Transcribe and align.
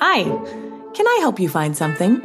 Hi, 0.00 0.22
can 0.94 1.08
I 1.08 1.18
help 1.18 1.40
you 1.40 1.48
find 1.48 1.76
something? 1.76 2.22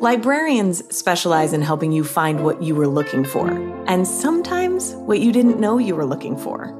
Librarians 0.00 0.94
specialize 0.94 1.54
in 1.54 1.62
helping 1.62 1.90
you 1.90 2.04
find 2.04 2.44
what 2.44 2.62
you 2.62 2.74
were 2.74 2.86
looking 2.86 3.24
for, 3.24 3.48
and 3.86 4.06
sometimes 4.06 4.92
what 4.96 5.20
you 5.20 5.32
didn't 5.32 5.58
know 5.58 5.78
you 5.78 5.96
were 5.96 6.04
looking 6.04 6.36
for. 6.36 6.78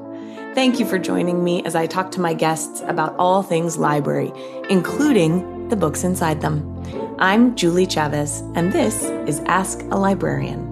Thank 0.54 0.78
you 0.78 0.84
for 0.84 0.98
joining 0.98 1.42
me 1.42 1.64
as 1.64 1.74
I 1.74 1.86
talk 1.86 2.10
to 2.10 2.20
my 2.20 2.34
guests 2.34 2.82
about 2.82 3.16
all 3.16 3.42
things 3.42 3.78
library, 3.78 4.32
including 4.68 5.70
the 5.70 5.76
books 5.76 6.04
inside 6.04 6.42
them. 6.42 7.16
I'm 7.18 7.56
Julie 7.56 7.86
Chavez, 7.86 8.40
and 8.54 8.70
this 8.70 9.04
is 9.26 9.40
Ask 9.46 9.80
a 9.84 9.96
Librarian. 9.96 10.71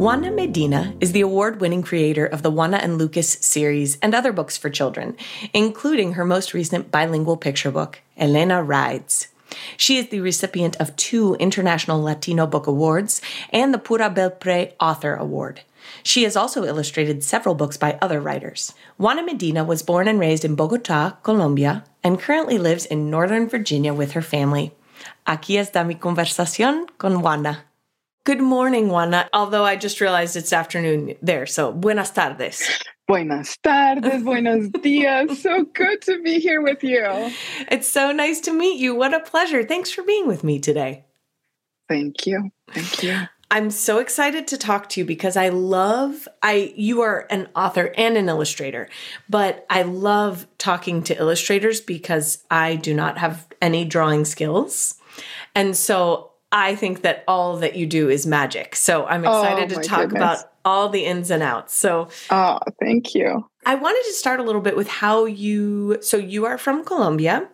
Juana 0.00 0.30
Medina 0.30 0.94
is 0.98 1.12
the 1.12 1.20
award 1.20 1.60
winning 1.60 1.82
creator 1.82 2.24
of 2.24 2.40
the 2.40 2.50
Juana 2.50 2.78
and 2.78 2.96
Lucas 2.96 3.28
series 3.28 3.98
and 4.00 4.14
other 4.14 4.32
books 4.32 4.56
for 4.56 4.70
children, 4.70 5.14
including 5.52 6.14
her 6.14 6.24
most 6.24 6.54
recent 6.54 6.90
bilingual 6.90 7.36
picture 7.36 7.70
book, 7.70 8.00
Elena 8.16 8.62
Rides. 8.62 9.28
She 9.76 9.98
is 9.98 10.08
the 10.08 10.22
recipient 10.22 10.74
of 10.80 10.96
two 10.96 11.34
International 11.34 12.00
Latino 12.00 12.46
Book 12.46 12.66
Awards 12.66 13.20
and 13.50 13.74
the 13.74 13.78
Pura 13.78 14.08
Belpre 14.08 14.72
Author 14.80 15.16
Award. 15.16 15.60
She 16.02 16.22
has 16.22 16.34
also 16.34 16.64
illustrated 16.64 17.22
several 17.22 17.54
books 17.54 17.76
by 17.76 17.98
other 18.00 18.22
writers. 18.22 18.72
Juana 18.96 19.22
Medina 19.22 19.64
was 19.64 19.82
born 19.82 20.08
and 20.08 20.18
raised 20.18 20.46
in 20.46 20.54
Bogota, 20.54 21.18
Colombia, 21.22 21.84
and 22.02 22.18
currently 22.18 22.56
lives 22.56 22.86
in 22.86 23.10
Northern 23.10 23.50
Virginia 23.50 23.92
with 23.92 24.12
her 24.12 24.22
family. 24.22 24.72
Aquí 25.26 25.58
está 25.58 25.86
mi 25.86 25.96
conversación 25.96 26.86
con 26.96 27.20
Juana. 27.20 27.66
Good 28.24 28.40
morning, 28.40 28.88
Juana. 28.90 29.28
Although 29.32 29.64
I 29.64 29.76
just 29.76 30.00
realized 30.00 30.36
it's 30.36 30.52
afternoon 30.52 31.14
there, 31.22 31.46
so 31.46 31.72
buenas 31.72 32.10
tardes. 32.10 32.68
Buenas 33.08 33.56
tardes, 33.62 34.22
buenos 34.22 34.68
dias. 34.82 35.42
So 35.42 35.64
good 35.64 36.02
to 36.02 36.22
be 36.22 36.38
here 36.38 36.60
with 36.60 36.84
you. 36.84 37.32
It's 37.70 37.88
so 37.88 38.12
nice 38.12 38.40
to 38.42 38.52
meet 38.52 38.78
you. 38.78 38.94
What 38.94 39.14
a 39.14 39.20
pleasure. 39.20 39.64
Thanks 39.64 39.90
for 39.90 40.02
being 40.02 40.28
with 40.28 40.44
me 40.44 40.58
today. 40.58 41.06
Thank 41.88 42.26
you. 42.26 42.50
Thank 42.70 43.02
you. 43.02 43.20
I'm 43.50 43.70
so 43.70 43.98
excited 43.98 44.46
to 44.48 44.58
talk 44.58 44.90
to 44.90 45.00
you 45.00 45.04
because 45.04 45.36
I 45.36 45.48
love 45.48 46.28
I 46.42 46.72
you 46.76 47.00
are 47.00 47.26
an 47.30 47.48
author 47.56 47.92
and 47.96 48.16
an 48.16 48.28
illustrator, 48.28 48.88
but 49.28 49.66
I 49.68 49.82
love 49.82 50.46
talking 50.58 51.02
to 51.04 51.18
illustrators 51.18 51.80
because 51.80 52.44
I 52.50 52.76
do 52.76 52.94
not 52.94 53.18
have 53.18 53.48
any 53.60 53.84
drawing 53.84 54.24
skills. 54.24 54.94
And 55.54 55.76
so 55.76 56.29
I 56.52 56.74
think 56.74 57.02
that 57.02 57.22
all 57.28 57.56
that 57.58 57.76
you 57.76 57.86
do 57.86 58.08
is 58.08 58.26
magic. 58.26 58.74
So 58.74 59.06
I'm 59.06 59.24
excited 59.24 59.72
oh, 59.72 59.80
to 59.80 59.88
talk 59.88 60.00
goodness. 60.10 60.16
about 60.18 60.52
all 60.64 60.88
the 60.88 61.04
ins 61.04 61.30
and 61.30 61.42
outs. 61.42 61.74
So 61.74 62.08
Oh, 62.30 62.58
thank 62.80 63.14
you. 63.14 63.48
I 63.66 63.76
wanted 63.76 64.02
to 64.08 64.12
start 64.14 64.40
a 64.40 64.42
little 64.42 64.60
bit 64.60 64.76
with 64.76 64.88
how 64.88 65.24
you 65.26 65.98
so 66.00 66.16
you 66.16 66.44
are 66.46 66.58
from 66.58 66.84
Colombia 66.84 67.48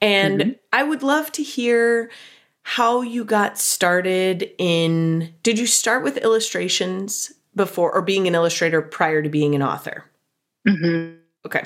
and 0.00 0.40
Mm-hmm. 0.40 0.50
I 0.72 0.82
would 0.82 1.02
love 1.02 1.30
to 1.32 1.42
hear 1.42 2.10
how 2.62 3.02
you 3.02 3.24
got 3.24 3.58
started 3.58 4.50
in 4.58 5.32
did 5.42 5.58
you 5.58 5.66
start 5.66 6.02
with 6.02 6.16
illustrations 6.18 7.32
before 7.54 7.94
or 7.94 8.02
being 8.02 8.26
an 8.26 8.34
illustrator 8.34 8.82
prior 8.82 9.22
to 9.22 9.28
being 9.28 9.54
an 9.54 9.62
author? 9.62 10.04
Mhm. 10.66 11.18
Okay. 11.46 11.62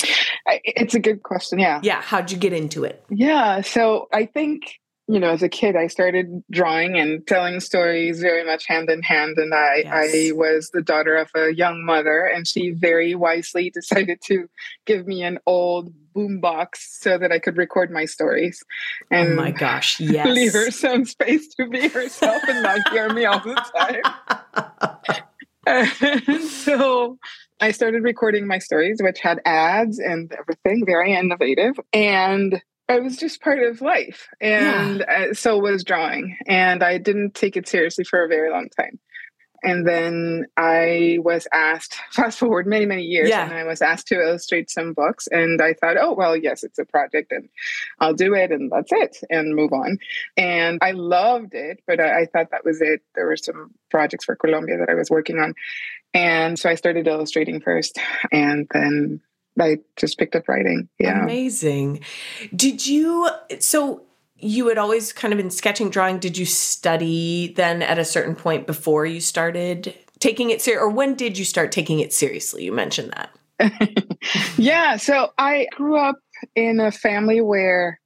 It's 0.64 0.94
a 0.94 0.98
good 1.00 1.22
question. 1.22 1.58
Yeah. 1.60 1.80
Yeah, 1.82 2.02
how'd 2.02 2.30
you 2.32 2.36
get 2.36 2.52
into 2.52 2.84
it? 2.84 3.02
Yeah. 3.10 3.60
So 3.62 4.08
I 4.12 4.26
think, 4.26 4.80
you 5.10 5.18
know, 5.18 5.30
as 5.30 5.42
a 5.42 5.48
kid, 5.48 5.74
I 5.74 5.86
started 5.86 6.42
drawing 6.50 6.98
and 6.98 7.26
telling 7.26 7.60
stories 7.60 8.20
very 8.20 8.44
much 8.44 8.66
hand 8.66 8.90
in 8.90 9.02
hand. 9.02 9.38
And 9.38 9.54
I, 9.54 9.76
Yes. 9.84 10.14
I 10.14 10.32
was 10.32 10.70
the 10.74 10.82
daughter 10.82 11.16
of 11.16 11.30
a 11.34 11.54
young 11.54 11.82
mother, 11.84 12.24
and 12.24 12.46
she 12.46 12.70
very 12.72 13.14
wisely 13.14 13.70
decided 13.74 14.20
to 14.26 14.48
give 14.84 15.06
me 15.06 15.22
an 15.22 15.38
old 15.46 15.92
boombox 16.14 16.76
so 16.76 17.16
that 17.16 17.32
I 17.32 17.38
could 17.38 17.56
record 17.56 17.90
my 17.90 18.04
stories. 18.04 18.62
Oh 19.10 19.16
and 19.16 19.32
oh 19.32 19.36
my 19.36 19.50
gosh, 19.50 19.98
yes. 20.00 20.26
leave 20.26 20.52
her 20.52 20.70
some 20.70 21.06
space 21.06 21.54
to 21.54 21.66
be 21.68 21.88
herself 21.88 22.42
and 22.46 22.62
not 22.62 22.86
hear 22.90 23.10
me 23.12 23.24
all 23.24 23.40
the 23.40 23.54
time. 23.76 25.22
And 25.66 26.42
so 26.44 27.18
I 27.60 27.72
started 27.72 28.02
recording 28.02 28.46
my 28.46 28.58
stories, 28.58 29.02
which 29.02 29.20
had 29.20 29.40
ads 29.44 29.98
and 29.98 30.32
everything, 30.32 30.86
very 30.86 31.12
innovative. 31.14 31.74
And 31.92 32.62
it 32.88 33.02
was 33.02 33.16
just 33.16 33.40
part 33.40 33.62
of 33.62 33.80
life. 33.80 34.28
And 34.40 35.02
uh, 35.02 35.34
so 35.34 35.58
was 35.58 35.84
drawing. 35.84 36.36
And 36.46 36.82
I 36.82 36.98
didn't 36.98 37.34
take 37.34 37.56
it 37.56 37.68
seriously 37.68 38.04
for 38.04 38.24
a 38.24 38.28
very 38.28 38.50
long 38.50 38.68
time. 38.70 38.98
And 39.64 39.86
then 39.86 40.46
I 40.56 41.18
was 41.20 41.48
asked, 41.52 41.96
fast 42.12 42.38
forward 42.38 42.66
many, 42.66 42.86
many 42.86 43.02
years, 43.02 43.28
Yeah. 43.28 43.44
and 43.44 43.54
I 43.54 43.64
was 43.64 43.82
asked 43.82 44.06
to 44.08 44.20
illustrate 44.20 44.70
some 44.70 44.92
books. 44.92 45.26
And 45.26 45.60
I 45.60 45.74
thought, 45.74 45.96
oh, 45.98 46.12
well, 46.14 46.36
yes, 46.36 46.62
it's 46.62 46.78
a 46.78 46.84
project 46.84 47.32
and 47.32 47.48
I'll 47.98 48.14
do 48.14 48.34
it 48.34 48.52
and 48.52 48.70
that's 48.70 48.92
it 48.92 49.18
and 49.30 49.56
move 49.56 49.72
on. 49.72 49.98
And 50.36 50.78
I 50.80 50.92
loved 50.92 51.54
it, 51.54 51.82
but 51.86 52.00
I, 52.00 52.20
I 52.20 52.26
thought 52.26 52.52
that 52.52 52.64
was 52.64 52.80
it. 52.80 53.02
There 53.16 53.26
were 53.26 53.36
some 53.36 53.72
projects 53.90 54.24
for 54.24 54.36
Colombia 54.36 54.78
that 54.78 54.90
I 54.90 54.94
was 54.94 55.10
working 55.10 55.38
on. 55.38 55.54
And 56.14 56.58
so 56.58 56.70
I 56.70 56.74
started 56.76 57.06
illustrating 57.06 57.60
first 57.60 57.98
and 58.32 58.66
then 58.72 59.20
I 59.60 59.78
just 59.96 60.18
picked 60.18 60.36
up 60.36 60.48
writing. 60.48 60.88
Yeah. 60.98 61.22
Amazing. 61.22 62.00
Did 62.54 62.86
you 62.86 63.28
so 63.60 64.02
you 64.40 64.68
had 64.68 64.78
always 64.78 65.12
kind 65.12 65.32
of 65.32 65.38
been 65.38 65.50
sketching 65.50 65.90
drawing 65.90 66.20
did 66.20 66.38
you 66.38 66.46
study 66.46 67.52
then 67.56 67.82
at 67.82 67.98
a 67.98 68.04
certain 68.04 68.36
point 68.36 68.68
before 68.68 69.04
you 69.04 69.20
started 69.20 69.92
taking 70.20 70.50
it 70.50 70.62
serious 70.62 70.80
or 70.80 70.88
when 70.88 71.14
did 71.14 71.36
you 71.36 71.44
start 71.44 71.72
taking 71.72 71.98
it 71.98 72.12
seriously 72.12 72.62
you 72.62 72.70
mentioned 72.70 73.12
that 73.16 73.30
yeah. 74.56 74.96
So 74.96 75.32
I 75.36 75.66
grew 75.72 75.98
up 75.98 76.16
in 76.54 76.80
a 76.80 76.90
family 76.90 77.40
where 77.40 78.00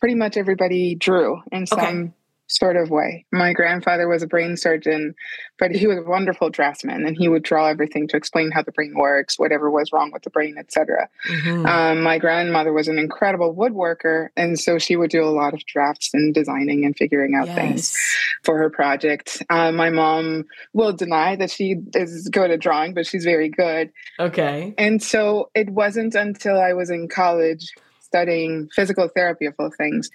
pretty 0.00 0.14
much 0.14 0.36
everybody 0.36 0.94
drew 0.94 1.40
in 1.52 1.66
some 1.66 1.78
Okay. 1.78 2.12
Sort 2.48 2.76
of 2.76 2.90
way. 2.90 3.26
My 3.30 3.52
grandfather 3.52 4.08
was 4.08 4.22
a 4.22 4.26
brain 4.26 4.56
surgeon, 4.56 5.14
but 5.58 5.70
he 5.70 5.86
was 5.86 5.98
a 5.98 6.02
wonderful 6.02 6.48
draftsman 6.50 7.06
and 7.06 7.16
he 7.16 7.28
would 7.28 7.42
draw 7.42 7.68
everything 7.68 8.08
to 8.08 8.16
explain 8.16 8.50
how 8.50 8.62
the 8.62 8.72
brain 8.72 8.94
works, 8.96 9.38
whatever 9.38 9.70
was 9.70 9.92
wrong 9.92 10.10
with 10.12 10.22
the 10.22 10.30
brain, 10.30 10.56
etc. 10.58 11.08
Mhm. 11.28 11.66
Um, 11.66 12.02
my 12.02 12.18
grandmother 12.18 12.72
was 12.72 12.88
an 12.88 12.98
incredible 12.98 13.54
woodworker, 13.54 14.28
and 14.36 14.58
so 14.58 14.78
she 14.78 14.96
would 14.96 15.10
do 15.10 15.22
a 15.22 15.28
lot 15.28 15.52
of 15.54 15.64
drafts 15.66 16.10
and 16.14 16.34
designing 16.34 16.84
and 16.84 16.96
figuring 16.96 17.34
out 17.34 17.48
things 17.48 17.96
for 18.42 18.56
her 18.56 18.70
project. 18.70 19.42
Uh, 19.50 19.70
my 19.70 19.90
mom 19.90 20.46
will 20.72 20.92
deny 20.92 21.36
that 21.36 21.50
she 21.50 21.76
is 21.94 22.28
good 22.30 22.50
at 22.50 22.60
drawing, 22.60 22.94
but 22.94 23.06
she's 23.06 23.24
very 23.24 23.48
good. 23.48 23.92
Okay. 24.18 24.74
And 24.78 25.02
so 25.02 25.50
it 25.54 25.68
wasn't 25.70 26.14
until 26.14 26.58
I 26.58 26.72
was 26.72 26.88
in 26.88 27.08
college 27.08 27.74
studying 28.00 28.68
physical 28.74 29.08
therapy, 29.08 29.44
of 29.44 29.54
all 29.58 29.70
things, 29.70 30.10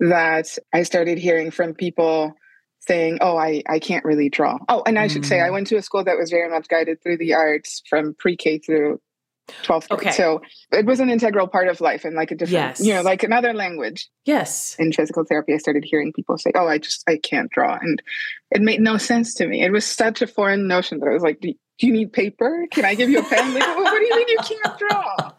that 0.00 0.56
I 0.72 0.82
started 0.82 1.18
hearing 1.18 1.50
from 1.50 1.74
people 1.74 2.34
saying, 2.80 3.18
Oh, 3.20 3.36
I, 3.36 3.62
I 3.68 3.78
can't 3.78 4.04
really 4.04 4.28
draw. 4.28 4.58
Oh, 4.68 4.82
and 4.86 4.98
I 4.98 5.06
should 5.08 5.24
say, 5.26 5.40
I 5.40 5.48
Mm. 5.48 5.52
went 5.52 5.66
to 5.68 5.76
a 5.76 5.82
school 5.82 6.04
that 6.04 6.16
was 6.18 6.30
very 6.30 6.48
much 6.50 6.68
guided 6.68 7.02
through 7.02 7.18
the 7.18 7.34
arts 7.34 7.82
from 7.88 8.14
pre 8.18 8.36
K 8.36 8.58
through 8.58 9.00
12th 9.62 9.88
grade. 9.88 10.00
Okay. 10.00 10.10
So 10.12 10.40
it 10.72 10.86
was 10.86 10.98
an 11.00 11.08
integral 11.08 11.46
part 11.48 11.68
of 11.68 11.80
life 11.80 12.04
and 12.04 12.14
like 12.16 12.30
a 12.30 12.34
different, 12.34 12.78
you 12.80 12.92
know, 12.94 13.02
like 13.02 13.22
another 13.22 13.52
language 13.54 14.08
Yes. 14.24 14.74
in 14.78 14.92
physical 14.92 15.24
therapy, 15.24 15.54
I 15.54 15.58
started 15.58 15.84
hearing 15.84 16.12
people 16.12 16.36
say, 16.36 16.50
"Oh, 16.54 16.66
I 16.66 16.78
just 16.78 17.02
I 17.08 17.16
can't 17.18 17.50
draw," 17.50 17.78
and 17.80 18.02
it 18.50 18.60
made 18.60 18.80
no 18.80 18.96
sense 18.98 19.34
to 19.34 19.46
me. 19.46 19.62
It 19.62 19.70
was 19.72 19.84
such 19.84 20.20
a 20.20 20.26
foreign 20.26 20.66
notion 20.68 20.98
that 21.00 21.08
I 21.08 21.12
was 21.12 21.22
like, 21.22 21.40
"Do 21.40 21.52
do 21.78 21.86
you 21.86 21.92
need 21.92 22.12
paper? 22.12 22.66
Can 22.72 22.84
I 22.84 22.94
give 22.96 23.08
you 23.08 23.20
a 23.20 23.22
pen?" 23.24 23.54
Like, 23.54 23.62
"Oh, 23.66 23.82
what 23.82 23.98
do 23.98 24.04
you 24.06 24.16
mean 24.16 24.28
you 24.28 24.38
can't 24.38 24.78
draw? 24.78 25.32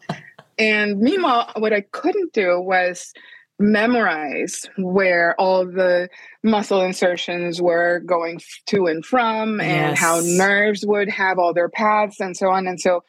And 0.58 0.98
meanwhile, 1.00 1.52
what 1.56 1.72
I 1.72 1.82
couldn't 1.82 2.32
do 2.32 2.58
was 2.60 3.12
memorize 3.58 4.66
where 4.76 5.34
all 5.38 5.64
the 5.66 6.08
muscle 6.42 6.80
insertions 6.82 7.60
were 7.60 8.00
going 8.06 8.40
to 8.66 8.86
and 8.86 9.04
from 9.04 9.60
and 9.60 9.96
how 9.96 10.20
nerves 10.22 10.86
would 10.86 11.08
have 11.08 11.38
all 11.38 11.52
their 11.52 11.68
paths 11.68 12.20
and 12.20 12.36
so 12.36 12.48
on 12.50 12.68
and 12.68 12.80
so 12.80 13.02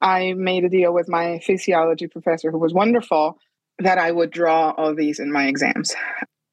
i 0.00 0.32
made 0.34 0.64
a 0.64 0.68
deal 0.68 0.94
with 0.94 1.08
my 1.08 1.40
physiology 1.40 2.06
professor 2.06 2.52
who 2.52 2.58
was 2.58 2.72
wonderful 2.72 3.36
that 3.78 3.98
I 3.98 4.10
would 4.10 4.30
draw 4.30 4.70
all 4.70 4.94
these 4.94 5.18
in 5.18 5.30
my 5.30 5.48
exams. 5.48 5.94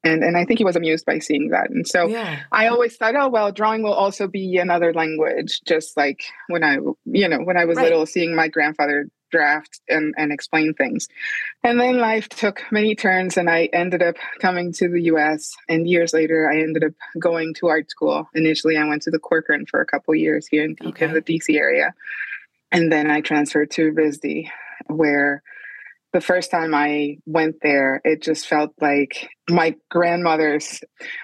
And, 0.02 0.22
and 0.22 0.36
I 0.36 0.44
think 0.44 0.58
he 0.58 0.64
was 0.66 0.76
amused 0.76 1.06
by 1.06 1.18
seeing 1.18 1.48
that. 1.48 1.70
And 1.70 1.88
so 1.88 2.06
Yeah. 2.06 2.40
I 2.52 2.66
always 2.66 2.94
thought, 2.96 3.16
oh 3.16 3.28
well, 3.28 3.50
drawing 3.50 3.82
will 3.82 3.94
also 3.94 4.28
be 4.28 4.58
another 4.58 4.92
language, 4.92 5.62
just 5.66 5.96
like 5.96 6.24
when 6.48 6.62
I, 6.62 6.74
you 7.06 7.26
know, 7.26 7.38
when 7.38 7.56
I 7.56 7.64
was 7.64 7.78
Right. 7.78 7.84
little, 7.84 8.04
seeing 8.04 8.34
my 8.34 8.48
grandfather 8.48 9.08
draft 9.34 9.80
and, 9.88 10.14
and 10.16 10.32
explain 10.32 10.74
things. 10.74 11.08
And 11.62 11.80
then 11.80 11.98
life 11.98 12.28
took 12.28 12.62
many 12.70 12.94
turns, 12.94 13.36
and 13.36 13.48
I 13.50 13.68
ended 13.72 14.02
up 14.02 14.16
coming 14.40 14.72
to 14.74 14.88
the 14.88 15.02
U.S. 15.12 15.54
And 15.68 15.88
years 15.88 16.12
later, 16.12 16.48
I 16.50 16.56
ended 16.62 16.84
up 16.84 16.92
going 17.18 17.54
to 17.54 17.68
art 17.68 17.90
school. 17.90 18.28
Initially, 18.34 18.76
I 18.76 18.86
went 18.88 19.02
to 19.02 19.10
the 19.10 19.18
Corcoran 19.18 19.66
for 19.66 19.80
a 19.80 19.86
couple 19.86 20.14
years 20.14 20.46
here 20.46 20.64
in, 20.64 20.76
Okay. 20.90 21.06
in 21.06 21.12
the 21.14 21.22
DC 21.22 21.56
area, 21.56 21.92
and 22.70 22.90
then 22.92 23.10
I 23.10 23.20
transferred 23.20 23.70
to 23.72 23.92
RISD, 23.92 24.48
where 24.88 25.42
the 26.12 26.20
first 26.20 26.48
time 26.50 26.72
I 26.74 27.18
went 27.26 27.56
there, 27.62 28.00
it 28.04 28.22
just 28.22 28.46
felt 28.46 28.72
like 28.80 29.28
my 29.50 29.74
grandmother's 29.90 30.80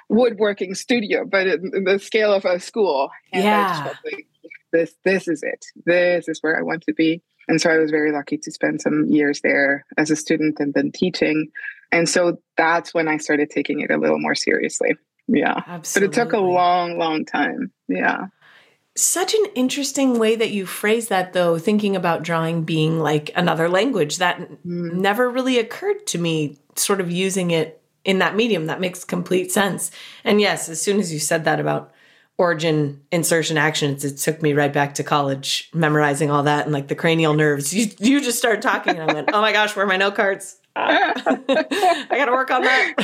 woodworking 0.09 0.75
studio, 0.75 1.25
but 1.25 1.47
in 1.47 1.85
the 1.85 1.99
scale 2.01 2.33
of 2.33 2.45
a 2.45 2.59
school. 2.59 3.09
And 3.33 3.45
Yeah. 3.45 3.93
like 4.05 4.27
this 4.73 4.95
this 5.05 5.29
is 5.29 5.43
it. 5.43 5.65
This 5.87 6.29
is 6.29 6.39
where 6.43 6.59
I 6.59 6.63
want 6.63 6.83
to 6.89 6.93
be. 6.95 7.23
And 7.51 7.61
so 7.61 7.69
I 7.69 7.79
was 7.79 7.91
very 7.91 8.13
lucky 8.13 8.39
to 8.39 8.51
spend 8.53 8.81
some 8.81 9.07
years 9.07 9.41
there 9.41 9.85
as 9.99 10.09
a 10.09 10.15
student 10.15 10.61
and 10.61 10.73
then 10.73 10.93
teaching. 10.93 11.49
And 11.91 12.09
so 12.09 12.41
that's 12.57 12.95
when 12.95 13.09
I 13.09 13.17
started 13.17 13.51
taking 13.51 13.81
it 13.81 13.91
a 13.91 13.97
little 13.99 14.21
more 14.21 14.37
seriously. 14.37 14.95
Yeah. 15.27 15.61
Absolutely. 15.67 16.15
But 16.15 16.17
it 16.17 16.23
took 16.25 16.33
a 16.33 16.39
long, 16.39 16.97
long 16.97 17.25
time. 17.25 17.73
Yeah. 17.89 18.27
Such 18.97 19.35
an 19.35 19.45
interesting 19.57 20.21
way 20.21 20.37
that 20.37 20.53
you 20.53 20.65
phrase 20.65 21.09
that, 21.09 21.33
though, 21.33 21.59
thinking 21.59 21.97
about 21.97 22.23
drawing 22.23 22.63
being 22.63 23.01
like 23.01 23.33
another 23.35 23.69
language. 23.69 24.19
That 24.19 24.39
Mm. 24.65 24.95
never 24.95 25.29
really 25.29 25.59
occurred 25.59 26.07
to 26.09 26.19
me, 26.19 26.57
sort 26.77 27.01
of 27.01 27.11
using 27.11 27.51
it 27.51 27.83
in 28.05 28.21
that 28.21 28.37
medium. 28.37 28.67
That 28.67 28.81
makes 28.81 29.05
complete 29.05 29.51
sense. 29.51 29.91
And 30.23 30.41
yes, 30.41 30.69
as 30.69 30.81
soon 30.81 31.01
as 31.01 31.13
you 31.13 31.19
said 31.19 31.45
that 31.47 31.59
about 31.59 31.93
origin, 32.41 32.99
insertion, 33.13 33.59
actions, 33.59 34.03
it 34.03 34.17
took 34.17 34.41
me 34.41 34.55
right 34.55 34.73
back 34.73 34.95
to 34.95 35.05
college, 35.05 35.69
memorizing 35.75 36.31
all 36.31 36.43
that 36.45 36.65
and 36.65 36.73
like 36.73 36.89
the 36.89 36.95
cranial 36.95 37.35
nerves. 37.35 37.75
You, 37.75 37.91
you 37.99 38.23
just 38.23 38.39
started 38.39 38.63
talking, 38.63 38.99
and 38.99 39.11
I 39.11 39.13
went, 39.13 39.29
oh 39.31 39.43
my 39.43 39.53
gosh, 39.53 39.77
where 39.77 39.85
are 39.85 39.89
my 39.89 39.99
note 39.99 40.15
cards? 40.15 40.57
I 40.75 42.07
got 42.11 42.25
to 42.25 42.33
work 42.33 42.51
on 42.51 42.63
that. 42.63 42.95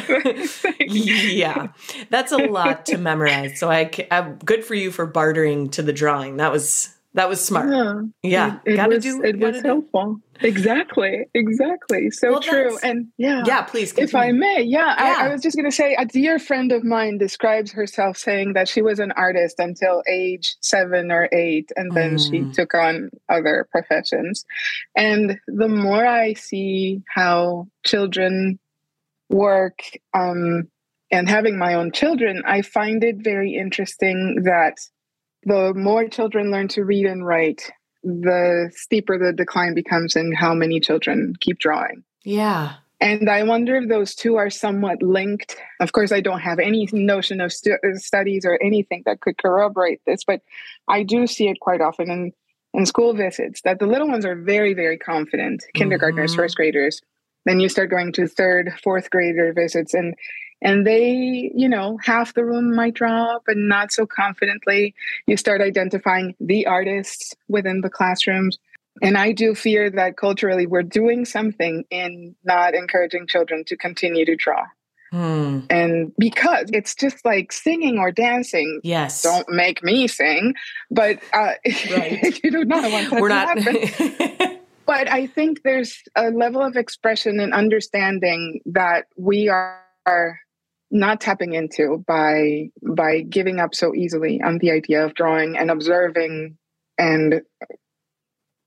yeah, 0.89 1.69
that's 2.09 2.33
a 2.33 2.39
lot 2.39 2.87
to 2.87 2.97
memorize. 2.97 3.61
So 3.61 3.71
I, 3.71 3.91
I'm 4.11 4.25
uh, 4.25 4.37
good 4.43 4.65
for 4.65 4.75
you 4.75 4.91
for 4.91 5.05
bartering 5.05 5.69
to 5.71 5.83
the 5.83 5.93
drawing. 5.93 6.39
That 6.39 6.51
was 6.51 6.96
that 7.17 7.29
was 7.29 7.45
smart. 7.45 7.69
Yeah. 7.71 8.03
Yeah, 8.23 8.59
It, 8.65 8.79
it 8.79 8.89
was, 8.89 9.03
do. 9.03 9.23
it 9.25 9.39
was 9.39 9.61
do. 9.63 9.67
helpful. 9.69 10.21
Exactly. 10.43 11.25
Exactly. 11.35 12.11
So 12.11 12.33
Well, 12.33 12.41
true. 12.41 12.79
And 12.83 13.09
yeah. 13.17 13.43
Yeah, 13.47 13.63
please. 13.63 13.93
If 13.97 14.15
I 14.15 14.33
may, 14.33 14.63
yeah, 14.63 14.95
I, 14.97 15.25
I 15.27 15.29
was 15.33 15.41
just 15.43 15.57
going 15.57 15.69
to 15.69 15.75
say 15.75 15.95
a 15.99 16.05
dear 16.05 16.39
friend 16.39 16.73
of 16.73 16.85
mine 16.85 17.17
describes 17.19 17.73
herself 17.73 18.19
saying 18.19 18.53
that 18.53 18.69
she 18.69 18.83
was 18.83 18.99
an 18.99 19.13
artist 19.13 19.57
until 19.59 20.03
age 20.09 20.57
seven 20.61 21.11
or 21.11 21.29
eight, 21.33 21.73
and 21.75 21.91
then 21.97 22.19
she 22.19 22.41
Mm. 22.43 22.53
took 22.53 22.75
on 22.75 23.09
other 23.31 23.67
professions. 23.73 24.45
And 24.95 25.41
the 25.49 25.69
more 25.69 26.07
I 26.07 26.35
see 26.35 27.03
how 27.09 27.69
children 27.85 28.59
work, 29.31 29.79
um, 30.15 30.69
and 31.11 31.29
having 31.29 31.57
my 31.57 31.75
own 31.75 31.93
children, 31.93 32.43
I 32.47 32.63
find 32.63 33.03
it 33.05 33.17
very 33.21 33.55
interesting 33.55 34.43
that 34.45 34.77
the 35.47 35.73
more 35.75 36.09
children 36.09 36.51
learn 36.51 36.69
to 36.69 36.85
read 36.85 37.07
and 37.07 37.25
write, 37.25 37.71
the 38.03 38.71
steeper 38.75 39.17
the 39.19 39.33
decline 39.33 39.75
becomes 39.75 40.15
in 40.17 40.33
how 40.33 40.53
many 40.55 40.81
children 40.81 41.35
keep 41.41 41.59
drawing. 41.59 42.03
Yeah. 42.25 42.75
And 43.01 43.29
I 43.31 43.43
wonder 43.45 43.77
if 43.77 43.89
those 43.89 44.15
two 44.15 44.37
are 44.37 44.51
somewhat 44.51 45.03
linked. 45.03 45.57
Of 45.81 45.93
course, 45.93 46.13
I 46.13 46.21
don't 46.21 46.41
have 46.41 46.59
any 46.59 46.89
notion 46.93 47.41
of 47.41 47.53
stu- 47.53 47.79
uh, 47.85 47.95
studies 47.97 48.45
or 48.45 48.59
anything 48.63 49.03
that 49.07 49.21
could 49.21 49.39
corroborate 49.39 50.01
this, 50.07 50.25
but 50.25 50.41
I 50.89 51.03
do 51.03 51.27
see 51.27 51.49
it 51.49 51.61
quite 51.61 51.81
often 51.81 52.11
in, 52.11 52.33
in 52.75 52.87
school 52.87 53.15
visits 53.15 53.61
that 53.63 53.79
the 53.79 53.87
little 53.87 54.09
ones 54.09 54.25
are 54.25 54.35
very, 54.35 54.75
very 54.75 54.99
confident 54.99 55.63
kindergartners, 55.75 56.33
Mhm. 56.33 56.37
first 56.37 56.57
graders. 56.57 57.03
Then 57.45 57.61
you 57.61 57.69
start 57.69 57.91
going 57.91 58.13
to 58.13 58.27
third, 58.27 58.73
fourth 58.83 59.11
grader 59.11 59.53
visits, 59.53 59.95
and 59.95 60.15
and 60.63 60.87
they, 60.87 61.51
you 61.55 61.69
know, 61.69 61.99
half 62.03 62.35
the 62.35 62.45
room 62.45 62.75
might 62.75 62.95
draw, 62.95 63.39
but 63.47 63.57
not 63.57 63.93
so 63.93 64.07
confidently. 64.07 64.95
You 65.27 65.37
start 65.37 65.61
identifying 65.61 66.35
the 66.41 66.67
artists 66.67 67.35
within 67.49 67.83
the 67.83 67.91
classrooms. 67.91 68.59
And 69.03 69.19
I 69.19 69.33
do 69.33 69.55
fear 69.55 69.91
that 69.91 70.17
culturally 70.17 70.67
we're 70.67 70.83
doing 70.83 71.27
something 71.27 71.85
in 71.91 72.35
not 72.45 72.75
encouraging 72.75 73.27
children 73.27 73.65
to 73.67 73.77
continue 73.77 74.25
to 74.25 74.37
draw. 74.37 74.65
Hmm. 75.13 75.61
And 75.71 76.13
because 76.19 76.71
it's 76.73 76.95
just 76.95 77.25
like 77.25 77.53
singing 77.53 77.99
or 77.99 78.11
dancing. 78.11 78.81
Yes. 78.83 79.23
Don't 79.23 79.49
make 79.51 79.83
me 79.83 80.09
sing, 80.09 80.55
but 80.91 81.21
uh, 81.33 81.53
Right. 81.91 82.41
you 82.45 82.51
do 82.51 82.65
not 82.65 82.91
want 82.91 83.11
that 83.11 83.21
We're 83.21 83.29
to 83.29 83.35
not. 83.35 83.59
happen. 83.59 84.59
But 84.87 85.11
I 85.11 85.27
think 85.27 85.63
there's 85.65 86.01
a 86.15 86.31
level 86.31 86.63
of 86.63 86.77
expression 86.77 87.41
and 87.41 87.53
understanding 87.53 88.61
that 88.67 89.07
we 89.17 89.49
are, 89.49 89.81
are 90.07 90.39
not 90.99 91.21
tapping 91.21 91.53
into 91.53 92.03
by 92.07 92.71
by 92.83 93.21
giving 93.21 93.61
up 93.61 93.75
so 93.75 93.95
easily 93.95 94.41
on 94.43 94.59
the 94.59 94.71
idea 94.71 95.05
of 95.05 95.15
drawing 95.15 95.57
and 95.57 95.71
observing 95.71 96.57
and 96.99 97.43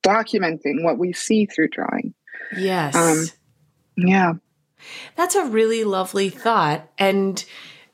documenting 0.03 0.83
what 0.83 0.97
we 0.97 1.13
see 1.13 1.45
through 1.45 1.69
drawing. 1.69 2.13
yes. 2.55 2.95
Um, 2.95 3.25
Yeah. 3.95 4.33
That's 5.15 5.35
a 5.35 5.45
really 5.45 5.83
lovely 5.83 6.29
thought. 6.29 6.89
And 6.97 7.43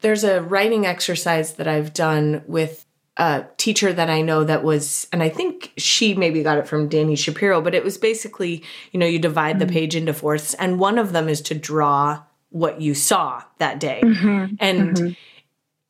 there's 0.02 0.24
a 0.24 0.42
writing 0.42 0.86
exercise 0.86 1.54
that 1.56 1.68
I've 1.68 1.94
done 1.94 2.44
with 2.46 2.86
a 3.18 3.46
teacher 3.58 3.92
that 3.92 4.10
I 4.10 4.22
know 4.22 4.44
that 4.44 4.64
was, 4.64 5.08
and 5.12 5.24
I 5.24 5.30
think 5.30 5.72
she 5.78 6.14
maybe 6.14 6.44
got 6.44 6.58
it 6.58 6.68
from 6.68 6.90
Dani 6.90 7.18
Shapiro, 7.18 7.62
but 7.62 7.74
it 7.74 7.84
was 7.84 7.98
basically, 7.98 8.62
you 8.92 9.00
know, 9.00 9.06
you 9.06 9.18
divide 9.18 9.58
the 9.58 9.66
page 9.66 9.96
into 9.96 10.14
fourths, 10.14 10.54
and 10.56 10.80
one 10.80 10.98
of 11.00 11.14
them 11.14 11.28
is 11.30 11.42
to 11.44 11.56
draw 11.56 12.22
what 12.56 12.80
you 12.80 12.96
saw 12.96 13.44
that 13.58 13.82
day. 13.82 14.00
Mm-hmm. 14.02 14.56
And 14.62 14.96
mm-hmm. 14.96 15.10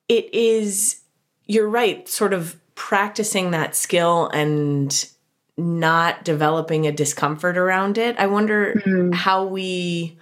it 0.09 0.33
is, 0.33 1.01
you're 1.45 1.69
right, 1.69 2.09
sort 2.09 2.33
of 2.33 2.59
practicing 2.73 3.51
that 3.51 3.75
skill 3.75 4.29
and 4.33 5.07
not 5.57 6.25
developing 6.25 6.87
a 6.87 6.91
discomfort 6.91 7.55
around 7.55 7.99
it. 7.99 8.17
I 8.17 8.25
wonder 8.25 8.81
mm. 8.83 9.13
how 9.13 9.45
we 9.45 10.17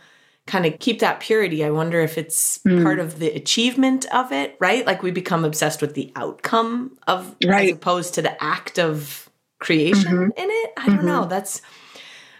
kind 0.45 0.65
of 0.65 0.77
keep 0.79 0.99
that 0.99 1.21
purity. 1.21 1.63
I 1.63 1.69
wonder 1.69 2.01
if 2.01 2.17
it's 2.17 2.57
mm. 2.57 2.83
part 2.83 2.99
of 2.99 3.19
the 3.19 3.29
achievement 3.29 4.05
of 4.13 4.33
it, 4.33 4.57
right? 4.59 4.85
Like 4.85 5.01
we 5.01 5.11
become 5.11 5.45
obsessed 5.45 5.81
with 5.81 5.93
the 5.93 6.11
outcome 6.17 6.97
of 7.07 7.37
as 7.41 7.71
opposed 7.71 8.15
to 8.15 8.21
the 8.21 8.43
act 8.43 8.77
of 8.77 9.29
creation 9.59 10.11
mm-hmm. 10.11 10.37
in 10.37 10.49
it. 10.49 10.73
I 10.75 10.87
don't 10.87 11.05
know. 11.05 11.25
That's 11.25 11.61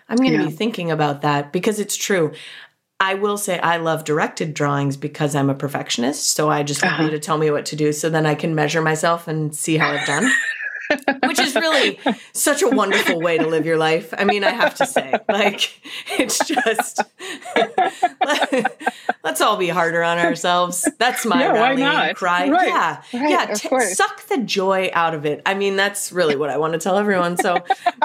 I'm 0.10 0.18
going 0.18 0.34
to 0.34 0.40
Yeah. 0.40 0.46
be 0.46 0.52
thinking 0.52 0.92
about 0.92 1.22
that 1.22 1.52
because 1.52 1.80
it's 1.80 1.96
true. 1.96 2.34
I 3.04 3.16
will 3.16 3.38
say 3.38 3.60
I 3.60 3.78
love 3.78 4.06
directed 4.06 4.54
drawings 4.54 4.96
because 4.96 5.36
I'm 5.36 5.50
a 5.50 5.54
perfectionist. 5.54 6.30
So 6.30 6.50
I 6.50 6.64
just 6.64 6.82
want 6.82 7.00
you 7.00 7.06
uh-huh. 7.08 7.12
to 7.12 7.20
tell 7.20 7.38
me 7.38 7.52
what 7.52 7.66
to 7.68 7.76
do 7.76 7.92
so 7.92 8.10
then 8.10 8.26
I 8.26 8.34
can 8.34 8.56
measure 8.56 8.82
myself 8.82 9.28
and 9.28 9.54
see 9.54 9.76
how 9.76 9.92
I've 9.92 10.08
done. 10.08 10.32
Which 11.28 11.40
is 11.40 11.54
really 11.54 12.00
such 12.32 12.62
a 12.62 12.70
wonderful 12.70 13.20
way 13.20 13.38
to 13.38 13.46
live 13.46 13.66
your 13.66 13.76
life. 13.76 14.14
I 14.18 14.24
mean, 14.24 14.46
I 14.46 14.52
have 14.52 14.76
to 14.76 14.86
say, 14.86 15.14
like, 15.28 15.82
it's 16.18 16.48
just, 16.48 17.02
let's 19.24 19.42
all 19.42 19.58
be 19.58 19.68
harder 19.68 20.02
on 20.02 20.20
ourselves. 20.20 20.88
That's 20.98 21.26
my 21.26 21.48
why 21.48 21.54
rallying 21.54 21.80
not? 21.80 22.16
cry. 22.16 22.48
Right, 22.48 22.68
Yeah. 22.68 23.02
right, 23.20 23.30
yeah. 23.30 23.54
t- 23.54 23.80
suck 23.94 24.28
the 24.28 24.38
joy 24.38 24.92
out 24.94 25.14
of 25.14 25.26
it. 25.26 25.42
I 25.46 25.56
mean, 25.56 25.76
that's 25.76 26.14
really 26.14 26.38
what 26.38 26.50
I 26.50 26.58
want 26.58 26.72
to 26.74 26.80
tell 26.80 26.98
everyone. 26.98 27.36
So, 27.36 27.58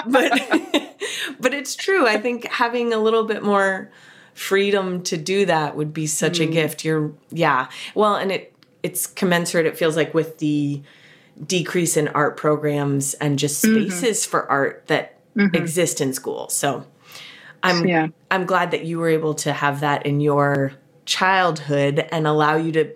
but, 0.07 0.33
but 1.41 1.55
it's 1.55 1.77
true. 1.77 2.07
I 2.07 2.19
think 2.19 2.47
having 2.49 2.93
a 2.93 2.99
little 2.99 3.25
bit 3.25 3.45
more 3.45 3.91
freedom 4.39 5.03
to 5.03 5.17
do 5.17 5.45
that 5.47 5.77
would 5.77 5.93
be 5.93 6.07
such 6.07 6.39
Mm. 6.39 6.45
a 6.45 6.47
gift. 6.53 6.85
You're, 6.85 7.13
yeah. 7.31 7.69
Well, 7.95 8.15
and 8.15 8.31
it, 8.31 8.55
it's 8.83 9.07
commensurate, 9.07 9.67
it 9.67 9.77
feels 9.77 9.97
like, 9.97 10.15
with 10.15 10.39
the 10.39 10.81
decrease 11.45 11.97
in 11.97 12.09
art 12.09 12.37
programs 12.37 13.15
and 13.15 13.39
just 13.39 13.65
Mm-hmm. 13.65 13.91
spaces 13.91 14.25
for 14.25 14.49
art 14.51 14.85
that 14.87 15.19
exist 15.55 16.01
in 16.01 16.13
school. 16.13 16.49
So 16.49 16.85
I'm 17.63 17.87
Yeah. 17.87 18.09
I'm 18.31 18.45
glad 18.45 18.71
that 18.73 18.85
you 18.85 18.99
were 18.99 19.09
able 19.09 19.35
to 19.35 19.53
have 19.53 19.81
that 19.81 20.05
in 20.07 20.21
your 20.21 20.73
childhood 21.05 22.07
and 22.11 22.27
allow 22.27 22.57
you 22.57 22.73
to 22.73 22.91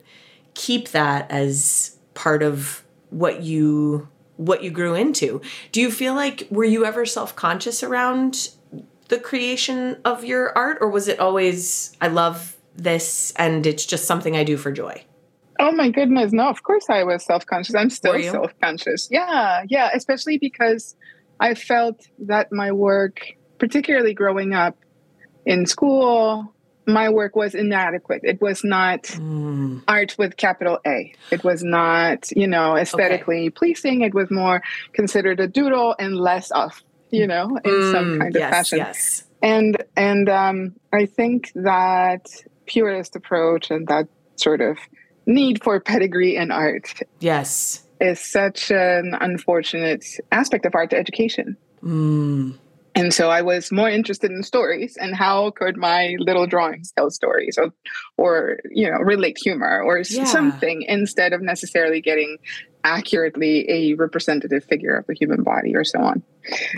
keep 0.55 0.89
that 0.91 1.31
as 1.31 1.97
part 2.15 2.43
of 2.43 2.83
what 3.11 3.43
you 3.43 4.09
what 4.39 4.63
you 4.65 4.71
grew 4.71 4.95
into. 4.95 5.41
Do 5.71 5.81
you 5.81 5.91
feel 5.91 6.15
like 6.15 6.49
were 6.51 6.65
you 6.65 6.85
ever 6.85 7.07
self-conscious 7.07 7.83
around 7.85 8.51
the 9.13 9.19
creation 9.19 9.99
of 10.07 10.25
your 10.25 10.57
art 10.57 10.79
or 10.81 10.89
was 10.89 11.07
it 11.07 11.21
always 11.21 11.95
I 12.01 12.09
love 12.09 12.57
this 12.75 13.31
and 13.37 13.67
it's 13.67 13.85
just 13.85 14.07
something 14.07 14.35
I 14.35 14.43
do 14.43 14.57
for 14.57 14.73
joy? 14.73 15.05
Oh 15.61 15.71
my 15.71 15.91
goodness. 15.91 16.33
No, 16.33 16.49
of 16.49 16.63
course 16.63 16.87
I 16.89 17.05
was 17.05 17.23
self 17.23 17.45
conscious. 17.45 17.75
I'm 17.75 17.91
still 17.91 18.19
self 18.23 18.53
conscious. 18.63 19.09
Yeah. 19.11 19.65
Yeah. 19.69 19.91
Especially 19.93 20.39
because 20.39 20.97
I 21.41 21.53
felt 21.53 22.01
that 22.21 22.53
my 22.53 22.73
work, 22.73 23.21
particularly 23.59 24.15
growing 24.15 24.55
up 24.55 24.79
in 25.45 25.67
school 25.67 26.55
my 26.87 27.09
work 27.09 27.37
was 27.37 27.55
inadequate. 27.55 28.23
It 28.25 28.41
was 28.41 28.65
not 28.65 29.05
mm. 29.05 29.83
art 29.87 30.17
with 30.19 30.37
capital 30.37 30.81
A. 30.87 31.13
It 31.31 31.45
was 31.45 31.63
not, 31.63 32.29
you 32.35 32.47
know, 32.49 32.77
aesthetically 32.77 33.43
okay. 33.43 33.51
pleasing. 33.51 34.01
It 34.01 34.15
was 34.15 34.31
more 34.31 34.63
considered 34.93 35.39
a 35.39 35.47
doodle 35.47 35.95
and 35.99 36.17
less 36.17 36.51
of, 36.51 36.83
you 37.13 37.27
know, 37.27 37.59
in 37.65 37.71
mm, 37.71 37.93
some 37.93 38.19
kind 38.19 38.35
of 38.35 38.43
fashion. 38.43 38.79
Yes. 38.79 39.25
And 39.43 39.83
and 39.97 40.29
um, 40.29 40.75
I 40.93 41.07
think 41.07 41.53
that 41.55 42.27
purist 42.67 43.15
approach 43.15 43.71
and 43.71 43.87
that 43.89 44.09
sort 44.37 44.61
of 44.61 44.79
need 45.27 45.63
for 45.63 45.79
pedigree 45.79 46.37
in 46.37 46.51
art. 46.51 47.01
Yes. 47.21 47.87
Is 48.01 48.19
such 48.19 48.73
an 48.73 49.17
unfortunate 49.21 50.05
aspect 50.33 50.67
of 50.67 50.75
art 50.75 50.93
education. 50.93 51.57
Mm. 51.83 52.59
And 52.95 53.15
so 53.15 53.31
I 53.31 53.43
was 53.43 53.73
more 53.73 53.89
interested 53.89 54.31
in 54.31 54.43
stories 54.43 54.97
and 55.01 55.15
how 55.15 55.51
could 55.51 55.77
my 55.77 56.17
little 56.19 56.47
drawings 56.47 56.93
tell 56.93 57.11
stories 57.11 57.57
or, 57.57 57.73
or 58.19 58.59
you 58.71 58.91
know, 58.91 58.99
relate 58.99 59.39
humor 59.43 59.83
or 59.83 60.03
yeah. 60.11 60.25
something 60.25 60.83
instead 60.83 61.33
of 61.33 61.41
necessarily 61.41 62.01
getting 62.01 62.37
accurately 62.85 63.71
a 63.71 63.95
representative 63.95 64.65
figure 64.65 64.97
of 64.97 65.07
the 65.07 65.15
human 65.15 65.43
body 65.43 65.75
or 65.75 65.85
so 65.85 66.01
on. 66.01 66.23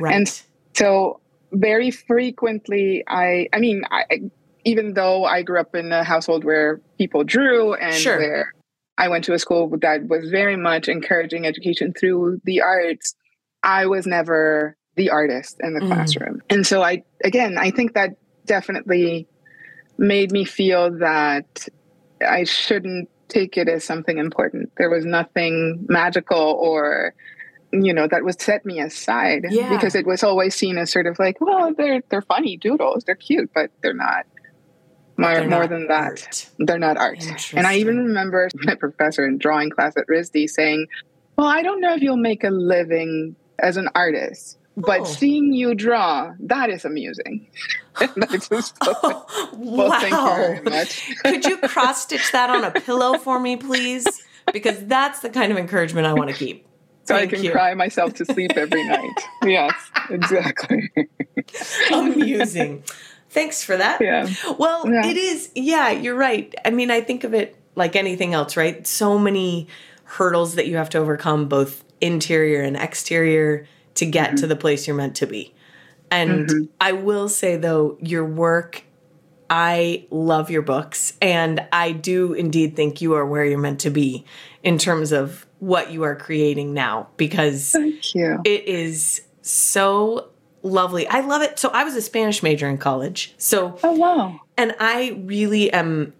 Right. 0.00 0.14
And 0.14 0.42
so 0.74 1.20
very 1.52 1.90
frequently 1.90 3.04
I 3.06 3.48
I 3.52 3.60
mean 3.60 3.82
I, 3.90 4.22
even 4.64 4.94
though 4.94 5.24
I 5.24 5.42
grew 5.42 5.60
up 5.60 5.74
in 5.74 5.92
a 5.92 6.04
household 6.04 6.44
where 6.44 6.80
people 6.98 7.22
drew 7.22 7.74
and 7.74 7.94
sure. 7.94 8.18
where 8.18 8.52
I 8.96 9.08
went 9.08 9.24
to 9.24 9.34
a 9.34 9.38
school 9.38 9.70
that 9.82 10.08
was 10.08 10.30
very 10.30 10.56
much 10.56 10.88
encouraging 10.88 11.46
education 11.46 11.92
through 11.92 12.40
the 12.44 12.60
arts, 12.60 13.14
I 13.62 13.86
was 13.86 14.06
never 14.06 14.76
the 14.96 15.10
artist 15.10 15.56
in 15.60 15.74
the 15.74 15.80
mm. 15.80 15.88
classroom. 15.88 16.42
And 16.48 16.66
so 16.66 16.82
I 16.82 17.02
again, 17.24 17.58
I 17.58 17.70
think 17.70 17.94
that 17.94 18.16
definitely 18.46 19.26
made 19.98 20.32
me 20.32 20.44
feel 20.44 20.98
that 20.98 21.68
I 22.26 22.44
shouldn't 22.44 23.08
take 23.28 23.56
it 23.56 23.68
as 23.68 23.84
something 23.84 24.18
important. 24.18 24.70
There 24.76 24.90
was 24.90 25.04
nothing 25.04 25.86
magical 25.88 26.38
or 26.60 27.14
you 27.82 27.92
know 27.92 28.06
that 28.06 28.24
would 28.24 28.40
set 28.40 28.64
me 28.64 28.80
aside 28.80 29.44
yeah. 29.50 29.68
because 29.68 29.94
it 29.94 30.06
was 30.06 30.22
always 30.22 30.54
seen 30.54 30.78
as 30.78 30.90
sort 30.90 31.06
of 31.06 31.18
like 31.18 31.40
well 31.40 31.72
they're 31.76 32.02
they're 32.08 32.22
funny 32.22 32.56
doodles 32.56 33.04
they're 33.04 33.14
cute 33.14 33.50
but 33.54 33.70
they're 33.82 33.94
not 33.94 34.26
more, 35.16 35.34
they're 35.34 35.48
more 35.48 35.60
not 35.60 35.70
than 35.70 35.86
that 35.88 36.02
art. 36.02 36.50
they're 36.58 36.78
not 36.78 36.96
art 36.96 37.24
and 37.54 37.66
i 37.66 37.76
even 37.76 37.98
remember 37.98 38.48
my 38.62 38.74
professor 38.74 39.26
in 39.26 39.38
drawing 39.38 39.70
class 39.70 39.96
at 39.96 40.06
risd 40.08 40.48
saying 40.48 40.86
well 41.36 41.46
i 41.46 41.62
don't 41.62 41.80
know 41.80 41.94
if 41.94 42.02
you'll 42.02 42.16
make 42.16 42.44
a 42.44 42.50
living 42.50 43.34
as 43.58 43.76
an 43.76 43.88
artist 43.94 44.58
but 44.76 45.02
oh. 45.02 45.04
seeing 45.04 45.52
you 45.52 45.74
draw, 45.74 46.32
that 46.40 46.70
is 46.70 46.84
amusing. 46.84 47.46
I 47.96 48.06
just 48.48 48.76
thought, 48.82 49.30
well, 49.52 49.88
wow. 49.88 50.00
thank 50.00 50.12
you 50.12 50.26
very 50.26 50.62
much. 50.62 51.16
Could 51.18 51.44
you 51.44 51.58
cross 51.58 52.02
stitch 52.02 52.32
that 52.32 52.50
on 52.50 52.64
a 52.64 52.72
pillow 52.72 53.18
for 53.18 53.38
me, 53.38 53.56
please? 53.56 54.06
Because 54.52 54.84
that's 54.86 55.20
the 55.20 55.30
kind 55.30 55.52
of 55.52 55.58
encouragement 55.58 56.06
I 56.06 56.12
want 56.12 56.30
to 56.30 56.36
keep. 56.36 56.63
So 57.04 57.14
Thank 57.14 57.32
I 57.32 57.36
can 57.36 57.44
you. 57.44 57.52
cry 57.52 57.74
myself 57.74 58.14
to 58.14 58.24
sleep 58.24 58.52
every 58.56 58.82
night. 58.88 59.20
yes, 59.44 59.74
exactly. 60.08 60.90
Amusing. 61.92 62.82
Thanks 63.28 63.62
for 63.62 63.76
that. 63.76 64.00
Yeah. 64.00 64.28
Well, 64.58 64.90
yeah. 64.90 65.06
it 65.06 65.16
is, 65.16 65.50
yeah, 65.54 65.90
you're 65.90 66.14
right. 66.14 66.54
I 66.64 66.70
mean, 66.70 66.90
I 66.90 67.00
think 67.00 67.24
of 67.24 67.34
it 67.34 67.56
like 67.74 67.96
anything 67.96 68.32
else, 68.32 68.56
right? 68.56 68.86
So 68.86 69.18
many 69.18 69.68
hurdles 70.04 70.54
that 70.54 70.66
you 70.66 70.76
have 70.76 70.88
to 70.90 70.98
overcome, 70.98 71.48
both 71.48 71.84
interior 72.00 72.62
and 72.62 72.76
exterior 72.76 73.66
to 73.94 74.06
get 74.06 74.28
mm-hmm. 74.28 74.36
to 74.36 74.46
the 74.46 74.56
place 74.56 74.86
you're 74.86 74.96
meant 74.96 75.16
to 75.16 75.26
be. 75.26 75.52
And 76.10 76.48
mm-hmm. 76.48 76.64
I 76.80 76.92
will 76.92 77.28
say 77.28 77.56
though, 77.56 77.98
your 78.00 78.24
work, 78.24 78.84
I 79.50 80.06
love 80.10 80.50
your 80.50 80.62
books, 80.62 81.14
and 81.20 81.66
I 81.72 81.92
do 81.92 82.32
indeed 82.32 82.76
think 82.76 83.00
you 83.00 83.14
are 83.14 83.26
where 83.26 83.44
you're 83.44 83.58
meant 83.58 83.80
to 83.80 83.90
be 83.90 84.24
in 84.62 84.78
terms 84.78 85.12
of 85.12 85.46
what 85.64 85.90
you 85.90 86.02
are 86.02 86.14
creating 86.14 86.74
now 86.74 87.08
because 87.16 87.72
Thank 87.72 88.14
you. 88.14 88.40
it 88.44 88.64
is 88.68 89.22
so 89.40 90.28
lovely. 90.62 91.06
I 91.08 91.20
love 91.20 91.42
it. 91.42 91.58
So 91.58 91.70
I 91.70 91.84
was 91.84 91.94
a 91.94 92.02
Spanish 92.02 92.42
major 92.42 92.68
in 92.68 92.78
college. 92.78 93.34
So 93.38 93.78
Oh 93.82 93.92
wow. 93.92 94.40
And 94.56 94.74
I 94.78 95.20
really 95.24 95.72
am 95.72 96.12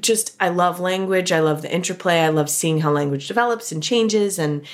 just 0.00 0.34
I 0.40 0.48
love 0.48 0.80
language. 0.80 1.30
I 1.30 1.40
love 1.40 1.62
the 1.62 1.72
interplay. 1.72 2.20
I 2.20 2.28
love 2.28 2.48
seeing 2.48 2.80
how 2.80 2.90
language 2.90 3.28
develops 3.28 3.70
and 3.70 3.82
changes 3.82 4.38
and 4.38 4.66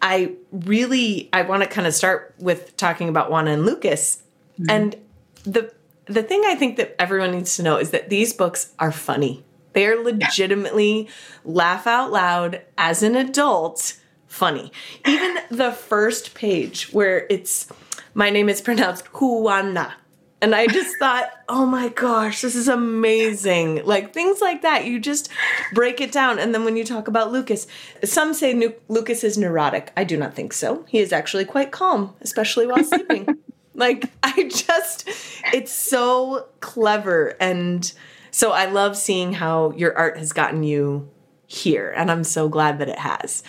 I 0.00 0.34
really 0.52 1.28
I 1.32 1.42
want 1.42 1.62
to 1.62 1.68
kind 1.68 1.86
of 1.86 1.94
start 1.94 2.34
with 2.38 2.76
talking 2.76 3.08
about 3.08 3.30
Juana 3.30 3.52
and 3.52 3.66
Lucas. 3.66 4.22
Mm-hmm. 4.60 4.70
And 4.70 4.96
the 5.44 5.72
the 6.06 6.22
thing 6.22 6.42
I 6.46 6.54
think 6.54 6.76
that 6.76 6.94
everyone 7.00 7.32
needs 7.32 7.56
to 7.56 7.64
know 7.64 7.78
is 7.78 7.90
that 7.90 8.10
these 8.10 8.32
books 8.32 8.72
are 8.78 8.92
funny. 8.92 9.44
They 9.76 9.86
are 9.86 10.02
legitimately 10.02 11.06
laugh 11.44 11.86
out 11.86 12.10
loud 12.10 12.62
as 12.78 13.02
an 13.02 13.14
adult 13.14 13.98
funny. 14.26 14.72
Even 15.06 15.36
the 15.50 15.70
first 15.70 16.34
page 16.34 16.90
where 16.94 17.26
it's 17.28 17.68
my 18.14 18.30
name 18.30 18.48
is 18.48 18.62
pronounced 18.62 19.04
Juana 19.12 19.92
and 20.40 20.54
I 20.54 20.66
just 20.66 20.96
thought, 20.98 21.30
oh 21.50 21.66
my 21.66 21.90
gosh, 21.90 22.40
this 22.40 22.54
is 22.54 22.68
amazing. 22.68 23.84
Like 23.84 24.14
things 24.14 24.40
like 24.40 24.62
that, 24.62 24.86
you 24.86 24.98
just 24.98 25.28
break 25.74 26.00
it 26.00 26.10
down. 26.10 26.38
And 26.38 26.54
then 26.54 26.64
when 26.64 26.78
you 26.78 26.84
talk 26.84 27.06
about 27.06 27.30
Lucas, 27.30 27.66
some 28.02 28.32
say 28.32 28.54
nu- 28.54 28.72
Lucas 28.88 29.24
is 29.24 29.36
neurotic. 29.36 29.92
I 29.94 30.04
do 30.04 30.16
not 30.16 30.32
think 30.32 30.54
so. 30.54 30.86
He 30.88 31.00
is 31.00 31.12
actually 31.12 31.44
quite 31.44 31.70
calm, 31.70 32.14
especially 32.22 32.66
while 32.66 32.82
sleeping. 32.84 33.28
like 33.74 34.10
I 34.22 34.48
just, 34.48 35.06
it's 35.52 35.70
so 35.70 36.46
clever. 36.60 37.36
And 37.38 37.92
so 38.36 38.52
I 38.52 38.66
love 38.66 38.98
seeing 38.98 39.32
how 39.32 39.72
your 39.78 39.96
art 39.96 40.18
has 40.18 40.34
gotten 40.34 40.62
you 40.62 41.08
here. 41.46 41.90
And 41.96 42.10
I'm 42.10 42.22
so 42.22 42.50
glad 42.50 42.80
that 42.80 42.88
it 42.90 42.98
has. 42.98 43.42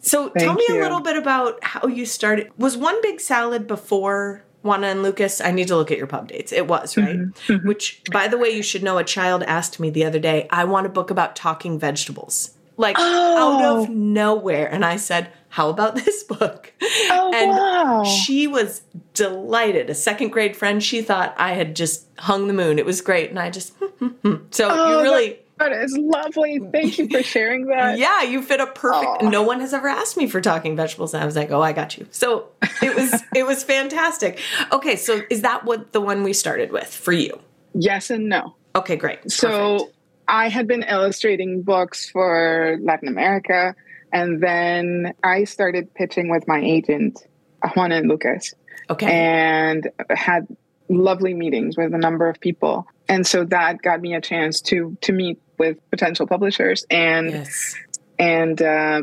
So 0.00 0.28
Thank 0.28 0.44
tell 0.44 0.52
me 0.52 0.66
you. 0.68 0.78
a 0.78 0.82
little 0.82 1.00
bit 1.00 1.16
about 1.16 1.64
how 1.64 1.88
you 1.88 2.04
started. 2.04 2.50
Was 2.58 2.76
one 2.76 3.00
big 3.00 3.18
salad 3.18 3.66
before 3.66 4.44
Juana 4.62 4.88
and 4.88 5.02
Lucas, 5.02 5.40
I 5.40 5.52
need 5.52 5.68
to 5.68 5.76
look 5.76 5.90
at 5.90 5.96
your 5.96 6.06
pub 6.06 6.28
dates. 6.28 6.52
It 6.52 6.66
was, 6.66 6.98
right? 6.98 7.16
Mm-hmm. 7.16 7.52
mm-hmm. 7.54 7.66
Which, 7.66 8.02
by 8.12 8.28
the 8.28 8.36
way, 8.36 8.50
you 8.50 8.62
should 8.62 8.82
know 8.82 8.98
a 8.98 9.04
child 9.04 9.42
asked 9.44 9.80
me 9.80 9.88
the 9.88 10.04
other 10.04 10.18
day, 10.18 10.46
I 10.50 10.64
want 10.64 10.84
a 10.84 10.90
book 10.90 11.10
about 11.10 11.34
talking 11.34 11.78
vegetables. 11.78 12.50
Like 12.76 12.96
oh. 12.98 13.38
out 13.38 13.84
of 13.84 13.88
nowhere. 13.88 14.70
And 14.70 14.84
I 14.84 14.96
said, 14.96 15.32
How 15.50 15.68
about 15.68 15.96
this 15.96 16.22
book? 16.28 16.72
Oh, 17.10 17.32
and 17.34 17.50
wow. 17.50 18.04
she 18.04 18.46
was 18.46 18.82
delighted. 19.14 19.90
A 19.90 19.94
second 19.94 20.30
grade 20.30 20.56
friend, 20.56 20.82
she 20.82 21.02
thought 21.02 21.34
I 21.36 21.52
had 21.52 21.76
just 21.76 22.06
hung 22.18 22.46
the 22.46 22.54
moon. 22.54 22.78
It 22.78 22.86
was 22.86 23.00
great. 23.00 23.30
And 23.30 23.38
I 23.38 23.50
just, 23.50 23.74
hmm, 23.74 23.86
hmm, 23.86 24.06
hmm. 24.06 24.44
so 24.50 24.68
oh, 24.70 24.90
you 24.90 25.02
really. 25.02 25.38
That 25.58 25.72
is 25.72 25.94
lovely. 25.98 26.58
Thank 26.72 26.96
you 26.96 27.06
for 27.10 27.22
sharing 27.22 27.66
that. 27.66 27.98
yeah, 27.98 28.22
you 28.22 28.40
fit 28.40 28.60
a 28.60 28.66
perfect. 28.66 29.24
No 29.24 29.42
one 29.42 29.60
has 29.60 29.74
ever 29.74 29.88
asked 29.88 30.16
me 30.16 30.26
for 30.26 30.40
talking 30.40 30.74
vegetables, 30.74 31.12
and 31.12 31.22
I 31.22 31.26
was 31.26 31.36
like, 31.36 31.50
"Oh, 31.50 31.60
I 31.60 31.74
got 31.74 31.98
you." 31.98 32.06
So 32.10 32.48
it 32.80 32.96
was 32.96 33.22
it 33.34 33.46
was 33.46 33.62
fantastic. 33.62 34.40
Okay, 34.72 34.96
so 34.96 35.20
is 35.28 35.42
that 35.42 35.66
what 35.66 35.92
the 35.92 36.00
one 36.00 36.22
we 36.22 36.32
started 36.32 36.72
with 36.72 36.86
for 36.86 37.12
you? 37.12 37.38
Yes 37.74 38.08
and 38.08 38.30
no. 38.30 38.54
Okay, 38.74 38.96
great. 38.96 39.30
So 39.30 39.80
Perfect. 39.80 39.96
I 40.28 40.48
had 40.48 40.66
been 40.66 40.82
illustrating 40.84 41.60
books 41.60 42.08
for 42.08 42.78
Latin 42.80 43.08
America, 43.08 43.74
and 44.12 44.42
then 44.42 45.14
I 45.22 45.44
started 45.44 45.92
pitching 45.94 46.28
with 46.28 46.46
my 46.48 46.60
agent, 46.60 47.26
Juana 47.74 47.96
and 47.96 48.08
Lucas. 48.08 48.54
Okay, 48.88 49.06
and 49.06 49.88
had 50.10 50.46
lovely 50.88 51.34
meetings 51.34 51.76
with 51.76 51.94
a 51.94 51.98
number 51.98 52.28
of 52.28 52.40
people 52.40 52.86
and 53.10 53.26
so 53.26 53.44
that 53.44 53.82
got 53.82 54.00
me 54.00 54.14
a 54.14 54.20
chance 54.20 54.60
to 54.60 54.96
to 55.02 55.12
meet 55.12 55.40
with 55.58 55.78
potential 55.90 56.26
publishers 56.26 56.86
and 56.90 57.30
yes. 57.30 57.74
and 58.18 58.62
uh, 58.62 59.02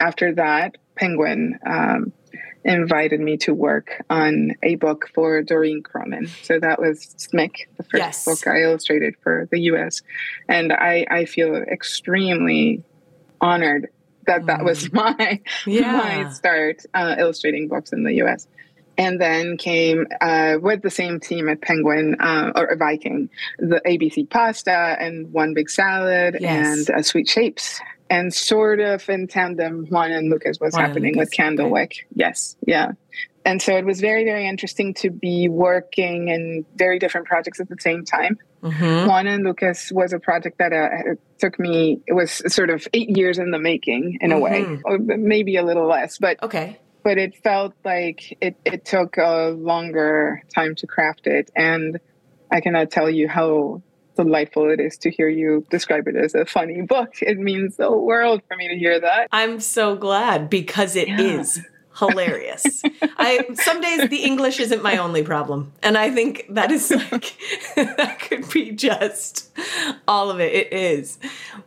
after 0.00 0.34
that 0.34 0.76
penguin 0.94 1.58
um, 1.66 2.12
invited 2.64 3.20
me 3.20 3.36
to 3.36 3.52
work 3.52 4.02
on 4.08 4.52
a 4.62 4.76
book 4.76 5.10
for 5.14 5.42
Doreen 5.42 5.82
Cronin. 5.82 6.30
So 6.42 6.58
that 6.60 6.80
was 6.80 7.14
Smick, 7.18 7.66
the 7.76 7.82
first 7.82 7.94
yes. 7.94 8.24
book 8.24 8.46
I 8.46 8.62
illustrated 8.62 9.16
for 9.22 9.46
the 9.50 9.60
US. 9.72 10.00
And 10.48 10.72
I, 10.72 11.04
I 11.10 11.24
feel 11.26 11.56
extremely 11.56 12.82
honored 13.40 13.90
that 14.26 14.46
that 14.46 14.64
was 14.64 14.88
mm. 14.88 14.94
my 15.18 15.40
yeah. 15.66 16.24
my 16.24 16.30
start 16.32 16.82
uh, 16.94 17.16
illustrating 17.18 17.68
books 17.68 17.92
in 17.92 18.04
the 18.04 18.14
US 18.22 18.46
and 18.96 19.20
then 19.20 19.56
came 19.56 20.06
uh, 20.20 20.56
with 20.60 20.82
the 20.82 20.90
same 20.90 21.20
team 21.20 21.48
at 21.48 21.60
Penguin 21.60 22.16
uh, 22.20 22.52
or 22.54 22.74
Viking, 22.76 23.28
the 23.58 23.80
ABC 23.86 24.28
pasta 24.28 24.96
and 25.00 25.32
one 25.32 25.54
big 25.54 25.68
salad 25.68 26.36
yes. 26.40 26.88
and 26.88 26.98
uh, 26.98 27.02
sweet 27.02 27.28
shapes. 27.28 27.80
And 28.10 28.32
sort 28.32 28.80
of 28.80 29.08
in 29.08 29.26
tandem, 29.26 29.86
Juana 29.86 30.18
and 30.18 30.30
Lucas 30.30 30.60
was 30.60 30.74
Juan 30.74 30.84
happening 30.84 31.16
with 31.16 31.30
Candlewick. 31.32 31.84
Okay. 31.84 32.06
Yes, 32.14 32.54
yeah. 32.66 32.92
And 33.46 33.60
so 33.60 33.76
it 33.76 33.84
was 33.84 34.00
very, 34.00 34.24
very 34.24 34.46
interesting 34.46 34.94
to 34.94 35.10
be 35.10 35.48
working 35.48 36.28
in 36.28 36.64
very 36.76 36.98
different 36.98 37.26
projects 37.26 37.60
at 37.60 37.68
the 37.68 37.76
same 37.80 38.04
time. 38.04 38.38
Mm-hmm. 38.64 39.06
Juana 39.06 39.30
and 39.30 39.44
Lucas 39.44 39.92
was 39.92 40.12
a 40.12 40.18
project 40.18 40.58
that 40.58 40.72
uh, 40.72 41.14
took 41.38 41.58
me, 41.60 42.00
it 42.06 42.14
was 42.14 42.42
sort 42.52 42.70
of 42.70 42.88
eight 42.94 43.16
years 43.16 43.38
in 43.38 43.50
the 43.50 43.58
making 43.58 44.18
in 44.20 44.32
a 44.32 44.36
mm-hmm. 44.36 44.42
way, 44.42 44.80
or 44.84 44.98
maybe 44.98 45.56
a 45.56 45.62
little 45.62 45.86
less, 45.86 46.18
but 46.18 46.42
okay 46.42 46.80
but 47.04 47.18
it 47.18 47.36
felt 47.44 47.74
like 47.84 48.36
it, 48.40 48.56
it 48.64 48.84
took 48.84 49.18
a 49.18 49.50
longer 49.50 50.42
time 50.52 50.74
to 50.76 50.86
craft 50.86 51.26
it. 51.26 51.50
And 51.54 52.00
I 52.50 52.60
cannot 52.60 52.90
tell 52.90 53.10
you 53.10 53.28
how 53.28 53.82
delightful 54.16 54.70
it 54.70 54.80
is 54.80 54.96
to 54.98 55.10
hear 55.10 55.28
you 55.28 55.66
describe 55.70 56.08
it 56.08 56.16
as 56.16 56.34
a 56.34 56.46
funny 56.46 56.80
book. 56.82 57.14
It 57.20 57.38
means 57.38 57.76
the 57.76 57.92
world 57.92 58.42
for 58.48 58.56
me 58.56 58.68
to 58.68 58.76
hear 58.76 58.98
that. 58.98 59.28
I'm 59.32 59.60
so 59.60 59.96
glad 59.96 60.48
because 60.48 60.96
it 60.96 61.08
yeah. 61.08 61.20
is 61.20 61.60
hilarious. 61.98 62.82
I 63.18 63.46
some 63.54 63.80
days 63.80 64.08
the 64.08 64.24
English 64.24 64.60
isn't 64.60 64.82
my 64.82 64.96
only 64.96 65.22
problem, 65.22 65.72
and 65.82 65.96
I 65.96 66.10
think 66.10 66.46
that 66.50 66.70
is 66.70 66.90
like 67.12 67.36
that 67.76 68.20
could 68.20 68.48
be 68.50 68.72
just 68.72 69.50
all 70.06 70.30
of 70.30 70.40
it. 70.40 70.52
It 70.52 70.72
is. 70.72 71.18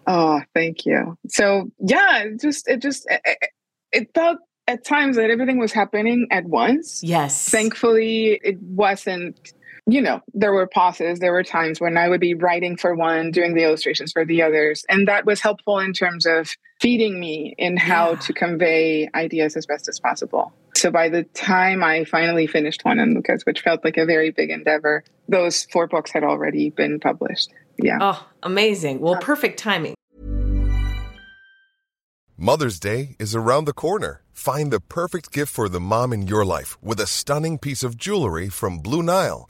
Oh, 0.05 0.41
thank 0.53 0.85
you. 0.85 1.17
So 1.27 1.71
yeah, 1.79 2.23
it 2.23 2.39
just 2.41 2.67
it 2.67 2.81
just 2.81 3.07
it, 3.09 3.51
it 3.91 4.13
felt 4.13 4.39
at 4.67 4.83
times 4.83 5.15
that 5.15 5.29
everything 5.29 5.59
was 5.59 5.71
happening 5.71 6.27
at 6.29 6.45
once. 6.45 7.01
Yes. 7.01 7.49
Thankfully, 7.49 8.39
it 8.43 8.61
wasn't 8.61 9.53
you 9.89 10.01
know, 10.01 10.21
there 10.33 10.51
were 10.51 10.67
pauses. 10.67 11.19
There 11.19 11.31
were 11.31 11.43
times 11.43 11.79
when 11.79 11.97
I 11.97 12.09
would 12.09 12.19
be 12.19 12.33
writing 12.33 12.75
for 12.75 12.93
one, 12.93 13.31
doing 13.31 13.53
the 13.53 13.63
illustrations 13.63 14.11
for 14.11 14.25
the 14.25 14.41
others. 14.41 14.85
And 14.89 15.07
that 15.07 15.25
was 15.25 15.39
helpful 15.39 15.79
in 15.79 15.93
terms 15.93 16.25
of 16.25 16.49
feeding 16.81 17.19
me 17.21 17.55
in 17.57 17.77
how 17.77 18.11
yeah. 18.11 18.17
to 18.17 18.33
convey 18.33 19.09
ideas 19.15 19.55
as 19.55 19.65
best 19.65 19.87
as 19.87 19.97
possible. 19.97 20.51
So 20.75 20.91
by 20.91 21.07
the 21.07 21.23
time 21.23 21.85
I 21.85 22.03
finally 22.03 22.47
finished 22.47 22.83
Juana 22.83 23.03
and 23.03 23.13
Lucas, 23.15 23.43
which 23.45 23.61
felt 23.61 23.85
like 23.85 23.95
a 23.95 24.05
very 24.05 24.29
big 24.29 24.49
endeavor, 24.49 25.05
those 25.29 25.63
four 25.71 25.87
books 25.87 26.11
had 26.11 26.23
already 26.23 26.69
been 26.69 26.99
published. 26.99 27.49
Yeah. 27.81 27.97
Oh, 28.01 28.27
amazing. 28.43 28.99
Well, 28.99 29.15
uh, 29.15 29.19
perfect 29.21 29.57
timing. 29.57 29.95
Mother's 32.35 32.79
Day 32.79 33.15
is 33.19 33.33
around 33.33 33.65
the 33.65 33.73
corner. 33.73 34.21
Find 34.33 34.69
the 34.69 34.81
perfect 34.81 35.31
gift 35.31 35.51
for 35.51 35.69
the 35.69 35.79
mom 35.79 36.11
in 36.11 36.27
your 36.27 36.45
life 36.45 36.77
with 36.83 36.99
a 36.99 37.07
stunning 37.07 37.57
piece 37.57 37.83
of 37.83 37.97
jewelry 37.97 38.49
from 38.49 38.79
Blue 38.79 39.01
Nile. 39.01 39.49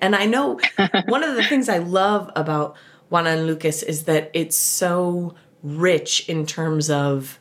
And 0.00 0.14
I 0.14 0.26
know 0.26 0.60
one 1.06 1.22
of 1.22 1.34
the 1.34 1.44
things 1.44 1.68
I 1.68 1.78
love 1.78 2.30
about 2.36 2.76
Juana 3.10 3.30
and 3.30 3.46
Lucas 3.46 3.82
is 3.82 4.04
that 4.04 4.30
it's 4.34 4.56
so 4.56 5.34
rich 5.62 6.28
in 6.28 6.46
terms 6.46 6.88
of 6.90 7.38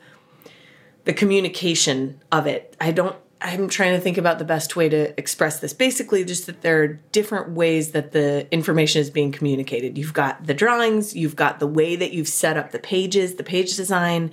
the 1.06 1.14
communication 1.14 2.22
of 2.32 2.48
it. 2.48 2.76
I 2.82 2.92
don't 2.92 3.16
I'm 3.42 3.70
trying 3.70 3.96
to 3.96 4.02
think 4.02 4.18
about 4.18 4.38
the 4.38 4.46
best 4.46 4.76
way 4.76 4.90
to 4.90 5.18
express 5.18 5.60
this. 5.62 5.72
Basically, 5.72 6.26
just 6.26 6.46
that 6.48 6.62
there 6.62 6.84
are 6.84 6.88
different 6.88 7.52
ways 7.52 7.92
that 7.92 8.12
the 8.12 8.52
information 8.52 9.00
is 9.00 9.10
being 9.10 9.32
communicated. 9.32 9.98
You've 9.98 10.14
got 10.14 10.46
the 10.46 10.54
drawings, 10.54 11.16
you've 11.16 11.38
got 11.38 11.60
the 11.60 11.68
way 11.68 11.96
that 11.96 12.12
you've 12.12 12.28
set 12.28 12.58
up 12.58 12.72
the 12.72 12.80
pages, 12.80 13.36
the 13.36 13.44
page 13.44 13.78
design. 13.78 14.32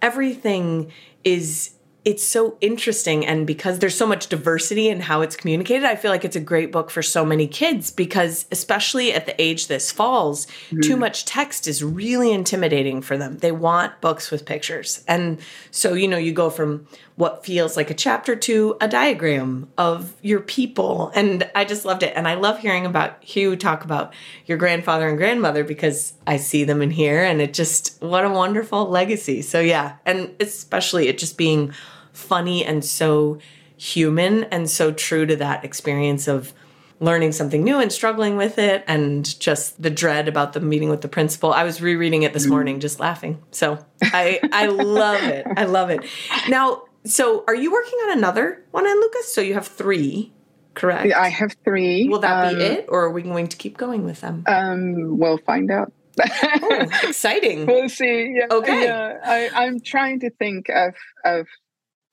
Everything 0.00 0.92
is 1.24 1.72
it's 2.04 2.24
so 2.24 2.56
interesting 2.60 3.26
and 3.26 3.46
because 3.46 3.78
there's 3.78 3.96
so 3.96 4.06
much 4.06 4.28
diversity 4.28 4.88
in 4.88 5.00
how 5.00 5.20
it's 5.20 5.36
communicated 5.36 5.84
i 5.84 5.96
feel 5.96 6.10
like 6.10 6.24
it's 6.24 6.36
a 6.36 6.40
great 6.40 6.70
book 6.70 6.90
for 6.90 7.02
so 7.02 7.24
many 7.24 7.46
kids 7.46 7.90
because 7.90 8.46
especially 8.50 9.12
at 9.12 9.26
the 9.26 9.40
age 9.40 9.68
this 9.68 9.90
falls 9.90 10.46
mm-hmm. 10.46 10.80
too 10.80 10.96
much 10.96 11.24
text 11.24 11.66
is 11.66 11.82
really 11.82 12.32
intimidating 12.32 13.02
for 13.02 13.16
them. 13.16 13.38
They 13.38 13.52
want 13.52 14.00
books 14.00 14.30
with 14.30 14.44
pictures. 14.44 15.04
And 15.08 15.40
so 15.70 15.94
you 15.94 16.08
know 16.08 16.16
you 16.16 16.32
go 16.32 16.50
from 16.50 16.86
what 17.16 17.44
feels 17.44 17.76
like 17.76 17.90
a 17.90 17.94
chapter 17.94 18.34
to 18.34 18.76
a 18.80 18.88
diagram 18.88 19.68
of 19.78 20.14
your 20.20 20.40
people 20.40 21.12
and 21.14 21.48
i 21.54 21.64
just 21.64 21.84
loved 21.84 22.02
it. 22.02 22.12
And 22.16 22.26
i 22.26 22.34
love 22.34 22.58
hearing 22.58 22.86
about 22.86 23.22
hugh 23.22 23.56
talk 23.56 23.84
about 23.84 24.12
your 24.46 24.58
grandfather 24.58 25.08
and 25.08 25.16
grandmother 25.16 25.64
because 25.64 26.14
i 26.26 26.36
see 26.36 26.64
them 26.64 26.82
in 26.82 26.90
here 26.90 27.22
and 27.22 27.40
it 27.40 27.54
just 27.54 28.02
what 28.02 28.24
a 28.24 28.30
wonderful 28.30 28.88
legacy. 28.88 29.42
So 29.42 29.60
yeah 29.60 29.96
and 30.04 30.34
especially 30.40 31.08
it 31.08 31.18
just 31.18 31.38
being 31.38 31.72
funny 32.14 32.64
and 32.64 32.84
so 32.84 33.38
human 33.76 34.44
and 34.44 34.70
so 34.70 34.92
true 34.92 35.26
to 35.26 35.36
that 35.36 35.64
experience 35.64 36.26
of 36.26 36.54
learning 37.00 37.32
something 37.32 37.62
new 37.62 37.78
and 37.78 37.92
struggling 37.92 38.36
with 38.36 38.58
it 38.58 38.84
and 38.86 39.38
just 39.40 39.82
the 39.82 39.90
dread 39.90 40.28
about 40.28 40.52
the 40.52 40.60
meeting 40.60 40.88
with 40.88 41.02
the 41.02 41.08
principal. 41.08 41.52
I 41.52 41.64
was 41.64 41.80
rereading 41.80 42.22
it 42.22 42.32
this 42.32 42.44
mm-hmm. 42.44 42.52
morning 42.52 42.80
just 42.80 43.00
laughing. 43.00 43.42
So 43.50 43.84
I 44.02 44.40
I 44.52 44.66
love 44.66 45.22
it. 45.22 45.46
I 45.56 45.64
love 45.64 45.90
it. 45.90 46.04
Now, 46.48 46.84
so 47.04 47.44
are 47.46 47.54
you 47.54 47.72
working 47.72 47.98
on 48.04 48.18
another 48.18 48.64
one 48.70 48.86
on 48.86 49.00
Lucas? 49.00 49.34
So 49.34 49.40
you 49.40 49.54
have 49.54 49.66
3, 49.66 50.32
correct? 50.74 51.12
I 51.12 51.28
have 51.28 51.54
3. 51.64 52.08
Will 52.08 52.20
that 52.20 52.46
um, 52.46 52.56
be 52.56 52.62
it 52.62 52.86
or 52.88 53.04
are 53.04 53.10
we 53.10 53.22
going 53.22 53.48
to 53.48 53.56
keep 53.56 53.76
going 53.76 54.04
with 54.04 54.20
them? 54.20 54.44
Um 54.46 55.18
we'll 55.18 55.38
find 55.38 55.70
out. 55.70 55.92
oh, 56.20 56.86
exciting. 57.02 57.66
We'll 57.66 57.88
see. 57.88 58.36
Yeah. 58.38 58.54
Okay. 58.56 58.84
Yeah. 58.84 59.18
I, 59.24 59.50
I'm 59.52 59.80
trying 59.80 60.20
to 60.20 60.30
think 60.30 60.68
of 60.68 60.94
of 61.24 61.48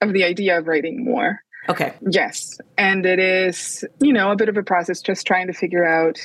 of 0.02 0.12
the 0.12 0.24
idea 0.24 0.58
of 0.58 0.66
writing 0.66 1.04
more. 1.04 1.42
Okay. 1.68 1.94
Yes. 2.00 2.58
And 2.76 3.06
it 3.06 3.18
is, 3.18 3.84
you 4.00 4.12
know, 4.12 4.32
a 4.32 4.36
bit 4.36 4.48
of 4.48 4.56
a 4.56 4.62
process 4.62 5.00
just 5.00 5.26
trying 5.26 5.46
to 5.46 5.52
figure 5.52 5.84
out 5.84 6.18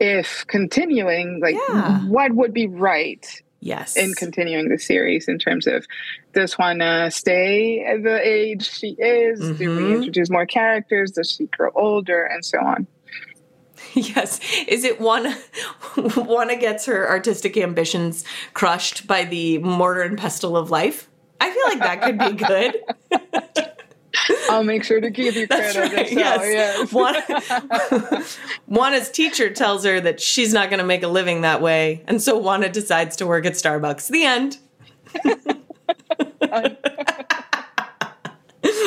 if 0.00 0.46
continuing, 0.46 1.40
like, 1.40 1.56
yeah. 1.68 2.00
what 2.06 2.32
would 2.34 2.54
be 2.54 2.68
right 2.68 3.42
yes 3.60 3.96
in 3.96 4.14
continuing 4.14 4.68
the 4.68 4.78
series 4.78 5.26
in 5.26 5.36
terms 5.36 5.66
of 5.66 5.84
does 6.32 6.52
Juana 6.52 7.10
stay 7.10 7.84
at 7.84 8.04
the 8.04 8.20
age 8.24 8.70
she 8.70 8.90
is? 8.98 9.40
Mm-hmm. 9.40 9.56
Do 9.56 9.70
we 9.70 9.82
mm-hmm. 9.82 9.94
introduce 9.94 10.30
more 10.30 10.46
characters? 10.46 11.10
Does 11.10 11.32
she 11.32 11.46
grow 11.46 11.70
older? 11.74 12.24
And 12.24 12.44
so 12.44 12.58
on. 12.58 12.86
Yes. 13.94 14.40
Is 14.68 14.84
it 14.84 15.00
Juana 15.00 15.36
Juana 15.96 16.56
gets 16.56 16.86
her 16.86 17.08
artistic 17.08 17.56
ambitions 17.56 18.24
crushed 18.52 19.06
by 19.06 19.24
the 19.24 19.58
mortar 19.58 20.02
and 20.02 20.18
pestle 20.18 20.56
of 20.56 20.70
life? 20.70 21.07
I 21.40 21.50
feel 21.50 21.64
like 21.64 21.78
that 21.80 22.02
could 22.02 22.18
be 22.18 22.32
good. 22.44 23.74
I'll 24.50 24.64
make 24.64 24.84
sure 24.84 25.00
to 25.00 25.10
give 25.10 25.36
you 25.36 25.46
credit. 25.46 25.92
Right, 25.92 26.12
yes. 26.12 26.90
yes. 26.90 28.38
Juana's 28.66 29.10
teacher 29.12 29.50
tells 29.50 29.84
her 29.84 30.00
that 30.00 30.20
she's 30.20 30.52
not 30.52 30.70
going 30.70 30.78
to 30.78 30.84
make 30.84 31.02
a 31.02 31.08
living 31.08 31.42
that 31.42 31.60
way. 31.60 32.02
And 32.06 32.20
so 32.22 32.38
Juana 32.38 32.68
decides 32.68 33.16
to 33.16 33.26
work 33.26 33.46
at 33.46 33.52
Starbucks. 33.54 34.08
The 34.08 34.24
end. 34.24 34.58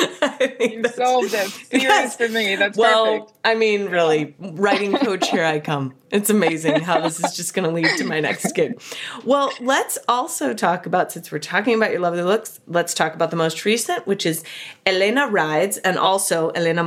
you 0.60 0.84
solved 0.88 1.34
it. 1.34 1.48
Serious 1.48 1.82
yes. 1.82 2.16
for 2.16 2.28
me. 2.28 2.56
That's 2.56 2.76
well, 2.76 3.20
perfect. 3.20 3.38
I 3.44 3.54
mean, 3.54 3.86
really, 3.86 4.34
writing 4.38 4.92
coach, 4.96 5.28
here 5.30 5.44
I 5.44 5.60
come. 5.60 5.94
It's 6.10 6.30
amazing 6.30 6.80
how 6.80 7.00
this 7.00 7.22
is 7.22 7.34
just 7.34 7.54
going 7.54 7.68
to 7.68 7.74
lead 7.74 7.96
to 7.98 8.04
my 8.04 8.20
next 8.20 8.52
gig. 8.52 8.80
Well, 9.24 9.52
let's 9.60 9.98
also 10.08 10.52
talk 10.54 10.86
about, 10.86 11.12
since 11.12 11.32
we're 11.32 11.38
talking 11.38 11.74
about 11.74 11.90
your 11.90 12.00
lovely 12.00 12.22
looks, 12.22 12.60
let's 12.66 12.94
talk 12.94 13.14
about 13.14 13.30
the 13.30 13.36
most 13.36 13.64
recent, 13.64 14.06
which 14.06 14.26
is 14.26 14.44
Elena 14.84 15.26
Rides 15.26 15.78
and 15.78 15.96
also 15.98 16.50
Elena 16.50 16.82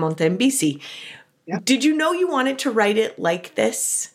Yep. 1.48 1.66
Did 1.66 1.84
you 1.84 1.96
know 1.96 2.12
you 2.12 2.28
wanted 2.28 2.60
to 2.60 2.72
write 2.72 2.98
it 2.98 3.20
like 3.20 3.56
this? 3.56 4.14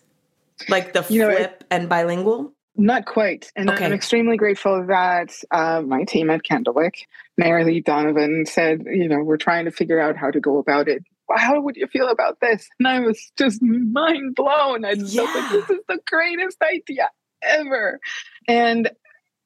Like 0.68 0.92
the 0.92 1.04
you 1.08 1.24
flip 1.24 1.60
know, 1.60 1.66
and 1.70 1.88
bilingual? 1.88 2.52
Not 2.76 3.06
quite. 3.06 3.50
And 3.56 3.70
okay. 3.70 3.84
I'm 3.84 3.92
extremely 3.92 4.36
grateful 4.36 4.86
that 4.86 5.34
uh, 5.50 5.82
my 5.82 6.04
team 6.04 6.30
at 6.30 6.42
Candlewick, 6.42 7.06
Mary 7.40 7.80
Donovan, 7.80 8.44
said, 8.46 8.82
you 8.86 9.08
know, 9.08 9.22
we're 9.22 9.38
trying 9.38 9.64
to 9.64 9.70
figure 9.70 9.98
out 9.98 10.16
how 10.16 10.30
to 10.30 10.40
go 10.40 10.58
about 10.58 10.88
it. 10.88 11.02
How 11.34 11.60
would 11.60 11.76
you 11.76 11.86
feel 11.86 12.08
about 12.08 12.38
this? 12.42 12.68
And 12.78 12.86
I 12.86 13.00
was 13.00 13.32
just 13.38 13.62
mind 13.62 14.34
blown. 14.34 14.84
I 14.84 14.92
yeah. 14.92 15.22
like 15.22 15.50
this 15.50 15.70
is 15.70 15.80
the 15.88 15.98
greatest 16.06 16.58
idea 16.62 17.08
ever. 17.42 17.98
And 18.46 18.90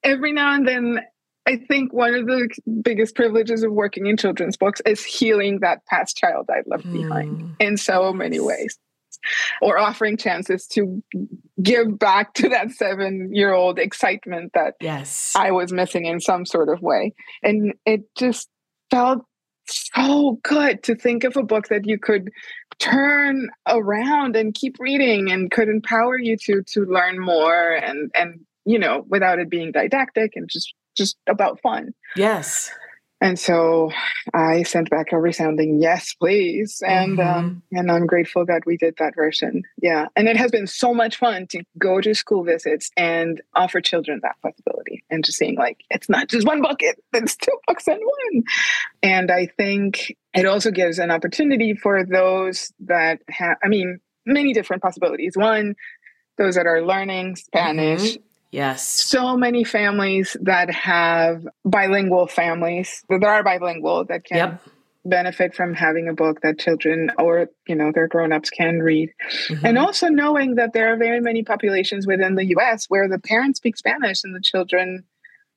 every 0.03 0.33
now 0.33 0.55
and 0.55 0.67
then, 0.67 1.01
I 1.47 1.57
think 1.69 1.93
one 1.93 2.15
of 2.15 2.27
the 2.27 2.49
biggest 2.83 3.15
privileges 3.15 3.63
of 3.63 3.71
working 3.71 4.07
in 4.07 4.17
children's 4.17 4.57
books 4.57 4.81
is 4.87 5.05
healing 5.05 5.61
that 5.61 5.87
past 5.87 6.17
child 6.17 6.49
I 6.51 6.63
left 6.67 6.87
mm. 6.87 7.03
behind 7.03 7.57
in 7.61 7.77
so 7.77 8.13
many 8.13 8.41
ways. 8.41 8.79
Or 9.61 9.79
offering 9.79 10.17
chances 10.17 10.67
to 10.69 11.03
give 11.63 11.99
back 11.99 12.35
to 12.35 12.49
that 12.49 12.71
seven 12.71 13.31
year 13.33 13.53
old 13.53 13.79
excitement 13.79 14.53
that 14.55 14.75
yes. 14.81 15.33
I 15.37 15.51
was 15.51 15.73
missing 15.73 16.07
in 16.07 16.21
some 16.21 16.47
sort 16.47 16.69
of 16.69 16.83
way. 16.83 17.15
And 17.43 17.75
it 17.87 18.03
just 18.17 18.49
felt 18.91 19.25
so 19.67 20.39
good 20.43 20.83
to 20.83 20.95
think 20.95 21.25
of 21.25 21.37
a 21.37 21.43
book 21.43 21.69
that 21.69 21.87
you 21.87 21.99
could 21.99 22.31
turn 22.79 23.49
around 23.67 24.37
and 24.37 24.55
keep 24.55 24.77
reading 24.79 25.31
and 25.31 25.51
could 25.51 25.69
empower 25.69 26.19
you 26.19 26.37
to 26.37 26.63
to 26.67 26.85
learn 26.85 27.19
more 27.19 27.71
and 27.71 28.11
and 28.15 28.41
you 28.67 28.79
know 28.79 29.07
without 29.09 29.39
it 29.39 29.49
being 29.49 29.73
didactic 29.73 30.33
and 30.35 30.51
just 30.51 30.75
just 30.97 31.17
about 31.27 31.61
fun. 31.63 31.95
Yes 32.17 32.71
and 33.21 33.39
so 33.39 33.91
I 34.33 34.65
sent 34.65 34.91
back 34.91 35.13
a 35.13 35.19
resounding 35.19 35.81
yes, 35.81 36.15
please. 36.15 36.83
And 36.87 37.19
Mm-hmm. 37.19 37.39
um, 37.39 37.63
and 37.73 37.91
I'm 37.91 38.07
grateful 38.07 38.45
that 38.47 38.63
we 38.67 38.77
did 38.77 38.95
that 38.99 39.15
version. 39.15 39.63
Yeah, 39.81 40.07
and 40.17 40.29
it 40.29 40.37
has 40.37 40.51
been 40.51 40.67
so 40.67 40.93
much 40.95 41.17
fun 41.17 41.47
to 41.49 41.63
go 41.79 42.01
to 42.01 42.15
school 42.15 42.45
visits 42.45 42.91
and 42.97 43.41
offer 43.55 43.81
children 43.81 44.21
that 44.23 44.37
possibility, 44.43 45.05
and 45.11 45.25
just 45.25 45.39
seeing 45.39 45.57
like 45.57 45.85
it's 45.91 46.09
not 46.09 46.29
just 46.29 46.47
one 46.47 46.63
bucket, 46.63 47.03
it's 47.13 47.37
two 47.37 47.57
books 47.67 47.87
in 47.89 47.99
one. 47.99 48.43
And 49.03 49.31
I 49.31 49.47
think 49.47 50.17
it 50.35 50.47
also 50.47 50.71
gives 50.71 50.99
an 50.99 51.11
opportunity 51.11 51.75
for 51.75 52.05
those 52.05 52.73
that 52.81 53.21
have, 53.29 53.57
I 53.63 53.69
mean, 53.69 54.01
many 54.27 54.53
different 54.53 54.83
possibilities. 54.83 55.37
One, 55.37 55.77
those 56.39 56.57
that 56.57 56.67
are 56.67 56.83
learning 56.83 57.37
Spanish 57.37 58.19
yes 58.61 58.79
so 59.17 59.37
many 59.37 59.63
families 59.65 60.29
that 60.51 60.69
have 60.71 61.37
bilingual 61.65 62.27
families 62.27 62.89
that 63.09 63.23
are 63.25 63.43
bilingual 63.43 64.05
that 64.11 64.23
can 64.25 64.37
Yep. 64.39 64.63
benefit 65.07 65.51
from 65.59 65.71
having 65.75 66.07
a 66.09 66.15
book 66.23 66.37
that 66.45 66.59
children 66.59 66.99
or 67.19 67.33
you 67.71 67.75
know 67.79 67.91
their 67.97 68.09
grown-ups 68.15 68.51
can 68.61 68.75
read 68.91 69.09
Mhm. 69.51 69.65
and 69.69 69.75
also 69.85 70.07
knowing 70.09 70.51
that 70.61 70.71
there 70.75 70.89
are 70.93 70.97
very 70.97 71.21
many 71.21 71.43
populations 71.53 72.07
within 72.07 72.33
the 72.37 72.47
us 72.69 72.81
where 72.93 73.09
the 73.15 73.19
parents 73.33 73.57
speak 73.59 73.77
spanish 73.77 74.19
and 74.25 74.35
the 74.35 74.41
children 74.53 74.89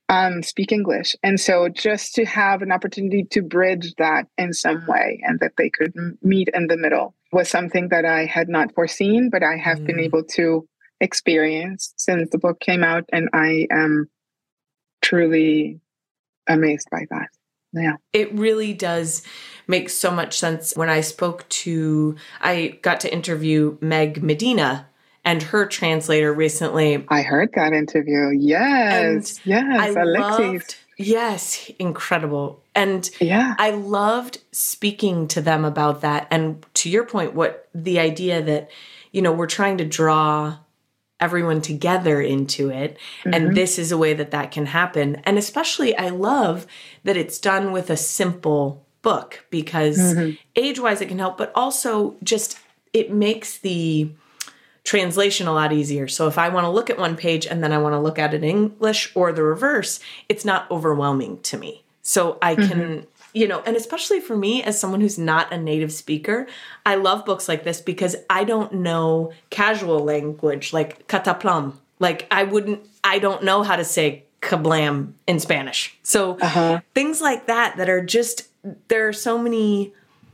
um, 0.09 0.41
speak 0.51 0.71
english 0.71 1.09
and 1.27 1.35
so 1.47 1.67
just 1.87 2.07
to 2.15 2.23
have 2.25 2.61
an 2.65 2.71
opportunity 2.77 3.23
to 3.35 3.41
bridge 3.41 3.87
that 3.97 4.23
in 4.37 4.53
some 4.53 4.81
way 4.87 5.07
and 5.27 5.35
that 5.41 5.53
they 5.57 5.69
could 5.69 5.91
m- 5.97 6.17
meet 6.33 6.47
in 6.57 6.67
the 6.67 6.77
middle 6.77 7.07
was 7.37 7.47
something 7.57 7.85
that 7.89 8.05
i 8.05 8.21
had 8.25 8.47
not 8.57 8.73
foreseen 8.77 9.29
but 9.29 9.43
i 9.43 9.55
have 9.67 9.79
been 9.85 9.97
Mm. 9.97 10.05
able 10.09 10.23
to 10.39 10.45
experience 10.99 11.93
since 11.97 12.29
the 12.31 12.37
book 12.37 12.59
came 12.59 12.83
out 12.83 13.03
and 13.11 13.29
i 13.33 13.67
am 13.71 14.09
truly 15.01 15.79
amazed 16.47 16.87
by 16.91 17.05
that 17.09 17.27
yeah 17.73 17.95
It 18.13 18.33
really 18.33 18.73
does 18.73 19.23
make 19.67 19.89
so 19.89 20.09
much 20.11 20.39
sense. 20.39 20.73
When 20.75 20.89
I 20.89 21.01
spoke 21.01 21.47
to, 21.49 22.15
I 22.39 22.79
got 22.81 23.01
to 23.01 23.13
interview 23.13 23.77
Meg 23.81 24.23
Medina 24.23 24.87
and 25.25 25.43
her 25.43 25.65
translator 25.65 26.33
recently. 26.33 27.05
i 27.09 27.21
heard 27.21 27.49
that 27.55 27.73
interview 27.73 28.29
yes 28.29 29.39
yes 29.45 29.65
I 29.79 29.89
alexis 29.89 30.39
loved, 30.39 30.75
yes, 30.97 31.69
incredible. 31.77 32.63
And 32.73 33.09
yeah 33.19 33.55
I 33.59 33.71
loved 33.71 34.39
speaking 34.53 35.27
to 35.29 35.41
them 35.41 35.65
about 35.65 35.99
that. 36.01 36.27
And 36.31 36.65
to 36.75 36.89
your 36.89 37.03
point, 37.05 37.33
what 37.33 37.67
the 37.75 37.99
idea 37.99 38.41
that, 38.41 38.69
you 39.11 39.21
know, 39.21 39.33
we're 39.33 39.47
trying 39.47 39.77
to 39.79 39.85
draw 39.85 40.57
everyone 41.19 41.61
together 41.61 42.21
into 42.21 42.69
it. 42.69 42.97
And 43.25 43.33
mm-hmm. 43.33 43.53
this 43.53 43.79
is 43.79 43.91
a 43.91 43.97
way 43.97 44.13
that 44.13 44.31
that 44.31 44.51
can 44.51 44.67
happen. 44.67 45.15
And 45.25 45.37
especially, 45.37 45.95
I 45.97 46.09
love 46.09 46.67
that 47.03 47.17
it's 47.17 47.39
done 47.39 47.71
with 47.71 47.89
a 47.89 47.97
simple 47.97 48.85
book 49.01 49.45
because 49.49 49.97
mm-hmm. 49.97 50.35
age 50.55 50.79
wise, 50.79 51.01
it 51.01 51.07
can 51.07 51.19
help, 51.19 51.37
but 51.37 51.51
also 51.55 52.15
just 52.23 52.59
it 52.93 53.11
makes 53.11 53.57
the 53.57 54.11
translation 54.83 55.47
a 55.47 55.53
lot 55.53 55.73
easier. 55.73 56.07
So 56.07 56.27
if 56.27 56.37
I 56.37 56.49
want 56.49 56.65
to 56.65 56.69
look 56.69 56.89
at 56.89 56.97
one 56.97 57.17
page 57.17 57.45
and 57.45 57.63
then 57.63 57.73
I 57.73 57.77
want 57.77 57.93
to 57.93 57.99
look 57.99 58.17
at 58.17 58.33
it 58.33 58.43
in 58.43 58.49
English 58.49 59.11
or 59.15 59.33
the 59.33 59.43
reverse, 59.43 59.99
it's 60.29 60.45
not 60.45 60.69
overwhelming 60.71 61.41
to 61.41 61.57
me. 61.57 61.83
So 62.01 62.37
I 62.41 62.55
can, 62.55 62.67
mm-hmm. 62.67 63.05
You 63.37 63.47
know, 63.47 63.61
and 63.67 63.75
especially 63.75 64.19
for 64.19 64.35
me 64.35 64.63
as 64.63 64.79
someone 64.79 64.99
who's 64.99 65.19
not 65.19 65.53
a 65.53 65.57
native 65.59 65.91
speaker, 65.91 66.47
I 66.87 66.95
love 66.95 67.23
books 67.23 67.47
like 67.47 67.63
this 67.63 67.79
because 67.79 68.15
I 68.31 68.43
don't 68.43 68.73
know 68.73 69.31
casual 69.51 69.99
language 69.99 70.73
like 70.73 71.07
cataplam. 71.07 71.73
Like 71.99 72.25
I 72.31 72.43
wouldn't 72.43 72.87
I 73.03 73.19
don't 73.19 73.43
know 73.43 73.61
how 73.61 73.75
to 73.75 73.83
say 73.83 74.23
kablam 74.41 75.13
in 75.27 75.39
Spanish. 75.39 75.95
So 76.01 76.39
uh-huh. 76.39 76.81
things 76.95 77.21
like 77.21 77.45
that 77.45 77.77
that 77.77 77.89
are 77.89 78.03
just 78.03 78.47
there 78.87 79.07
are 79.07 79.13
so 79.13 79.37
many 79.37 79.93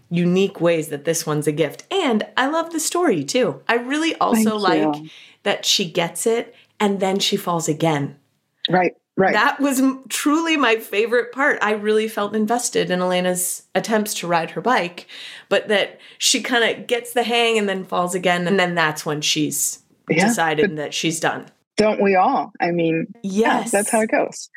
unique 0.09 0.61
ways 0.61 0.87
that 0.87 1.03
this 1.03 1.25
one's 1.25 1.47
a 1.47 1.51
gift. 1.51 1.83
And 1.91 2.23
I 2.37 2.47
love 2.47 2.71
the 2.71 2.79
story 2.79 3.25
too. 3.25 3.61
I 3.67 3.75
really 3.75 4.15
also 4.15 4.57
like 4.57 4.95
that 5.43 5.65
she 5.65 5.91
gets 5.91 6.25
it 6.25 6.55
and 6.79 7.01
then 7.01 7.19
she 7.19 7.35
falls 7.35 7.67
again. 7.67 8.15
right 8.69 8.95
right 9.17 9.34
That 9.34 9.60
was 9.60 9.82
truly 10.10 10.58
my 10.58 10.78
favorite 10.78 11.32
part. 11.32 11.60
I 11.62 11.71
really 11.73 12.08
felt 12.08 12.36
invested 12.36 12.89
in 12.91 12.99
Elena's 13.02 13.63
attempts 13.76 14.13
to 14.15 14.28
ride 14.28 14.52
her 14.52 14.62
bike, 14.62 15.08
but 15.49 15.67
that 15.67 15.99
she 16.17 16.41
kind 16.41 16.63
of 16.80 16.88
gets 16.88 17.13
the 17.13 17.23
hang 17.23 17.58
and 17.58 17.67
then 17.69 17.84
falls 17.86 18.15
again. 18.15 18.47
And 18.47 18.60
then 18.60 18.76
that's 18.76 19.06
when 19.06 19.21
she's 19.21 19.80
Yeah, 20.10 20.28
decided 20.28 20.78
that 20.78 20.93
she's 20.93 21.19
done. 21.19 21.45
don't 21.78 22.02
we 22.02 22.15
all 22.15 22.52
i 22.60 22.69
mean 22.71 23.08
yeah, 23.23 23.60
Yes. 23.62 23.71
that's 23.71 23.89
how 23.89 24.02
it 24.02 24.12
goes 24.12 24.49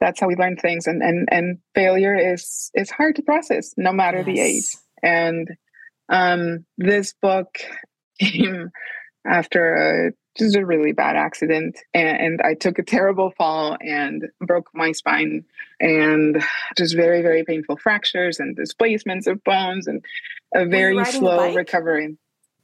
that's 0.00 0.18
how 0.20 0.26
we 0.26 0.34
learn 0.36 0.56
things 0.56 0.86
and 0.86 1.02
and 1.02 1.28
and 1.30 1.58
failure 1.74 2.14
is 2.16 2.70
is 2.74 2.90
hard 2.90 3.14
to 3.16 3.22
process 3.22 3.72
no 3.76 3.92
matter 3.92 4.24
the 4.24 4.40
age 4.40 4.68
and 5.02 5.48
um 6.08 6.64
this 6.78 7.14
book 7.22 7.58
came 8.20 8.70
after 9.26 9.62
a 9.74 10.12
just 10.36 10.56
a 10.56 10.64
really 10.64 10.92
bad 10.92 11.16
accident 11.16 11.78
and, 11.94 12.20
and 12.20 12.42
i 12.42 12.54
took 12.54 12.78
a 12.78 12.82
terrible 12.82 13.30
fall 13.36 13.76
and 13.80 14.24
broke 14.40 14.68
my 14.74 14.92
spine 14.92 15.44
and 15.80 16.42
just 16.76 16.94
very 16.94 17.22
very 17.22 17.44
painful 17.44 17.76
fractures 17.76 18.38
and 18.40 18.56
displacements 18.56 19.26
of 19.26 19.42
bones 19.44 19.86
and 19.86 20.04
a 20.54 20.64
very 20.66 20.96
a 20.98 21.04
slow 21.06 21.36
bike? 21.36 21.56
recovery 21.56 22.16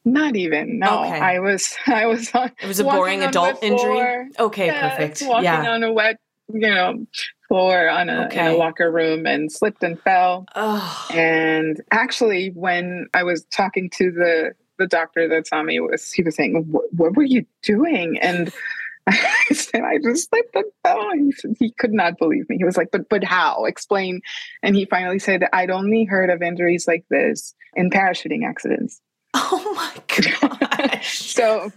not 0.05 0.35
even 0.37 0.79
no 0.79 1.05
Okay. 1.05 1.19
i 1.21 1.39
was 1.39 1.75
i 1.87 2.07
was 2.07 2.31
on 2.35 2.51
It 2.61 2.67
was 2.67 2.81
a 2.81 2.85
boring 2.85 3.23
adult 3.23 3.63
injury. 3.63 4.29
Okay, 4.39 4.67
Yeah, 4.67 4.89
perfect. 4.97 5.23
Walking 5.25 5.45
Yeah. 5.45 5.71
on 5.71 5.83
a 5.85 5.93
wet, 5.93 6.17
you 6.53 6.61
know, 6.61 7.07
floor 7.49 7.89
on 7.89 8.09
a, 8.09 8.29
in 8.33 8.47
a 8.47 8.55
locker 8.57 8.91
room 8.91 9.27
and 9.27 9.51
slipped 9.53 9.83
and 9.83 10.01
fell. 10.03 10.47
Oh, 10.57 11.07
And 11.11 11.81
actually, 11.91 12.49
when 12.55 13.07
I 13.15 13.23
was 13.23 13.45
talking 13.53 13.91
to 13.91 14.11
the 14.11 14.53
the 14.83 14.87
doctor 14.89 15.29
that 15.29 15.47
saw 15.47 15.63
me, 15.63 15.79
was 15.81 16.13
he 16.13 16.23
was 16.23 16.35
saying, 16.37 16.65
"What, 16.71 17.15
were 17.17 17.23
you 17.23 17.47
doing?" 17.63 18.19
And 18.21 18.53
I 19.07 19.45
said, 19.53 19.83
"I 19.83 19.99
just 20.03 20.29
slipped 20.29 20.55
and 20.55 20.65
fell." 20.85 21.11
He 21.15 21.33
said 21.33 21.55
he 21.59 21.71
could 21.73 21.93
not 21.93 22.19
believe 22.19 22.49
me. 22.49 22.57
He 22.59 22.65
was 22.65 22.77
like, 22.77 22.91
"But 22.93 23.09
but 23.09 23.25
how? 23.25 23.65
Explain." 23.65 24.21
And 24.63 24.75
he 24.77 24.85
finally 24.87 25.19
said, 25.19 25.45
"I'd 25.53 25.71
only 25.71 26.05
heard 26.05 26.31
of 26.31 26.43
injuries 26.43 26.87
like 26.89 27.05
this 27.11 27.55
in 27.75 27.91
parachuting 27.91 28.45
accidents." 28.47 29.01
oh 29.35 29.73
my 29.77 29.95
God. 30.41 31.01
So 31.35 31.73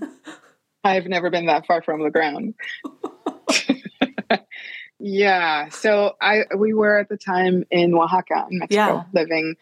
I've 0.83 1.07
never 1.07 1.29
been 1.29 1.45
that 1.47 1.65
far 1.65 1.81
from 1.81 2.03
the 2.03 2.11
ground. 2.11 2.53
yeah. 4.99 5.69
So 5.69 6.15
I 6.21 6.43
we 6.57 6.73
were 6.73 6.97
at 6.99 7.09
the 7.09 7.17
time 7.17 7.63
in 7.71 7.93
Oaxaca 7.93 8.47
in 8.51 8.59
Mexico, 8.59 8.81
Yeah. 8.81 9.03
living 9.13 9.55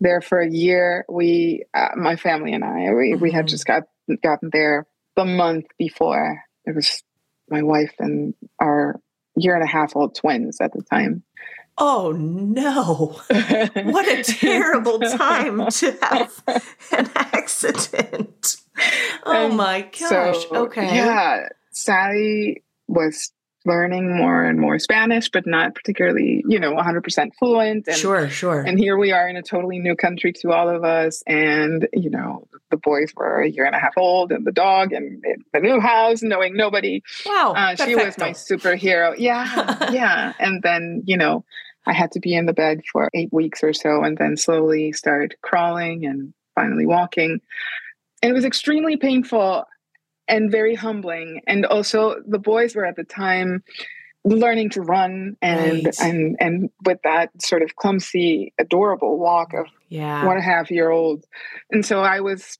there 0.00 0.20
for 0.20 0.40
a 0.40 0.48
year. 0.50 1.04
We, 1.08 1.64
uh, 1.74 1.90
my 1.96 2.16
family 2.16 2.52
and 2.52 2.64
I, 2.64 2.92
we, 2.92 3.14
we 3.14 3.30
had 3.30 3.46
Mhm. 3.46 3.50
just 3.50 3.66
got 3.66 3.84
gotten 4.22 4.50
there 4.52 4.86
the 5.16 5.24
month 5.24 5.66
before. 5.78 6.42
It 6.64 6.74
was 6.74 7.02
my 7.48 7.62
wife 7.62 7.92
and 7.98 8.34
our 8.60 9.00
year 9.36 9.54
and 9.54 9.62
a 9.64 9.66
half 9.66 9.94
old 9.96 10.14
twins 10.14 10.60
at 10.60 10.72
the 10.72 10.82
time. 10.82 11.22
Oh 11.78 12.12
no. 12.12 13.20
What 13.84 14.06
a 14.08 14.22
terrible 14.22 14.98
time 15.00 15.68
to 15.70 15.98
have 16.02 16.42
an 16.92 17.10
accident. 17.14 18.56
Oh 19.24 19.46
And 19.46 19.56
my 19.56 19.82
gosh. 19.82 20.46
So, 20.48 20.56
okay. 20.66 20.94
Yeah. 20.96 21.48
Sally 21.70 22.62
was 22.88 23.32
learning 23.66 24.16
more 24.16 24.42
and 24.42 24.58
more 24.58 24.78
Spanish, 24.78 25.30
but 25.30 25.46
not 25.46 25.74
particularly, 25.74 26.42
you 26.48 26.58
know, 26.58 26.74
100% 26.74 27.30
fluent. 27.38 27.86
And, 27.86 27.96
sure, 27.96 28.28
sure. 28.28 28.60
and 28.60 28.78
here 28.78 28.96
we 28.96 29.12
are 29.12 29.28
in 29.28 29.36
a 29.36 29.42
totally 29.42 29.78
new 29.78 29.94
country 29.94 30.32
to 30.40 30.52
all 30.52 30.68
of 30.68 30.82
us. 30.82 31.22
And, 31.26 31.86
you 31.92 32.10
know, 32.10 32.48
the 32.70 32.78
boys 32.78 33.12
were 33.14 33.42
a 33.42 33.48
year 33.48 33.66
and 33.66 33.74
a 33.74 33.78
half 33.78 33.94
old 33.96 34.32
and 34.32 34.46
the 34.46 34.52
dog 34.52 34.92
and 34.92 35.22
the 35.52 35.60
new 35.60 35.78
house, 35.78 36.22
knowing 36.22 36.56
nobody. 36.56 37.02
wow. 37.26 37.52
Uh, 37.56 37.76
she 37.76 37.94
was 37.94 38.16
my 38.16 38.30
superhero. 38.30 39.14
Yeah. 39.18 39.90
yeah. 39.92 40.32
And 40.38 40.62
then, 40.62 41.02
you 41.06 41.16
know, 41.16 41.44
I 41.86 41.92
had 41.92 42.12
to 42.12 42.20
be 42.20 42.34
in 42.34 42.46
the 42.46 42.52
bed 42.52 42.82
for 42.90 43.10
eight 43.14 43.32
weeks 43.32 43.62
or 43.62 43.72
so 43.72 44.02
and 44.02 44.16
then 44.16 44.36
slowly 44.36 44.92
started 44.92 45.34
crawling 45.42 46.06
and 46.06 46.32
finally 46.54 46.86
walking. 46.86 47.40
And 48.22 48.30
it 48.30 48.34
was 48.34 48.44
extremely 48.44 48.96
painful 48.96 49.64
and 50.30 50.50
very 50.50 50.74
humbling. 50.74 51.42
And 51.46 51.66
also, 51.66 52.16
the 52.26 52.38
boys 52.38 52.74
were 52.74 52.86
at 52.86 52.96
the 52.96 53.04
time 53.04 53.62
learning 54.24 54.70
to 54.70 54.82
run 54.82 55.36
and 55.42 55.84
Right. 55.86 56.00
and 56.00 56.36
and 56.40 56.70
with 56.84 56.98
that 57.04 57.30
sort 57.42 57.62
of 57.62 57.74
clumsy 57.76 58.52
adorable 58.58 59.18
walk 59.18 59.54
of 59.54 59.66
yeah. 59.88 60.26
one 60.26 60.36
and 60.36 60.44
a 60.44 60.46
half 60.46 60.70
year 60.70 60.90
old 60.90 61.24
and 61.70 61.86
so 61.86 62.02
i 62.02 62.20
was 62.20 62.58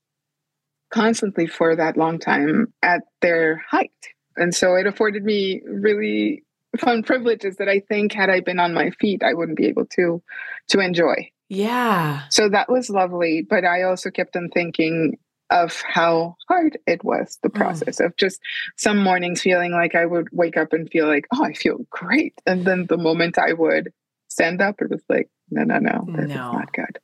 constantly 0.91 1.47
for 1.47 1.75
that 1.77 1.97
long 1.97 2.19
time 2.19 2.73
at 2.83 3.03
their 3.21 3.63
height. 3.71 3.93
And 4.37 4.55
so 4.55 4.75
it 4.75 4.87
afforded 4.87 5.25
me 5.25 5.63
really 5.67 6.43
fun 6.79 7.03
privileges 7.03 7.57
that 7.57 7.69
I 7.69 7.81
think 7.81 8.13
had 8.13 8.31
I 8.31 8.41
been 8.41 8.61
on 8.61 8.75
my 8.75 8.91
feet, 8.91 9.23
I 9.23 9.35
wouldn't 9.35 9.57
be 9.59 9.67
able 9.67 9.87
to 9.97 10.23
to 10.69 10.81
enjoy. 10.81 11.31
Yeah. 11.49 12.23
So 12.31 12.49
that 12.49 12.69
was 12.69 12.91
lovely. 12.91 13.43
But 13.49 13.65
I 13.65 13.83
also 13.83 14.11
kept 14.11 14.37
on 14.37 14.49
thinking 14.51 15.19
of 15.51 15.83
how 15.83 16.37
hard 16.49 16.79
it 16.87 17.03
was, 17.05 17.39
the 17.43 17.51
process 17.51 18.01
mm. 18.01 18.07
of 18.07 18.17
just 18.17 18.41
some 18.77 18.99
mornings 18.99 19.43
feeling 19.43 19.73
like 19.73 19.95
I 19.95 20.07
would 20.07 20.29
wake 20.33 20.57
up 20.57 20.73
and 20.73 20.91
feel 20.91 21.07
like, 21.07 21.27
oh, 21.35 21.45
I 21.45 21.53
feel 21.53 21.79
great. 21.91 22.35
And 22.47 22.65
then 22.65 22.87
the 22.87 22.97
moment 22.97 23.39
I 23.39 23.53
would 23.53 23.93
stand 24.29 24.63
up, 24.63 24.81
it 24.81 24.91
was 24.91 25.03
like, 25.09 25.29
no, 25.51 25.65
no, 25.65 25.79
no, 25.79 26.07
that's 26.17 26.29
no. 26.29 26.53
not 26.53 26.73
good. 26.73 26.99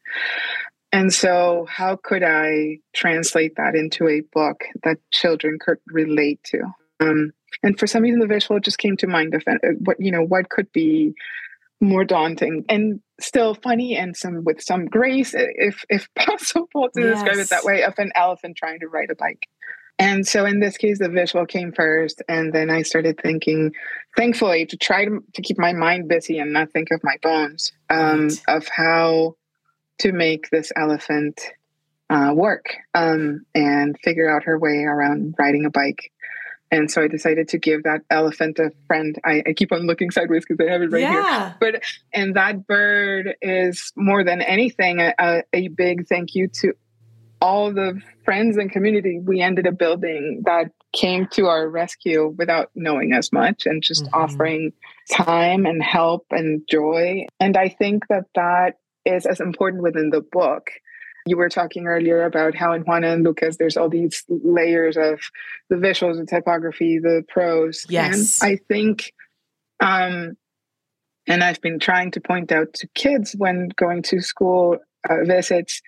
And 0.93 1.13
so, 1.13 1.67
how 1.69 1.97
could 1.97 2.23
I 2.23 2.79
translate 2.95 3.57
that 3.57 3.75
into 3.75 4.09
a 4.09 4.23
book 4.33 4.65
that 4.85 4.99
children 5.13 5.59
could 5.61 5.79
relate 5.89 6.41
to? 6.45 6.63
Um, 7.01 7.33
and 7.63 7.79
for 7.79 7.87
some 7.87 8.03
reason, 8.03 8.21
the 8.21 8.27
visual 8.27 8.61
just 8.61 8.79
came 8.79 8.97
to 8.99 9.07
mind 9.07 9.35
of 9.35 9.43
uh, 9.47 9.59
what 9.81 10.01
you 10.01 10.11
know 10.11 10.23
what 10.23 10.49
could 10.49 10.71
be 10.73 11.15
more 11.81 12.05
daunting 12.05 12.65
and 12.69 13.01
still 13.21 13.55
funny 13.55 13.97
and 13.97 14.17
some 14.17 14.45
with 14.45 14.63
some 14.63 14.87
grace, 14.87 15.35
if 15.35 15.85
if 15.89 16.09
possible, 16.17 16.89
to 16.95 17.01
yes. 17.01 17.15
describe 17.15 17.39
it 17.39 17.49
that 17.51 17.65
way, 17.65 17.83
of 17.83 17.95
an 17.99 18.13
elephant 18.15 18.57
trying 18.57 18.81
to 18.81 18.89
ride 18.89 19.11
a 19.11 19.15
bike. 19.15 19.49
And 19.99 20.27
so 20.27 20.45
in 20.45 20.61
this 20.61 20.77
case, 20.77 20.99
the 20.99 21.09
visual 21.09 21.47
came 21.47 21.73
first, 21.73 22.23
and 22.29 22.53
then 22.53 22.69
I 22.69 22.83
started 22.83 23.19
thinking, 23.19 23.73
thankfully, 24.15 24.67
to 24.67 24.77
try 24.77 25.07
to, 25.07 25.25
to 25.33 25.43
keep 25.43 25.59
my 25.59 25.73
mind 25.73 26.07
busy 26.07 26.39
and 26.39 26.53
not 26.53 26.71
think 26.71 26.91
of 26.91 27.01
my 27.03 27.17
bones, 27.23 27.73
um, 27.89 28.29
right. 28.29 28.43
of 28.49 28.69
how 28.69 29.37
to 30.01 30.13
make 30.13 30.51
this 30.51 30.71
elephant 30.77 31.41
uh, 32.11 32.33
work 32.35 32.77
um, 32.95 33.47
and 33.55 33.97
figure 34.05 34.29
out 34.29 34.45
her 34.45 34.59
way 34.59 34.85
around 34.85 35.35
riding 35.39 35.65
a 35.65 35.71
bike. 35.71 36.13
And 36.71 36.91
so 36.91 37.03
I 37.03 37.09
decided 37.09 37.49
to 37.49 37.59
give 37.59 37.85
that 37.85 38.03
elephant 38.11 38.59
a 38.59 38.71
friend. 38.87 39.17
I, 39.25 39.43
I 39.47 39.53
keep 39.53 39.73
on 39.73 39.87
looking 39.87 40.11
sideways 40.11 40.45
because 40.47 40.65
I 40.67 40.71
have 40.71 40.83
it 40.83 40.91
right 40.91 41.03
yeah. 41.03 41.45
here. 41.45 41.57
But 41.61 41.83
and 42.13 42.35
that 42.35 42.67
bird 42.67 43.37
is 43.41 43.93
more 43.97 44.25
than 44.25 44.43
anything 44.43 45.01
a, 45.01 45.43
a 45.53 45.69
big 45.69 46.09
thank 46.09 46.35
you 46.35 46.49
to 46.61 46.73
all 47.41 47.73
the 47.73 48.01
friends 48.25 48.57
and 48.57 48.73
community 48.73 49.21
we 49.21 49.41
ended 49.41 49.67
up 49.67 49.79
building 49.79 50.43
that 50.47 50.73
came 50.93 51.27
to 51.29 51.47
our 51.47 51.69
rescue 51.69 52.35
without 52.39 52.71
knowing 52.75 53.13
as 53.13 53.33
much 53.33 53.67
and 53.67 53.83
just 53.83 54.05
mm-hmm. 54.05 54.15
offering 54.15 54.73
time 55.13 55.67
and 55.67 55.83
help 55.83 56.27
and 56.31 56.63
joy. 56.69 57.27
And 57.39 57.57
I 57.57 57.69
think 57.69 58.09
that 58.09 58.25
that 58.35 58.79
is 59.05 59.27
as 59.27 59.41
important 59.41 59.83
within 59.83 60.11
the 60.11 60.23
book 60.23 60.71
you 61.27 61.37
were 61.37 61.49
talking 61.49 61.87
earlier 61.87 62.25
about 62.25 62.55
how 62.55 62.73
in 62.73 62.83
Juana 62.83 63.09
and 63.09 63.25
Lucas, 63.25 63.57
there's 63.57 63.77
all 63.77 63.89
these 63.89 64.25
layers 64.29 64.97
of 64.97 65.21
the 65.69 65.77
visuals, 65.77 66.19
the 66.19 66.27
typography, 66.27 66.99
the 66.99 67.25
prose. 67.29 67.85
Yes. 67.89 68.41
And 68.43 68.53
I 68.53 68.57
think, 68.69 69.13
um, 69.81 70.37
and 71.27 71.43
I've 71.43 71.61
been 71.61 71.81
trying 71.81 72.13
to 72.13 72.21
point 72.21 72.53
out 72.53 72.73
to 72.75 72.89
kids 72.95 73.35
when 73.37 73.71
going 73.77 74.03
to 74.05 74.21
school 74.21 74.79
uh, 75.09 75.25
visits 75.25 75.83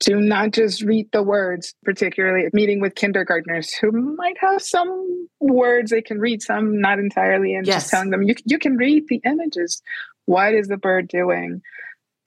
to 0.00 0.16
not 0.16 0.52
just 0.52 0.82
read 0.82 1.10
the 1.12 1.22
words, 1.22 1.74
particularly 1.84 2.48
meeting 2.52 2.80
with 2.80 2.94
kindergartners 2.94 3.74
who 3.74 3.90
might 3.92 4.38
have 4.38 4.62
some 4.62 5.28
words 5.40 5.90
they 5.90 6.02
can 6.02 6.18
read, 6.18 6.40
some 6.40 6.80
not 6.80 6.98
entirely, 6.98 7.54
and 7.54 7.66
yes. 7.66 7.82
just 7.82 7.90
telling 7.90 8.10
them, 8.10 8.22
you, 8.22 8.34
you 8.44 8.58
can 8.58 8.76
read 8.76 9.04
the 9.08 9.20
images. 9.24 9.82
What 10.26 10.54
is 10.54 10.68
the 10.68 10.76
bird 10.76 11.08
doing? 11.08 11.62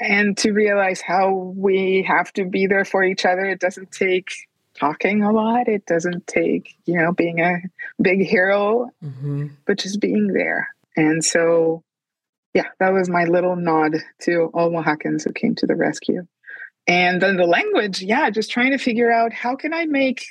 And 0.02 0.36
to 0.38 0.52
realize 0.52 1.00
how 1.00 1.54
we 1.56 2.04
have 2.08 2.34
to 2.34 2.46
be 2.46 2.68
there 2.68 2.86
for 2.86 3.04
each 3.04 3.26
other. 3.26 3.46
It 3.46 3.60
doesn't 3.60 3.92
take 3.92 4.30
talking 4.74 5.24
a 5.24 5.32
lot. 5.32 5.68
It 5.68 5.86
doesn't 5.86 6.28
take, 6.28 6.76
you 6.86 6.96
know, 6.96 7.12
being 7.12 7.40
a 7.40 7.58
big 8.02 8.26
hero, 8.26 8.90
mm-hmm. 9.04 9.48
but 9.66 9.78
just 9.78 10.00
being 10.00 10.28
there. 10.28 10.70
And 10.98 11.24
so, 11.24 11.84
yeah, 12.54 12.68
that 12.80 12.94
was 12.94 13.10
my 13.10 13.26
little 13.26 13.56
nod 13.56 13.98
to 14.22 14.50
all 14.54 14.72
Oaxacans 14.72 15.24
who 15.24 15.34
came 15.34 15.56
to 15.56 15.68
the 15.68 15.76
rescue. 15.76 16.26
And 16.88 17.22
then 17.22 17.38
the 17.38 17.46
language, 17.46 18.02
yeah, 18.02 18.30
just 18.32 18.52
trying 18.52 18.72
to 18.72 18.78
figure 18.78 19.12
out 19.12 19.34
how 19.34 19.56
can 19.56 19.74
I 19.74 19.86
make 19.86 20.26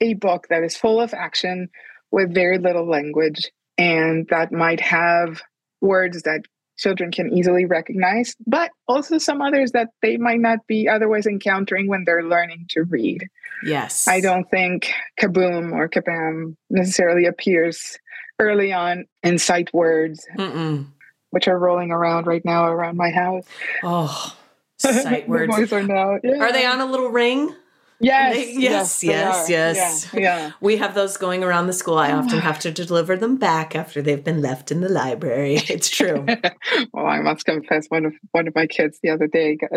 a 0.00 0.14
book 0.14 0.48
that 0.50 0.64
is 0.64 0.76
full 0.76 1.00
of 1.00 1.14
action 1.14 1.70
with 2.10 2.34
very 2.34 2.58
little 2.58 2.88
language 2.88 3.52
and 3.78 4.26
that 4.28 4.52
might 4.52 4.80
have 4.80 5.42
words 5.80 6.22
that 6.22 6.42
children 6.82 7.12
can 7.12 7.32
easily 7.32 7.64
recognize, 7.64 8.34
but 8.46 8.70
also 8.88 9.18
some 9.18 9.40
others 9.40 9.72
that 9.72 9.88
they 10.02 10.16
might 10.16 10.40
not 10.40 10.66
be 10.66 10.88
otherwise 10.88 11.26
encountering 11.26 11.86
when 11.86 12.04
they're 12.04 12.24
learning 12.24 12.66
to 12.70 12.82
read. 12.82 13.28
Yes. 13.64 14.08
I 14.08 14.20
don't 14.20 14.50
think 14.50 14.92
kaboom 15.20 15.72
or 15.72 15.88
kabam 15.88 16.56
necessarily 16.68 17.26
appears 17.26 17.98
early 18.38 18.72
on 18.72 19.06
in 19.22 19.38
sight 19.38 19.72
words, 19.72 20.26
Mm-mm. 20.36 20.86
which 21.30 21.46
are 21.46 21.58
rolling 21.58 21.92
around 21.92 22.26
right 22.26 22.44
now 22.44 22.66
around 22.66 22.96
my 22.96 23.10
house. 23.10 23.44
Oh, 23.84 24.36
sight 24.78 25.28
words. 25.28 25.72
are, 25.72 25.82
now, 25.82 26.18
yeah. 26.24 26.38
are 26.38 26.52
they 26.52 26.66
on 26.66 26.80
a 26.80 26.86
little 26.86 27.10
ring? 27.10 27.54
Yes, 28.02 28.34
they, 28.34 28.52
yes, 28.54 29.04
yes, 29.04 29.06
yes, 29.48 29.48
yes. 29.48 30.08
Yeah, 30.12 30.20
yeah, 30.20 30.50
We 30.60 30.76
have 30.78 30.94
those 30.94 31.16
going 31.16 31.44
around 31.44 31.68
the 31.68 31.72
school. 31.72 31.98
I 31.98 32.10
oh 32.10 32.18
often 32.18 32.40
have 32.40 32.58
to 32.60 32.72
deliver 32.72 33.16
them 33.16 33.36
back 33.36 33.76
after 33.76 34.02
they've 34.02 34.22
been 34.22 34.42
left 34.42 34.72
in 34.72 34.80
the 34.80 34.88
library. 34.88 35.60
It's 35.72 35.88
true. 35.88 36.26
well, 36.92 37.06
I 37.06 37.20
must 37.20 37.46
confess, 37.46 37.86
one 37.86 38.04
of 38.04 38.12
one 38.32 38.48
of 38.48 38.54
my 38.54 38.66
kids 38.66 38.98
the 39.02 39.10
other 39.10 39.28
day 39.28 39.56
got, 39.56 39.70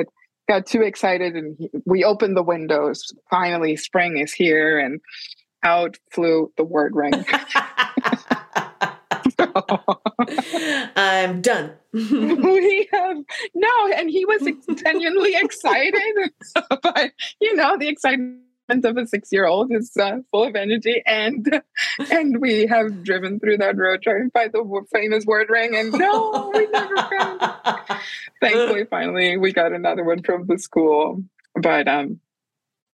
got 0.48 0.66
too 0.66 0.82
excited, 0.82 1.36
and 1.36 1.56
he, 1.58 1.70
we 1.86 2.04
opened 2.04 2.36
the 2.36 2.44
windows. 2.44 3.14
Finally, 3.30 3.78
spring 3.78 4.18
is 4.18 4.34
here, 4.34 4.80
and 4.80 5.00
out 5.64 5.98
flew 6.12 6.52
the 6.58 6.64
word 6.64 6.96
ring. 6.96 7.14
I'm 10.96 11.42
done. 11.42 11.74
we 11.94 12.90
have 12.92 13.18
no, 13.54 13.88
and 13.96 14.10
he 14.10 14.26
was 14.26 14.42
genuinely 14.84 15.36
excited. 15.36 16.32
but 16.84 17.12
you 17.40 17.56
know, 17.56 17.78
the 17.78 17.88
excitement 17.88 18.42
of 18.70 18.98
a 18.98 19.08
six-year-old 19.08 19.72
is 19.72 19.96
uh, 19.98 20.18
full 20.32 20.44
of 20.44 20.56
energy, 20.56 21.02
and 21.06 21.62
and 22.12 22.42
we 22.42 22.66
have 22.68 23.04
driven 23.04 23.40
through 23.40 23.58
that 23.58 23.78
road 23.78 24.02
trying 24.02 24.26
to 24.26 24.32
find 24.32 24.52
the 24.52 24.86
famous 24.94 25.26
word 25.26 25.50
ring, 25.50 25.76
and 25.76 25.94
no, 25.94 26.52
we 26.54 26.68
never 26.68 26.96
found. 26.98 27.42
It. 27.42 27.98
Thankfully, 28.42 28.86
finally, 28.86 29.38
we 29.38 29.54
got 29.54 29.72
another 29.72 30.04
one 30.04 30.22
from 30.24 30.48
the 30.48 30.58
school, 30.58 31.24
but 31.56 31.88
um, 31.88 32.20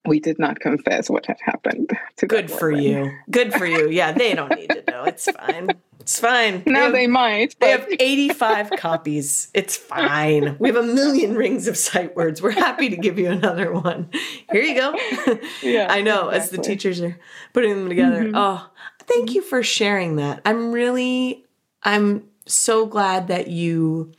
we 0.07 0.21
did 0.21 0.39
not 0.39 0.61
confess 0.61 1.11
what 1.11 1.27
had 1.27 1.39
happened. 1.43 1.91
Good 2.27 2.51
for 2.51 2.71
you. 2.71 3.13
Good 3.31 3.53
for 3.53 3.67
you. 3.67 3.91
Yeah, 3.91 4.13
they 4.13 4.35
don't 4.35 4.55
need 4.55 4.71
to 4.71 4.85
know. 4.91 5.05
It's 5.05 5.31
fine. 5.31 5.71
It's 6.01 6.21
fine. 6.21 6.63
Now 6.67 6.85
have, 6.85 6.93
they 6.93 7.07
might. 7.07 7.55
But... 7.59 7.67
They 7.67 7.71
have 7.73 7.87
85 8.01 8.71
copies. 8.79 9.49
It's 9.53 9.77
fine. 9.77 10.57
We 10.59 10.69
have 10.69 10.77
a 10.77 10.83
million 10.83 11.35
rings 11.35 11.69
of 11.69 11.77
sight 11.77 12.17
words. 12.17 12.41
We're 12.41 12.53
happy 12.53 12.89
to 12.91 12.97
give 12.97 13.19
you 13.19 13.31
another 13.31 13.73
one. 13.73 14.11
Here 14.51 14.63
you 14.63 14.75
go. 14.75 14.95
Yeah, 15.63 15.89
I 15.91 16.03
know, 16.03 16.29
exactly. 16.29 16.39
as 16.39 16.51
the 16.51 16.59
teachers 16.59 17.01
are 17.01 17.19
putting 17.53 17.75
them 17.75 17.89
together. 17.89 18.25
Mm-hmm. 18.25 18.35
Oh, 18.35 18.67
thank 19.01 19.35
you 19.35 19.43
for 19.43 19.63
sharing 19.63 20.17
that. 20.17 20.41
I'm 20.45 20.73
really, 20.73 21.45
I'm 21.83 22.25
so 22.47 22.87
glad 22.87 23.29
that 23.29 23.49
you 23.49 24.13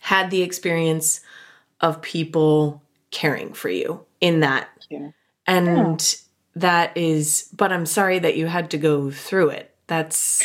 had 0.00 0.30
the 0.30 0.42
experience 0.42 1.20
of 1.80 2.02
people 2.02 2.82
caring 3.10 3.52
for 3.54 3.68
you 3.68 4.04
in 4.20 4.40
that. 4.40 4.68
And 5.46 6.00
yeah. 6.00 6.60
that 6.60 6.96
is, 6.96 7.48
but 7.56 7.72
I'm 7.72 7.86
sorry 7.86 8.18
that 8.18 8.36
you 8.36 8.46
had 8.46 8.70
to 8.70 8.78
go 8.78 9.10
through 9.10 9.50
it. 9.50 9.74
That's 9.86 10.42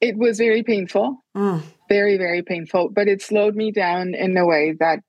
it 0.00 0.16
was 0.16 0.38
very 0.38 0.62
painful, 0.62 1.22
mm. 1.36 1.62
very, 1.88 2.16
very 2.16 2.42
painful, 2.42 2.88
but 2.90 3.08
it 3.08 3.20
slowed 3.20 3.54
me 3.54 3.70
down 3.70 4.14
in 4.14 4.36
a 4.36 4.46
way 4.46 4.74
that 4.80 5.00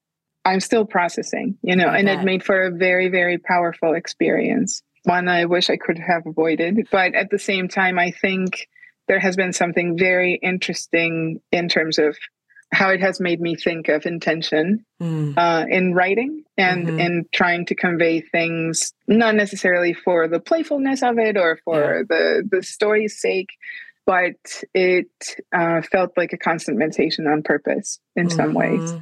I'm 0.44 0.60
still 0.60 0.86
processing, 0.86 1.58
you 1.62 1.76
know, 1.76 1.88
and 1.88 2.10
it 2.10 2.24
made 2.24 2.44
for 2.44 2.64
a 2.64 2.72
very, 2.72 3.10
very 3.10 3.38
powerful 3.38 3.94
experience. 3.94 4.82
One 5.04 5.28
I 5.28 5.46
wish 5.46 5.70
I 5.70 5.78
could 5.78 6.00
have 6.00 6.26
avoided. 6.26 6.88
But 6.92 7.14
at 7.16 7.30
the 7.30 7.40
same 7.40 7.68
time, 7.68 8.00
I 8.00 8.12
think 8.12 8.68
there 9.08 9.20
has 9.20 9.36
been 9.36 9.54
something 9.54 9.98
very 9.98 10.40
interesting 10.42 11.42
in 11.52 11.70
terms 11.70 12.00
of 12.00 12.18
how 12.72 12.90
it 12.90 13.02
has 13.02 13.20
made 13.20 13.42
me 13.42 13.56
think 13.56 13.90
of 13.90 14.06
intention 14.06 14.86
mm. 15.02 15.34
uh, 15.38 15.66
in 15.70 15.94
writing 15.94 16.44
and 16.58 16.88
mm-hmm. 16.88 17.00
in 17.00 17.26
trying 17.34 17.66
to 17.66 17.76
convey 17.76 18.22
things, 18.22 18.94
not 19.08 19.36
necessarily 19.36 19.94
for 19.94 20.28
the 20.28 20.40
playfulness 20.40 21.04
of 21.04 21.18
it 21.20 21.38
or 21.38 21.60
for 21.66 21.98
yeah. 21.98 22.04
the 22.08 22.50
the 22.50 22.64
story's 22.64 23.20
sake, 23.20 23.50
but 24.06 24.36
it 24.74 25.10
uh, 25.54 25.82
felt 25.82 26.12
like 26.16 26.34
a 26.34 26.38
constant 26.38 26.78
meditation 26.78 27.28
on 27.28 27.44
purpose 27.44 28.00
in 28.16 28.28
mm-hmm. 28.28 28.36
some 28.36 28.54
ways. 28.54 28.94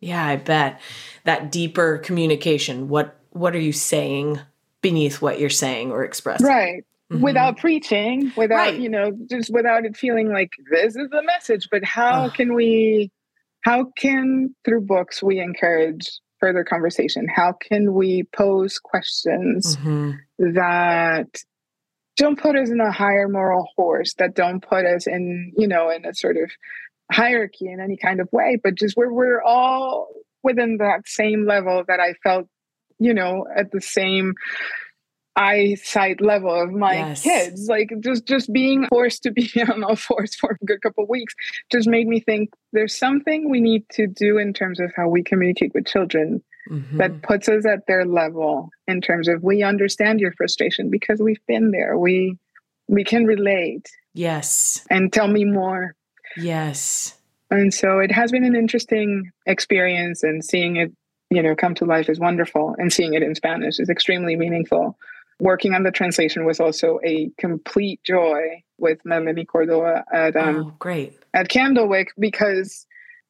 Yeah, 0.00 0.24
I 0.24 0.36
bet 0.36 0.80
that 1.24 1.52
deeper 1.52 1.98
communication. 1.98 2.88
What 2.88 3.18
what 3.30 3.54
are 3.54 3.60
you 3.60 3.72
saying 3.72 4.40
beneath 4.80 5.20
what 5.20 5.38
you're 5.38 5.50
saying 5.50 5.92
or 5.92 6.04
expressing? 6.04 6.46
Right. 6.46 6.84
Mm-hmm. 7.12 7.22
Without 7.22 7.58
preaching, 7.58 8.32
without 8.36 8.56
right. 8.56 8.80
you 8.80 8.88
know, 8.88 9.12
just 9.30 9.52
without 9.52 9.84
it 9.84 9.96
feeling 9.96 10.32
like 10.32 10.50
this 10.72 10.96
is 10.96 11.08
the 11.10 11.22
message. 11.22 11.68
But 11.70 11.84
how 11.84 12.28
can 12.28 12.54
we? 12.54 13.12
How 13.60 13.92
can 13.96 14.54
through 14.64 14.82
books 14.82 15.22
we 15.22 15.38
encourage 15.38 16.20
further 16.40 16.64
conversation? 16.64 17.28
How 17.32 17.52
can 17.52 17.94
we 17.94 18.24
pose 18.36 18.80
questions? 18.80 19.76
Mm-hmm. 19.76 20.54
that 20.54 21.28
don't 22.16 22.40
put 22.40 22.56
us 22.56 22.70
in 22.70 22.80
a 22.80 22.90
higher 22.90 23.28
moral 23.28 23.68
horse, 23.76 24.14
that 24.14 24.34
don't 24.34 24.60
put 24.60 24.86
us 24.86 25.06
in, 25.06 25.52
you 25.56 25.68
know, 25.68 25.90
in 25.90 26.04
a 26.04 26.14
sort 26.14 26.36
of 26.36 26.50
hierarchy 27.12 27.68
in 27.68 27.80
any 27.80 27.96
kind 27.96 28.20
of 28.20 28.28
way, 28.32 28.58
but 28.62 28.74
just 28.74 28.96
where 28.96 29.12
we're 29.12 29.42
all 29.42 30.08
within 30.42 30.78
that 30.78 31.02
same 31.06 31.46
level 31.46 31.84
that 31.86 32.00
I 32.00 32.14
felt, 32.22 32.48
you 32.98 33.14
know, 33.14 33.46
at 33.54 33.70
the 33.70 33.80
same 33.80 34.34
eyesight 35.36 36.20
level 36.20 36.52
of 36.52 36.72
my 36.72 36.94
yes. 36.94 37.22
kids. 37.22 37.68
Like 37.68 37.92
just 38.00 38.26
just 38.26 38.52
being 38.52 38.86
forced 38.88 39.22
to 39.24 39.30
be 39.30 39.50
on 39.70 39.84
all 39.84 39.96
fours 39.96 40.34
for 40.34 40.58
a 40.60 40.64
good 40.64 40.80
couple 40.82 41.04
of 41.04 41.10
weeks 41.10 41.34
just 41.70 41.88
made 41.88 42.08
me 42.08 42.20
think 42.20 42.50
there's 42.72 42.98
something 42.98 43.48
we 43.48 43.60
need 43.60 43.84
to 43.90 44.06
do 44.06 44.38
in 44.38 44.52
terms 44.52 44.80
of 44.80 44.92
how 44.96 45.08
we 45.08 45.22
communicate 45.22 45.72
with 45.74 45.86
children 45.86 46.42
mm-hmm. 46.70 46.96
that 46.96 47.22
puts 47.22 47.48
us 47.48 47.66
at 47.66 47.86
their 47.86 48.04
level 48.04 48.70
in 48.88 49.00
terms 49.00 49.28
of 49.28 49.42
we 49.42 49.62
understand 49.62 50.20
your 50.20 50.32
frustration 50.32 50.90
because 50.90 51.20
we've 51.20 51.44
been 51.46 51.70
there. 51.70 51.98
We 51.98 52.38
we 52.88 53.04
can 53.04 53.26
relate. 53.26 53.88
Yes. 54.14 54.86
And 54.90 55.12
tell 55.12 55.28
me 55.28 55.44
more. 55.44 55.94
Yes. 56.36 57.14
And 57.50 57.72
so 57.72 57.98
it 57.98 58.10
has 58.10 58.32
been 58.32 58.44
an 58.44 58.56
interesting 58.56 59.30
experience 59.46 60.22
and 60.22 60.44
seeing 60.44 60.76
it 60.76 60.92
you 61.30 61.42
know 61.42 61.54
come 61.56 61.74
to 61.74 61.84
life 61.84 62.08
is 62.08 62.20
wonderful 62.20 62.74
and 62.78 62.92
seeing 62.92 63.14
it 63.14 63.22
in 63.22 63.34
spanish 63.34 63.80
is 63.80 63.90
extremely 63.90 64.36
meaningful 64.36 64.96
working 65.40 65.74
on 65.74 65.82
the 65.82 65.90
translation 65.90 66.44
was 66.44 66.60
also 66.60 66.98
a 67.04 67.30
complete 67.38 68.00
joy 68.04 68.62
with 68.78 68.98
Melanie 69.04 69.44
Cordova 69.44 70.04
at 70.12 70.36
um, 70.36 70.56
oh, 70.56 70.74
great 70.78 71.18
at 71.34 71.48
Candlewick 71.48 72.08
because 72.18 72.86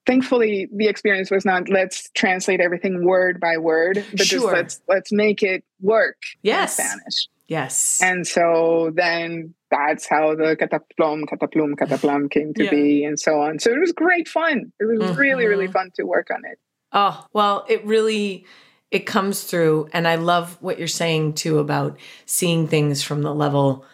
thankfully 0.06 0.68
the 0.74 0.86
experience 0.86 1.30
was 1.30 1.44
not 1.44 1.68
let's 1.68 2.10
translate 2.14 2.60
everything 2.60 3.04
word 3.04 3.40
by 3.40 3.58
word, 3.58 4.04
but 4.12 4.26
sure. 4.26 4.40
just 4.40 4.52
let's 4.52 4.80
let's 4.88 5.12
make 5.12 5.42
it 5.42 5.64
work 5.80 6.16
yes. 6.42 6.78
in 6.78 6.84
Spanish. 6.84 7.28
Yes. 7.48 8.00
And 8.02 8.26
so 8.26 8.90
then 8.94 9.54
that's 9.70 10.08
how 10.08 10.34
the 10.34 10.56
cataplum, 10.56 11.26
cataplum, 11.26 11.74
cataplam 11.74 12.30
came 12.30 12.52
to 12.54 12.64
yeah. 12.64 12.70
be 12.70 13.04
and 13.04 13.18
so 13.18 13.40
on. 13.40 13.60
So 13.60 13.70
it 13.70 13.78
was 13.78 13.92
great 13.92 14.28
fun. 14.28 14.72
It 14.80 14.84
was 14.84 15.00
mm-hmm. 15.00 15.20
really, 15.20 15.46
really 15.46 15.68
fun 15.68 15.90
to 15.94 16.04
work 16.04 16.28
on 16.32 16.42
it. 16.44 16.58
Oh, 16.92 17.24
well, 17.32 17.64
it 17.68 17.84
really 17.84 18.46
it 18.90 19.00
comes 19.00 19.44
through. 19.44 19.88
And 19.92 20.06
i 20.06 20.14
love 20.16 20.56
what 20.60 20.78
you're 20.78 20.88
saying 20.88 21.34
too 21.34 21.58
about 21.58 21.98
seeing 22.24 22.68
things 22.68 23.02
from 23.02 23.22
the 23.22 23.34
level 23.34 23.84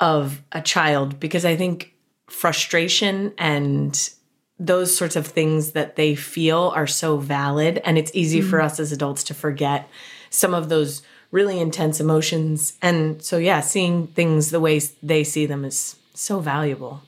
of 0.00 0.42
a 0.50 0.60
child 0.60 1.20
because 1.20 1.44
i 1.44 1.54
think 1.54 1.94
frustration 2.28 3.32
and 3.38 4.10
those 4.58 4.96
sorts 4.96 5.16
of 5.16 5.26
things 5.26 5.72
that 5.72 5.96
they 5.96 6.14
feel 6.14 6.72
are 6.74 6.86
so 6.86 7.16
valid. 7.16 7.80
And 7.84 7.98
it's 7.98 8.12
easy 8.14 8.40
mm-hmm. 8.40 8.50
for 8.50 8.60
us 8.60 8.78
as 8.78 8.92
adults 8.92 9.24
to 9.24 9.34
forget 9.34 9.88
some 10.30 10.54
of 10.54 10.68
those 10.68 11.02
really 11.30 11.58
intense 11.58 12.00
emotions. 12.00 12.78
And 12.80 13.22
so 13.22 13.38
yeah 13.38 13.60
seeing 13.60 14.06
things 14.08 14.50
the 14.50 14.60
way 14.60 14.80
they 15.02 15.24
see 15.24 15.46
them 15.46 15.64
is 15.64 15.96
so 16.14 16.40
valuable 16.40 17.02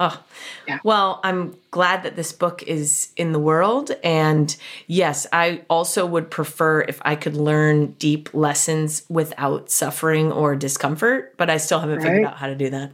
Oh, 0.00 0.22
yeah. 0.68 0.78
well, 0.84 1.20
I'm 1.24 1.56
glad 1.72 2.04
that 2.04 2.14
this 2.14 2.32
book 2.32 2.62
is 2.62 3.12
in 3.16 3.32
the 3.32 3.40
world. 3.40 3.90
And 4.04 4.54
yes, 4.86 5.26
I 5.32 5.62
also 5.68 6.06
would 6.06 6.30
prefer 6.30 6.82
if 6.82 7.00
I 7.02 7.16
could 7.16 7.34
learn 7.34 7.92
deep 7.92 8.32
lessons 8.32 9.04
without 9.08 9.70
suffering 9.70 10.30
or 10.30 10.54
discomfort, 10.54 11.36
but 11.36 11.50
I 11.50 11.56
still 11.56 11.80
haven't 11.80 11.98
right. 11.98 12.06
figured 12.06 12.26
out 12.26 12.36
how 12.36 12.46
to 12.46 12.54
do 12.54 12.70
that. 12.70 12.92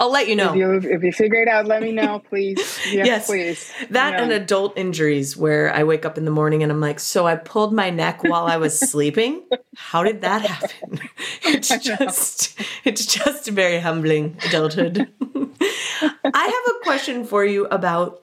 I'll 0.00 0.10
let 0.10 0.28
you 0.28 0.36
know. 0.36 0.50
If 0.50 0.56
you, 0.56 0.92
if 0.92 1.02
you 1.02 1.12
figure 1.12 1.40
it 1.40 1.48
out, 1.48 1.66
let 1.66 1.82
me 1.82 1.92
know, 1.92 2.20
please. 2.20 2.58
Yes, 2.88 3.06
yes. 3.06 3.26
please. 3.26 3.72
That 3.90 4.14
yeah. 4.14 4.22
and 4.22 4.32
adult 4.32 4.78
injuries 4.78 5.36
where 5.36 5.72
I 5.74 5.84
wake 5.84 6.04
up 6.04 6.16
in 6.16 6.24
the 6.24 6.30
morning 6.30 6.62
and 6.62 6.72
I'm 6.72 6.80
like, 6.80 7.00
so 7.00 7.26
I 7.26 7.36
pulled 7.36 7.72
my 7.72 7.90
neck 7.90 8.24
while 8.24 8.46
I 8.46 8.56
was 8.56 8.78
sleeping. 8.90 9.42
How 9.76 10.02
did 10.02 10.22
that 10.22 10.42
happen? 10.42 11.00
It's 11.42 11.68
just, 11.68 12.60
it's 12.84 13.06
just 13.06 13.48
very 13.48 13.80
humbling 13.80 14.36
adulthood. 14.46 15.08
I 16.24 16.64
have 16.64 16.76
a 16.76 16.84
question 16.84 17.24
for 17.24 17.44
you 17.44 17.66
about 17.66 18.22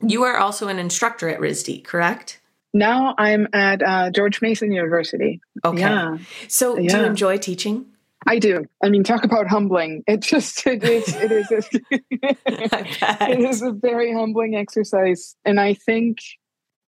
you 0.00 0.22
are 0.24 0.36
also 0.38 0.68
an 0.68 0.78
instructor 0.78 1.28
at 1.28 1.40
RISD, 1.40 1.84
correct? 1.84 2.40
Now 2.72 3.14
I'm 3.18 3.46
at 3.52 3.82
uh, 3.82 4.10
George 4.10 4.42
Mason 4.42 4.72
University. 4.72 5.40
Okay. 5.64 5.80
Yeah. 5.80 6.18
So 6.48 6.76
yeah. 6.76 6.90
do 6.90 6.98
you 6.98 7.04
enjoy 7.04 7.38
teaching? 7.38 7.86
I 8.26 8.38
do. 8.38 8.64
I 8.82 8.88
mean, 8.88 9.04
talk 9.04 9.24
about 9.24 9.46
humbling. 9.48 10.02
It 10.06 10.20
just 10.20 10.66
it 10.66 10.82
is 10.84 11.14
it 11.14 11.32
is 11.32 11.50
a, 11.50 11.62
it 13.30 13.40
is 13.40 13.62
a 13.62 13.72
very 13.72 14.12
humbling 14.12 14.56
exercise, 14.56 15.36
and 15.44 15.60
I 15.60 15.74
think 15.74 16.18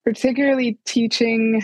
particularly 0.03 0.79
teaching 0.85 1.61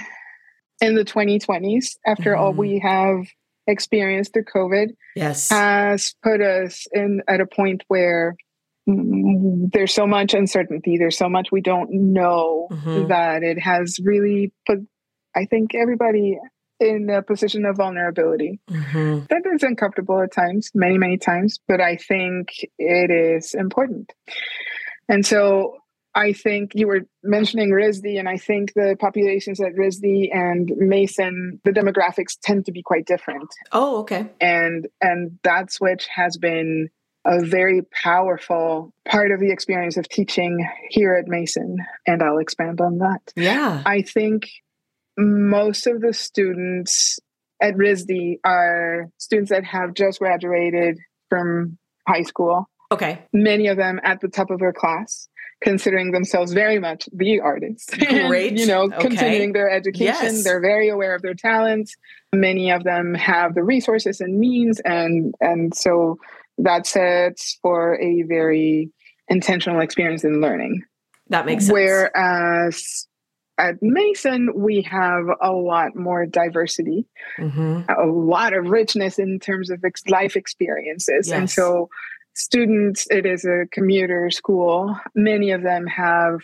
in 0.82 0.96
the 0.96 1.04
2020s 1.04 1.98
after 2.06 2.32
mm-hmm. 2.32 2.42
all 2.42 2.54
we 2.54 2.80
have 2.80 3.26
experienced 3.68 4.34
through 4.34 4.46
COVID, 4.46 4.90
yes, 5.16 5.50
has 5.50 6.16
put 6.24 6.42
us 6.42 6.88
in 6.94 7.22
at 7.28 7.42
a 7.42 7.46
point 7.46 7.84
where 7.88 8.36
there's 8.88 9.94
so 9.94 10.08
much 10.08 10.34
uncertainty. 10.34 10.98
There's 10.98 11.18
so 11.18 11.30
much 11.30 11.52
we 11.52 11.62
don't 11.62 11.92
know 11.92 12.68
mm-hmm. 12.72 13.08
that 13.08 13.44
it 13.44 13.60
has 13.60 14.00
really 14.04 14.52
put, 14.66 14.80
I 15.36 15.46
think, 15.46 15.76
everybody 15.76 16.40
in 16.80 17.10
a 17.10 17.22
position 17.22 17.66
of 17.66 17.78
vulnerability. 17.78 18.60
Mm-hmm. 18.70 19.26
That 19.30 19.44
is 19.54 19.64
uncomfortable 19.64 20.22
at 20.22 20.32
times, 20.32 20.72
many, 20.74 20.98
many 20.98 21.18
times, 21.18 21.60
but 21.68 21.82
I 21.82 21.98
think 21.98 22.50
it 22.78 23.12
is 23.12 23.54
important. 23.54 24.14
And 25.08 25.26
so 25.26 25.78
I 26.16 26.34
think 26.34 26.72
you 26.74 26.88
were 26.88 27.02
mentioning 27.24 27.70
RISD, 27.70 28.18
and 28.18 28.28
I 28.28 28.38
think 28.38 28.74
the 28.74 28.96
populations 29.00 29.60
at 29.62 29.76
RISD 29.76 30.36
and 30.36 30.72
Mason, 30.78 31.62
the 31.64 31.72
demographics 31.72 32.38
tend 32.42 32.66
to 32.66 32.72
be 32.72 32.82
quite 32.82 33.06
different. 33.06 33.50
Oh, 33.72 34.00
okay. 34.00 34.28
And 34.42 34.88
and 35.02 35.40
that 35.44 35.72
switch 35.72 36.08
has 36.08 36.38
been 36.38 36.90
a 37.26 37.44
very 37.44 37.84
powerful 37.92 38.94
part 39.08 39.32
of 39.32 39.40
the 39.40 39.52
experience 39.52 39.98
of 39.98 40.08
teaching 40.10 40.68
here 40.90 41.14
at 41.14 41.28
Mason. 41.28 41.78
And 42.08 42.24
I'll 42.24 42.40
expand 42.40 42.82
on 42.82 43.00
that. 43.00 43.22
Yeah. 43.36 43.84
I 43.86 44.02
think 44.02 44.50
most 45.20 45.86
of 45.88 46.02
the 46.02 46.14
students 46.14 47.20
at 47.62 47.76
RISD 47.76 48.40
are 48.44 49.10
students 49.18 49.52
that 49.52 49.66
have 49.66 49.94
just 49.94 50.20
graduated 50.20 50.98
from 51.30 51.78
high 52.08 52.24
school. 52.24 52.70
Okay. 52.92 53.24
Many 53.34 53.68
of 53.68 53.78
them 53.78 54.00
at 54.04 54.22
the 54.22 54.30
top 54.30 54.50
of 54.50 54.60
their 54.60 54.74
class, 54.74 55.28
considering 55.62 56.12
themselves 56.12 56.54
very 56.54 56.80
much 56.80 57.08
the 57.12 57.40
artists. 57.40 57.94
Great. 58.28 58.58
you 58.58 58.66
know, 58.66 58.84
okay. 58.84 59.02
continuing 59.02 59.54
their 59.54 59.70
education. 59.70 60.06
Yes. 60.06 60.44
They're 60.44 60.62
very 60.62 60.90
aware 60.90 61.14
of 61.14 61.22
their 61.22 61.36
talents. 61.36 61.96
Many 62.34 62.72
of 62.72 62.84
them 62.84 63.14
have 63.14 63.56
the 63.56 63.64
resources 63.64 64.22
and 64.22 64.40
means 64.40 64.80
and 64.82 65.36
and 65.42 65.76
so 65.76 66.18
that 66.58 66.88
sets 66.88 67.60
for 67.62 68.00
a 68.02 68.24
very 68.24 68.90
intentional 69.28 69.82
experience 69.82 70.24
in 70.24 70.42
learning. 70.42 70.84
That 71.28 71.46
makes 71.46 71.66
sense. 71.66 71.74
Whereas 71.74 73.08
at 73.60 73.76
Mason, 73.82 74.50
we 74.56 74.82
have 74.84 75.26
a 75.42 75.52
lot 75.52 75.96
more 75.96 76.26
diversity, 76.26 77.06
mm-hmm. 77.38 77.82
a 77.92 78.06
lot 78.06 78.54
of 78.54 78.68
richness 78.68 79.20
in 79.20 79.40
terms 79.40 79.70
of 79.70 79.84
ex- 79.84 80.08
life 80.08 80.36
experiences. 80.36 81.28
Yes. 81.28 81.38
And 81.38 81.50
so, 81.50 81.90
students, 82.34 83.06
it 83.10 83.26
is 83.26 83.44
a 83.44 83.66
commuter 83.72 84.30
school. 84.30 84.96
Many 85.14 85.52
of 85.52 85.62
them 85.62 85.86
have 85.88 86.40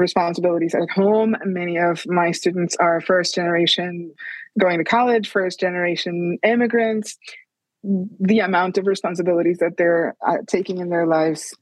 responsibilities 0.00 0.74
at 0.74 0.90
home. 0.90 1.36
Many 1.44 1.78
of 1.78 2.04
my 2.06 2.32
students 2.32 2.76
are 2.80 3.00
first 3.00 3.34
generation 3.34 4.12
going 4.58 4.78
to 4.78 4.84
college, 4.84 5.28
first 5.28 5.60
generation 5.60 6.38
immigrants. 6.42 7.16
The 7.84 8.40
amount 8.40 8.78
of 8.78 8.86
responsibilities 8.86 9.58
that 9.58 9.76
they're 9.76 10.16
uh, 10.26 10.38
taking 10.48 10.78
in 10.78 10.88
their 10.88 11.06
lives 11.06 11.54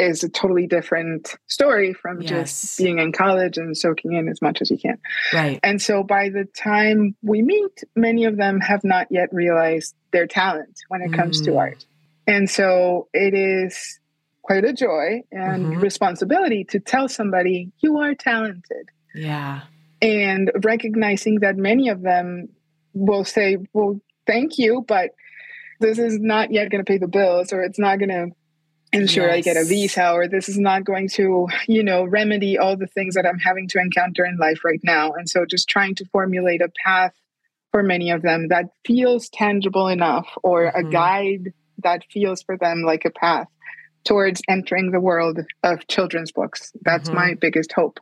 is 0.00 0.24
a 0.24 0.28
totally 0.28 0.66
different 0.66 1.36
story 1.46 1.92
from 1.92 2.22
yes. 2.22 2.30
just 2.30 2.78
being 2.78 2.98
in 2.98 3.12
college 3.12 3.58
and 3.58 3.76
soaking 3.76 4.14
in 4.14 4.28
as 4.28 4.40
much 4.40 4.62
as 4.62 4.70
you 4.70 4.78
can. 4.78 4.98
Right. 5.32 5.60
And 5.62 5.80
so 5.80 6.02
by 6.02 6.30
the 6.30 6.46
time 6.56 7.14
we 7.22 7.42
meet, 7.42 7.84
many 7.94 8.24
of 8.24 8.38
them 8.38 8.60
have 8.60 8.82
not 8.82 9.08
yet 9.10 9.28
realized 9.32 9.94
their 10.12 10.26
talent 10.26 10.80
when 10.88 11.02
it 11.02 11.12
comes 11.12 11.42
mm. 11.42 11.44
to 11.46 11.58
art. 11.58 11.84
And 12.26 12.48
so 12.48 13.08
it 13.12 13.34
is 13.34 14.00
quite 14.42 14.64
a 14.64 14.72
joy 14.72 15.22
and 15.30 15.66
mm-hmm. 15.66 15.80
responsibility 15.80 16.64
to 16.64 16.80
tell 16.80 17.06
somebody 17.06 17.70
you 17.80 17.98
are 17.98 18.14
talented. 18.14 18.88
Yeah. 19.14 19.60
And 20.00 20.50
recognizing 20.64 21.40
that 21.40 21.56
many 21.56 21.90
of 21.90 22.00
them 22.00 22.48
will 22.94 23.24
say, 23.24 23.58
well, 23.74 24.00
thank 24.26 24.58
you, 24.58 24.82
but 24.88 25.10
this 25.78 25.98
is 25.98 26.18
not 26.18 26.52
yet 26.52 26.70
going 26.70 26.82
to 26.82 26.90
pay 26.90 26.98
the 26.98 27.08
bills 27.08 27.52
or 27.52 27.62
it's 27.62 27.78
not 27.78 27.98
going 27.98 28.08
to 28.08 28.28
ensure 28.92 29.26
yes. 29.26 29.34
I 29.36 29.40
get 29.40 29.56
a 29.56 29.64
visa 29.64 30.12
or 30.12 30.28
this 30.28 30.48
is 30.48 30.58
not 30.58 30.84
going 30.84 31.08
to, 31.10 31.48
you 31.68 31.82
know, 31.82 32.04
remedy 32.04 32.58
all 32.58 32.76
the 32.76 32.86
things 32.86 33.14
that 33.14 33.26
I'm 33.26 33.38
having 33.38 33.68
to 33.68 33.78
encounter 33.78 34.24
in 34.24 34.36
life 34.36 34.64
right 34.64 34.80
now. 34.82 35.12
And 35.12 35.28
so 35.28 35.44
just 35.46 35.68
trying 35.68 35.94
to 35.96 36.04
formulate 36.06 36.60
a 36.60 36.70
path 36.84 37.14
for 37.70 37.82
many 37.82 38.10
of 38.10 38.22
them 38.22 38.48
that 38.48 38.66
feels 38.84 39.28
tangible 39.28 39.88
enough 39.88 40.28
or 40.42 40.66
mm-hmm. 40.66 40.88
a 40.88 40.90
guide 40.90 41.52
that 41.82 42.04
feels 42.10 42.42
for 42.42 42.56
them 42.56 42.82
like 42.82 43.04
a 43.04 43.10
path 43.10 43.48
towards 44.04 44.42
entering 44.48 44.90
the 44.90 45.00
world 45.00 45.38
of 45.62 45.86
children's 45.86 46.32
books. 46.32 46.72
That's 46.82 47.08
mm-hmm. 47.08 47.18
my 47.18 47.34
biggest 47.34 47.72
hope. 47.72 48.00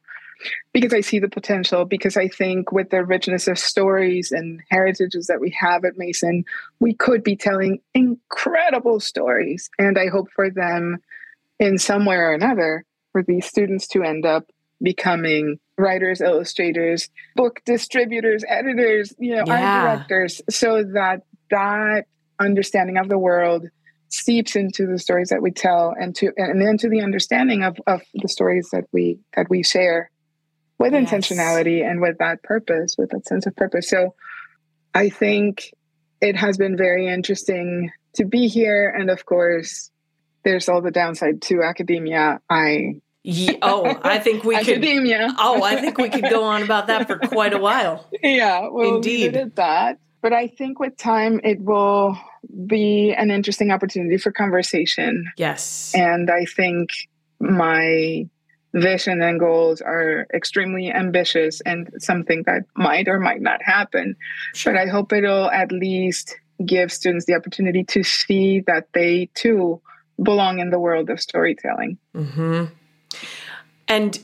Because 0.72 0.94
I 0.94 1.00
see 1.00 1.18
the 1.18 1.28
potential, 1.28 1.84
because 1.84 2.16
I 2.16 2.28
think 2.28 2.72
with 2.72 2.90
the 2.90 3.04
richness 3.04 3.48
of 3.48 3.58
stories 3.58 4.32
and 4.32 4.62
heritages 4.70 5.26
that 5.26 5.40
we 5.40 5.50
have 5.58 5.84
at 5.84 5.98
Mason, 5.98 6.44
we 6.80 6.94
could 6.94 7.22
be 7.22 7.36
telling 7.36 7.80
incredible 7.94 9.00
stories. 9.00 9.70
And 9.78 9.98
I 9.98 10.08
hope 10.08 10.28
for 10.34 10.50
them 10.50 10.98
in 11.58 11.78
some 11.78 12.04
way 12.04 12.16
or 12.16 12.32
another 12.32 12.84
for 13.12 13.22
these 13.22 13.46
students 13.46 13.86
to 13.88 14.02
end 14.02 14.24
up 14.26 14.50
becoming 14.80 15.58
writers, 15.76 16.20
illustrators, 16.20 17.10
book 17.34 17.60
distributors, 17.64 18.44
editors, 18.48 19.12
you 19.18 19.34
know, 19.34 19.44
Yeah. 19.46 19.54
art 19.54 19.72
directors, 20.08 20.42
so 20.48 20.84
that 20.84 21.22
that 21.50 22.06
understanding 22.38 22.96
of 22.98 23.08
the 23.08 23.18
world 23.18 23.66
seeps 24.10 24.56
into 24.56 24.86
the 24.86 24.98
stories 24.98 25.28
that 25.28 25.42
we 25.42 25.50
tell 25.50 25.94
and 26.00 26.14
to 26.16 26.32
and 26.36 26.62
into 26.62 26.88
the 26.88 27.00
understanding 27.00 27.62
of, 27.62 27.76
of 27.86 28.00
the 28.14 28.28
stories 28.28 28.68
that 28.72 28.84
we 28.92 29.18
that 29.36 29.50
we 29.50 29.62
share 29.62 30.10
with 30.78 30.92
Yes. 30.92 31.10
intentionality 31.10 31.84
and 31.88 32.00
with 32.00 32.18
that 32.18 32.42
purpose, 32.42 32.96
with 32.98 33.10
that 33.10 33.26
sense 33.26 33.46
of 33.46 33.54
purpose. 33.56 33.88
So 33.88 34.14
I 34.94 35.08
think 35.08 35.72
it 36.20 36.36
has 36.36 36.56
been 36.56 36.76
very 36.76 37.06
interesting 37.08 37.90
to 38.14 38.24
be 38.24 38.48
here. 38.48 38.88
And 38.88 39.10
of 39.10 39.24
course, 39.26 39.90
there's 40.44 40.68
all 40.68 40.80
the 40.80 40.90
downside 40.90 41.42
to 41.42 41.62
academia. 41.62 42.40
I 42.48 43.00
Ye- 43.24 43.58
oh, 43.60 44.00
I 44.02 44.18
think 44.20 44.44
we 44.44 44.56
could. 44.58 44.68
academia. 44.68 45.34
Oh, 45.38 45.62
I 45.62 45.76
think 45.76 45.98
we 45.98 46.08
could 46.08 46.30
go 46.30 46.44
on 46.44 46.62
about 46.62 46.86
that 46.86 47.06
for 47.06 47.18
quite 47.18 47.52
a 47.52 47.58
while. 47.58 48.06
yeah, 48.22 48.68
we'll 48.70 48.96
Indeed. 48.96 49.36
at 49.36 49.56
that. 49.56 49.98
But 50.22 50.32
I 50.32 50.46
think 50.48 50.80
with 50.80 50.96
time, 50.96 51.40
it 51.44 51.60
will 51.60 52.16
be 52.66 53.12
an 53.12 53.30
interesting 53.30 53.70
opportunity 53.70 54.16
for 54.16 54.32
conversation. 54.32 55.30
Yes. 55.36 55.92
And 55.94 56.30
I 56.30 56.44
think 56.44 56.88
my 57.38 58.26
vision 58.74 59.22
and 59.22 59.40
goals 59.40 59.80
are 59.80 60.26
extremely 60.34 60.90
ambitious 60.90 61.60
and 61.62 61.90
something 61.98 62.42
that 62.46 62.64
might 62.76 63.08
or 63.08 63.18
might 63.18 63.40
not 63.40 63.62
happen. 63.62 64.16
Sure. 64.54 64.72
But 64.72 64.80
I 64.80 64.86
hope 64.86 65.12
it'll 65.12 65.50
at 65.50 65.72
least 65.72 66.36
give 66.64 66.92
students 66.92 67.26
the 67.26 67.34
opportunity 67.34 67.84
to 67.84 68.02
see 68.02 68.60
that 68.60 68.88
they 68.92 69.30
too 69.34 69.80
belong 70.22 70.58
in 70.58 70.70
the 70.70 70.78
world 70.78 71.10
of 71.10 71.20
storytelling. 71.20 71.98
hmm 72.14 72.64
And 73.86 74.18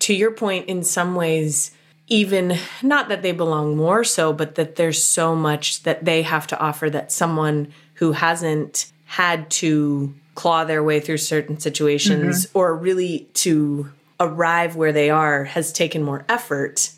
to 0.00 0.14
your 0.14 0.32
point, 0.32 0.68
in 0.68 0.82
some 0.82 1.14
ways, 1.14 1.70
even 2.08 2.58
not 2.82 3.08
that 3.08 3.22
they 3.22 3.32
belong 3.32 3.76
more 3.76 4.04
so, 4.04 4.32
but 4.32 4.56
that 4.56 4.76
there's 4.76 5.02
so 5.02 5.34
much 5.34 5.82
that 5.84 6.04
they 6.04 6.22
have 6.22 6.46
to 6.48 6.58
offer 6.58 6.90
that 6.90 7.10
someone 7.10 7.72
who 7.94 8.12
hasn't 8.12 8.92
had 9.04 9.48
to 9.50 10.14
claw 10.36 10.64
their 10.64 10.84
way 10.84 11.00
through 11.00 11.18
certain 11.18 11.58
situations 11.58 12.46
mm-hmm. 12.46 12.58
or 12.58 12.76
really 12.76 13.28
to 13.34 13.90
arrive 14.20 14.76
where 14.76 14.92
they 14.92 15.10
are 15.10 15.44
has 15.44 15.72
taken 15.72 16.02
more 16.02 16.24
effort 16.28 16.90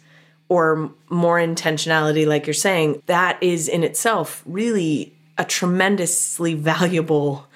or 0.51 0.91
more 1.09 1.39
intentionality, 1.39 2.27
like 2.27 2.47
you're 2.47 2.55
saying, 2.55 3.03
that 3.07 3.43
is 3.43 3.69
in 3.69 3.85
itself 3.85 4.43
really 4.47 5.15
a 5.37 5.45
tremendously 5.45 6.55
valuable 6.55 7.47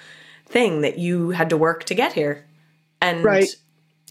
thing 0.45 0.81
that 0.81 0.97
you 0.97 1.31
had 1.31 1.49
to 1.49 1.57
work 1.57 1.83
to 1.85 1.95
get 1.95 2.13
here. 2.13 2.45
And 3.01 3.23
Right. 3.23 3.49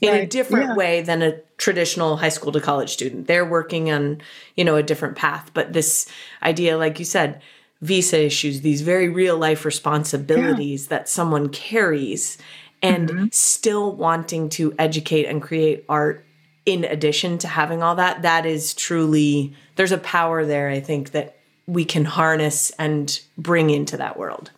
in 0.01 0.15
a 0.15 0.27
different 0.27 0.71
Yeah. 0.71 0.75
way 0.75 1.01
than 1.01 1.23
a 1.23 1.39
traditional 1.59 2.17
high 2.17 2.29
school 2.29 2.51
to 2.51 2.61
college 2.61 2.91
student. 2.91 3.29
They're 3.29 3.45
working 3.45 3.91
on, 3.91 4.21
you 4.57 4.65
know, 4.65 4.75
a 4.75 4.83
different 4.83 5.17
path. 5.17 5.53
But 5.55 5.73
this 5.73 6.07
idea, 6.43 6.77
like 6.77 6.99
you 6.99 7.05
said, 7.05 7.41
visa 7.83 8.25
issues, 8.25 8.63
these 8.63 8.81
very 8.81 9.09
real 9.09 9.37
life 9.37 9.65
responsibilities 9.65 10.87
that 10.89 11.09
someone 11.09 11.49
carries, 11.51 12.39
and 12.81 13.11
Mm-hmm. 13.11 13.27
still 13.31 13.95
wanting 13.95 14.49
to 14.49 14.75
educate 14.79 15.27
and 15.27 15.43
create 15.43 15.85
art 15.89 16.25
in 16.65 16.85
addition 16.85 17.39
to 17.39 17.49
having 17.49 17.83
all 17.83 17.97
that, 17.97 18.23
that 18.23 18.47
is 18.47 18.75
truly, 18.75 19.53
there's 19.77 19.93
a 19.93 19.99
power 19.99 20.47
there, 20.47 20.69
I 20.69 20.81
think, 20.81 21.11
that 21.11 21.37
we 21.67 21.85
can 21.85 22.05
harness 22.05 22.71
and 22.79 23.21
bring 23.37 23.71
into 23.71 23.97
that 23.97 24.17
world. 24.17 24.51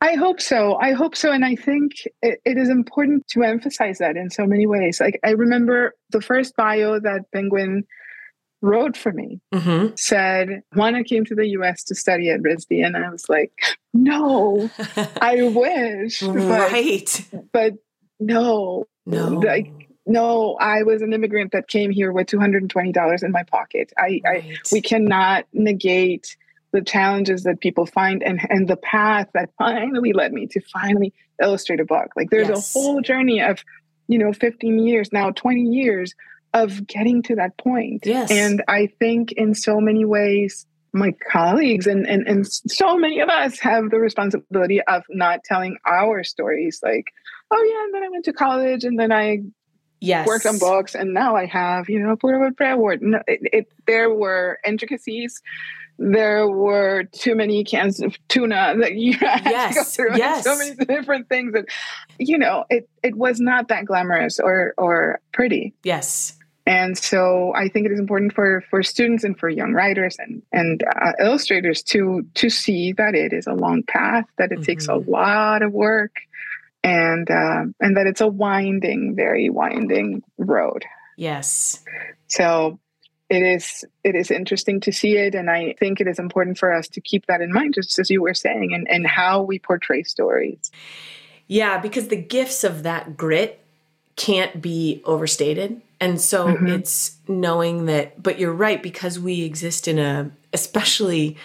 I 0.00 0.14
hope 0.14 0.40
so. 0.40 0.76
I 0.76 0.92
hope 0.92 1.16
so. 1.16 1.30
And 1.32 1.44
I 1.44 1.54
think 1.54 1.92
it, 2.20 2.40
it 2.44 2.58
is 2.58 2.68
important 2.68 3.26
to 3.28 3.42
emphasize 3.42 3.98
that 3.98 4.16
in 4.16 4.30
so 4.30 4.46
many 4.46 4.66
ways. 4.66 5.00
Like, 5.00 5.18
I 5.24 5.30
remember 5.30 5.94
the 6.10 6.20
first 6.20 6.54
bio 6.56 7.00
that 7.00 7.30
Penguin 7.32 7.84
wrote 8.62 8.96
for 8.96 9.12
me 9.12 9.40
hmm 9.52 9.88
said, 9.96 10.62
Juana 10.74 11.04
came 11.04 11.24
to 11.26 11.34
the 11.34 11.48
US 11.58 11.84
to 11.84 11.94
study 11.94 12.30
at 12.30 12.40
RISD. 12.40 12.84
And 12.84 12.96
I 12.96 13.10
was 13.10 13.28
like, 13.28 13.52
no, 13.92 14.70
I 15.20 15.42
wish. 15.42 16.20
But, 16.20 16.34
right. 16.48 17.28
but 17.52 17.74
no, 18.18 18.86
No. 19.04 19.28
Like, 19.40 19.70
no, 20.06 20.54
I 20.60 20.82
was 20.84 21.02
an 21.02 21.12
immigrant 21.12 21.52
that 21.52 21.68
came 21.68 21.90
here 21.90 22.10
with 22.12 22.26
$220 22.28 23.22
in 23.22 23.32
my 23.32 23.42
pocket. 23.44 23.92
I, 23.98 24.20
I 24.26 24.56
we 24.72 24.80
cannot 24.80 25.44
negate 25.52 26.36
the 26.72 26.80
challenges 26.82 27.42
that 27.42 27.60
people 27.60 27.84
find 27.84 28.22
and 28.22 28.40
and 28.48 28.66
the 28.66 28.76
path 28.78 29.28
that 29.34 29.50
finally 29.58 30.12
led 30.14 30.32
me 30.32 30.46
to 30.46 30.60
finally 30.72 31.12
illustrate 31.42 31.80
a 31.80 31.84
book 31.84 32.08
like 32.16 32.30
there's 32.30 32.48
Yes. 32.48 32.74
a 32.74 32.78
whole 32.78 33.02
journey 33.02 33.42
of 33.42 33.62
you 34.08 34.18
know 34.18 34.32
15 34.32 34.78
years 34.78 35.12
now 35.12 35.30
20 35.32 35.60
years 35.60 36.14
of 36.54 36.86
getting 36.86 37.22
to 37.22 37.36
that 37.36 37.56
point 37.58 38.04
Yes. 38.04 38.30
and 38.30 38.62
i 38.68 38.88
think 38.98 39.32
in 39.32 39.54
so 39.54 39.80
many 39.80 40.04
ways 40.04 40.66
my 40.92 41.12
colleagues 41.30 41.86
and, 41.86 42.06
and 42.06 42.26
and 42.28 42.46
so 42.46 42.98
many 42.98 43.20
of 43.20 43.28
us 43.28 43.58
have 43.60 43.90
the 43.90 43.98
responsibility 43.98 44.82
of 44.82 45.02
not 45.08 45.42
telling 45.44 45.78
our 45.86 46.22
stories 46.22 46.80
like 46.82 47.12
oh 47.50 47.62
yeah 47.62 47.84
and 47.84 47.94
then 47.94 48.02
i 48.02 48.08
went 48.10 48.24
to 48.26 48.32
college 48.32 48.84
and 48.84 48.98
then 48.98 49.10
i 49.10 49.38
yes. 50.02 50.26
worked 50.26 50.44
on 50.46 50.58
books 50.58 50.94
and 50.94 51.14
now 51.14 51.36
I 51.36 51.46
have, 51.46 51.88
you 51.88 51.98
know, 52.00 52.16
Pura 52.16 52.50
Belpré 52.50 52.72
Award. 52.72 53.00
No, 53.02 53.22
it, 53.26 53.40
it, 53.52 53.72
there 53.86 54.12
were 54.12 54.58
intricacies. 54.66 55.40
There 55.98 56.48
were 56.48 57.04
too 57.12 57.34
many 57.34 57.64
cans 57.64 58.02
of 58.02 58.16
tuna 58.28 58.74
that 58.80 58.96
you 58.96 59.12
had 59.18 59.68
to 59.68 59.74
go 59.74 59.84
through. 59.84 60.16
yes. 60.16 60.44
So 60.44 60.56
many 60.58 60.74
different 60.74 61.28
things. 61.28 61.54
And, 61.54 61.68
you 62.18 62.36
know, 62.36 62.64
it, 62.68 62.88
it 63.02 63.16
was 63.16 63.40
not 63.40 63.68
that 63.68 63.84
glamorous 63.84 64.40
or, 64.40 64.74
or 64.76 65.20
pretty. 65.32 65.74
Yes. 65.84 66.36
And 66.66 66.96
so 66.96 67.52
I 67.54 67.68
think 67.68 67.86
it 67.86 67.92
is 67.92 67.98
important 67.98 68.34
for, 68.34 68.62
for 68.70 68.82
students 68.82 69.24
and 69.24 69.38
for 69.38 69.48
young 69.48 69.72
writers 69.72 70.16
and, 70.18 70.42
and 70.52 70.84
uh, 70.84 71.12
illustrators 71.18 71.82
to, 71.84 72.24
to 72.34 72.48
see 72.50 72.92
that 72.92 73.14
it 73.14 73.32
is 73.32 73.46
a 73.46 73.52
long 73.54 73.82
path, 73.82 74.26
that 74.38 74.52
it 74.52 74.62
takes 74.62 74.86
a 74.86 74.92
Mhm. 74.92 75.08
lot 75.08 75.62
of 75.62 75.72
work 75.72 76.12
and, 76.84 77.28
uh, 77.30 77.64
and 77.80 77.96
that 77.96 78.06
it's 78.06 78.20
a 78.20 78.28
winding, 78.28 79.16
very 79.16 79.50
winding 79.50 80.22
road. 80.38 80.84
Yes. 81.16 81.84
So 82.28 82.78
it 83.28 83.42
is 83.42 83.84
it 84.04 84.14
is 84.14 84.30
interesting 84.30 84.78
to 84.80 84.92
see 84.92 85.16
it, 85.16 85.34
and 85.34 85.50
I 85.50 85.74
think 85.78 86.00
it 86.00 86.06
is 86.06 86.18
important 86.18 86.58
for 86.58 86.70
us 86.70 86.86
to 86.88 87.00
keep 87.00 87.26
that 87.26 87.40
in 87.40 87.50
mind, 87.50 87.72
just 87.74 87.98
as 87.98 88.10
you 88.10 88.20
were 88.20 88.34
saying, 88.34 88.74
and, 88.74 88.86
and 88.90 89.06
how 89.06 89.40
we 89.40 89.58
portray 89.58 90.02
stories. 90.02 90.70
Yeah, 91.46 91.78
because 91.78 92.08
the 92.08 92.16
gifts 92.16 92.62
of 92.62 92.82
that 92.82 93.16
grit 93.16 93.61
can't 94.16 94.60
be 94.60 95.02
overstated. 95.04 95.80
And 96.00 96.20
so 96.20 96.48
Mhm. 96.56 96.68
it's 96.68 97.16
knowing 97.28 97.86
that, 97.86 98.22
but 98.22 98.38
you're 98.38 98.52
right, 98.52 98.82
because 98.82 99.18
we 99.18 99.42
exist 99.42 99.86
in 99.88 99.98
a, 99.98 100.30
especially 100.52 101.36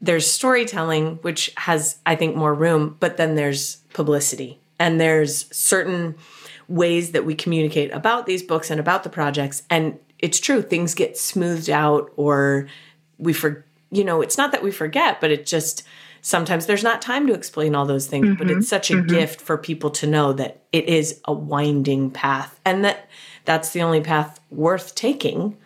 there's 0.00 0.30
storytelling, 0.30 1.18
which 1.22 1.50
has, 1.56 1.96
I 2.04 2.14
think, 2.14 2.36
more 2.36 2.52
room, 2.54 2.96
but 3.00 3.16
then 3.16 3.34
there's 3.34 3.78
publicity 3.94 4.58
and 4.78 5.00
there's 5.00 5.46
certain 5.54 6.14
ways 6.68 7.12
that 7.12 7.24
we 7.24 7.34
communicate 7.34 7.90
about 7.92 8.26
these 8.26 8.42
books 8.42 8.70
and 8.70 8.78
about 8.78 9.02
the 9.04 9.08
projects. 9.10 9.62
And 9.70 9.98
it's 10.18 10.38
true, 10.40 10.62
things 10.62 10.94
get 10.94 11.16
smoothed 11.16 11.70
out 11.70 12.12
or 12.16 12.68
we 13.18 13.32
for 13.32 13.64
you 13.90 14.02
know, 14.02 14.20
it's 14.22 14.36
not 14.36 14.50
that 14.50 14.62
we 14.62 14.72
forget, 14.72 15.20
but 15.20 15.30
it 15.30 15.46
just 15.46 15.84
sometimes 16.24 16.64
there's 16.64 16.82
not 16.82 17.02
time 17.02 17.26
to 17.26 17.34
explain 17.34 17.74
all 17.74 17.84
those 17.84 18.06
things. 18.06 18.36
But 18.38 18.48
mm-hmm. 18.48 18.58
it's 18.58 18.68
such 18.68 18.90
a 18.90 18.94
mm-hmm. 18.94 19.08
gift 19.08 19.40
for 19.40 19.58
people 19.58 19.90
to 19.90 20.06
know 20.06 20.32
that 20.32 20.62
it 20.72 20.88
is 20.88 21.20
a 21.26 21.32
winding 21.32 22.10
path 22.10 22.58
and 22.64 22.84
that 22.84 23.08
that's 23.44 23.70
the 23.70 23.82
only 23.82 24.00
path 24.00 24.40
worth 24.50 24.94
taking. 24.94 25.56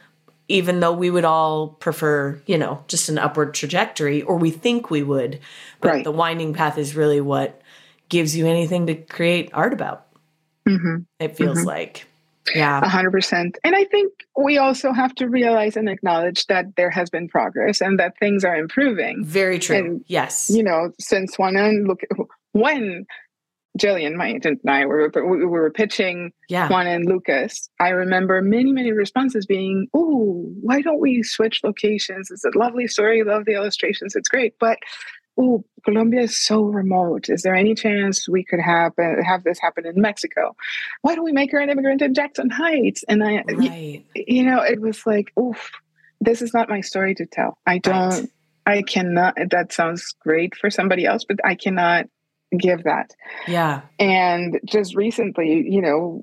Even 0.48 0.80
though 0.80 0.92
we 0.92 1.10
would 1.10 1.26
all 1.26 1.68
prefer, 1.68 2.40
you 2.46 2.56
know, 2.56 2.82
just 2.88 3.10
an 3.10 3.18
upward 3.18 3.52
trajectory, 3.52 4.22
or 4.22 4.36
we 4.36 4.50
think 4.50 4.90
we 4.90 5.02
would, 5.02 5.40
but 5.80 5.88
Right. 5.88 6.04
the 6.04 6.10
winding 6.10 6.54
path 6.54 6.78
is 6.78 6.96
really 6.96 7.20
what 7.20 7.60
gives 8.08 8.34
you 8.34 8.46
anything 8.46 8.86
to 8.86 8.94
create 8.94 9.50
art 9.52 9.74
about. 9.74 10.06
Mm-hmm. 10.66 11.02
It 11.20 11.36
feels 11.36 11.58
mm-hmm. 11.58 11.66
like, 11.66 12.06
yeah, 12.54 12.80
A 12.82 12.88
hundred 12.88 13.12
percent. 13.12 13.58
And 13.64 13.74
I 13.76 13.84
think 13.84 14.12
we 14.36 14.58
also 14.58 14.92
have 14.92 15.14
to 15.16 15.28
realize 15.28 15.76
and 15.76 15.88
acknowledge 15.88 16.46
that 16.46 16.76
there 16.76 16.90
has 16.90 17.10
been 17.10 17.28
progress 17.28 17.80
and 17.80 17.98
that 17.98 18.18
things 18.18 18.44
are 18.44 18.56
improving. 18.56 19.24
very 19.24 19.58
true. 19.58 19.76
And, 19.76 20.04
yes, 20.06 20.50
You 20.52 20.62
know, 20.62 20.92
since 20.98 21.38
one 21.38 21.56
and 21.56 21.86
look 21.86 22.00
when 22.52 23.06
Jillian, 23.78 24.14
my 24.16 24.28
agent, 24.28 24.60
and 24.64 24.70
I 24.70 24.86
were 24.86 25.10
we 25.14 25.46
were 25.46 25.70
pitching 25.70 26.32
yeah, 26.48 26.68
Juana 26.68 26.90
and 26.90 27.06
Lucas, 27.06 27.68
I 27.78 27.90
remember 27.90 28.42
many, 28.42 28.72
many 28.72 28.92
responses 28.92 29.46
being, 29.46 29.86
"Oh, 29.94 30.50
why 30.60 30.80
don't 30.80 31.00
we 31.00 31.22
switch 31.22 31.60
locations? 31.62 32.30
It's 32.30 32.44
a 32.44 32.58
lovely 32.58 32.88
story. 32.88 33.22
Love 33.22 33.44
the 33.44 33.52
illustrations. 33.54 34.16
It's 34.16 34.28
great, 34.28 34.54
but 34.58 34.78
oh, 35.38 35.64
Colombia 35.84 36.22
is 36.22 36.36
so 36.36 36.62
remote. 36.62 37.28
Is 37.28 37.42
there 37.42 37.54
any 37.54 37.74
chance 37.74 38.28
we 38.28 38.44
could 38.44 38.60
have 38.60 38.92
uh, 38.98 39.22
have 39.24 39.44
this 39.44 39.58
happen 39.58 39.86
in 39.86 40.00
Mexico? 40.00 40.56
Why 41.02 41.14
don't 41.14 41.24
we 41.24 41.32
make 41.32 41.52
her 41.52 41.58
an 41.58 41.70
immigrant 41.70 42.02
in 42.02 42.14
Jackson 42.14 42.50
Heights? 42.50 43.04
And 43.08 43.22
I, 43.22 43.44
right. 43.48 44.04
you, 44.14 44.24
you 44.26 44.42
know, 44.42 44.60
it 44.60 44.80
was 44.80 45.06
like, 45.06 45.32
oof, 45.38 45.70
this 46.20 46.42
is 46.42 46.52
not 46.52 46.68
my 46.68 46.80
story 46.80 47.14
to 47.14 47.26
tell. 47.26 47.58
I 47.66 47.78
don't. 47.78 48.10
Right. 48.10 48.28
I 48.66 48.82
cannot. 48.82 49.34
That 49.50 49.72
sounds 49.72 50.14
great 50.20 50.54
for 50.54 50.68
somebody 50.68 51.06
else, 51.06 51.24
but 51.24 51.38
I 51.42 51.54
cannot 51.54 52.06
give 52.56 52.84
that. 52.84 53.14
Yeah. 53.46 53.82
And 53.98 54.60
just 54.64 54.94
recently, 54.94 55.66
you 55.66 55.80
know, 55.80 56.20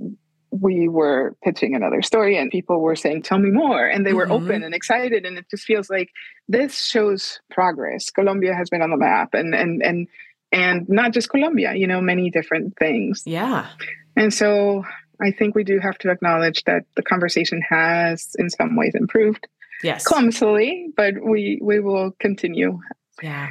we 0.61 0.87
were 0.87 1.35
pitching 1.43 1.75
another 1.75 2.01
story 2.01 2.37
and 2.37 2.51
people 2.51 2.81
were 2.81 2.95
saying, 2.95 3.23
Tell 3.23 3.39
me 3.39 3.49
more. 3.49 3.85
And 3.85 4.05
they 4.05 4.13
were 4.13 4.25
mm-hmm. 4.25 4.43
open 4.43 4.63
and 4.63 4.73
excited. 4.73 5.25
And 5.25 5.37
it 5.37 5.45
just 5.49 5.63
feels 5.63 5.89
like 5.89 6.09
this 6.47 6.85
shows 6.85 7.39
progress. 7.51 8.09
Colombia 8.09 8.53
has 8.55 8.69
been 8.69 8.81
on 8.81 8.91
the 8.91 8.97
map 8.97 9.33
and 9.33 9.53
and 9.53 9.81
and 9.83 10.07
and 10.51 10.87
not 10.87 11.11
just 11.11 11.29
Colombia, 11.29 11.73
you 11.75 11.87
know, 11.87 12.01
many 12.01 12.29
different 12.29 12.77
things. 12.77 13.23
Yeah. 13.25 13.67
And 14.15 14.33
so 14.33 14.83
I 15.21 15.31
think 15.31 15.55
we 15.55 15.63
do 15.63 15.79
have 15.79 15.97
to 15.99 16.11
acknowledge 16.11 16.63
that 16.65 16.83
the 16.95 17.03
conversation 17.03 17.61
has 17.67 18.35
in 18.37 18.49
some 18.49 18.75
ways 18.75 18.95
improved. 18.95 19.47
Yes. 19.83 20.05
Clumsily, 20.05 20.87
but 20.95 21.15
we 21.21 21.59
we 21.61 21.79
will 21.79 22.11
continue. 22.19 22.79
Yeah. 23.21 23.49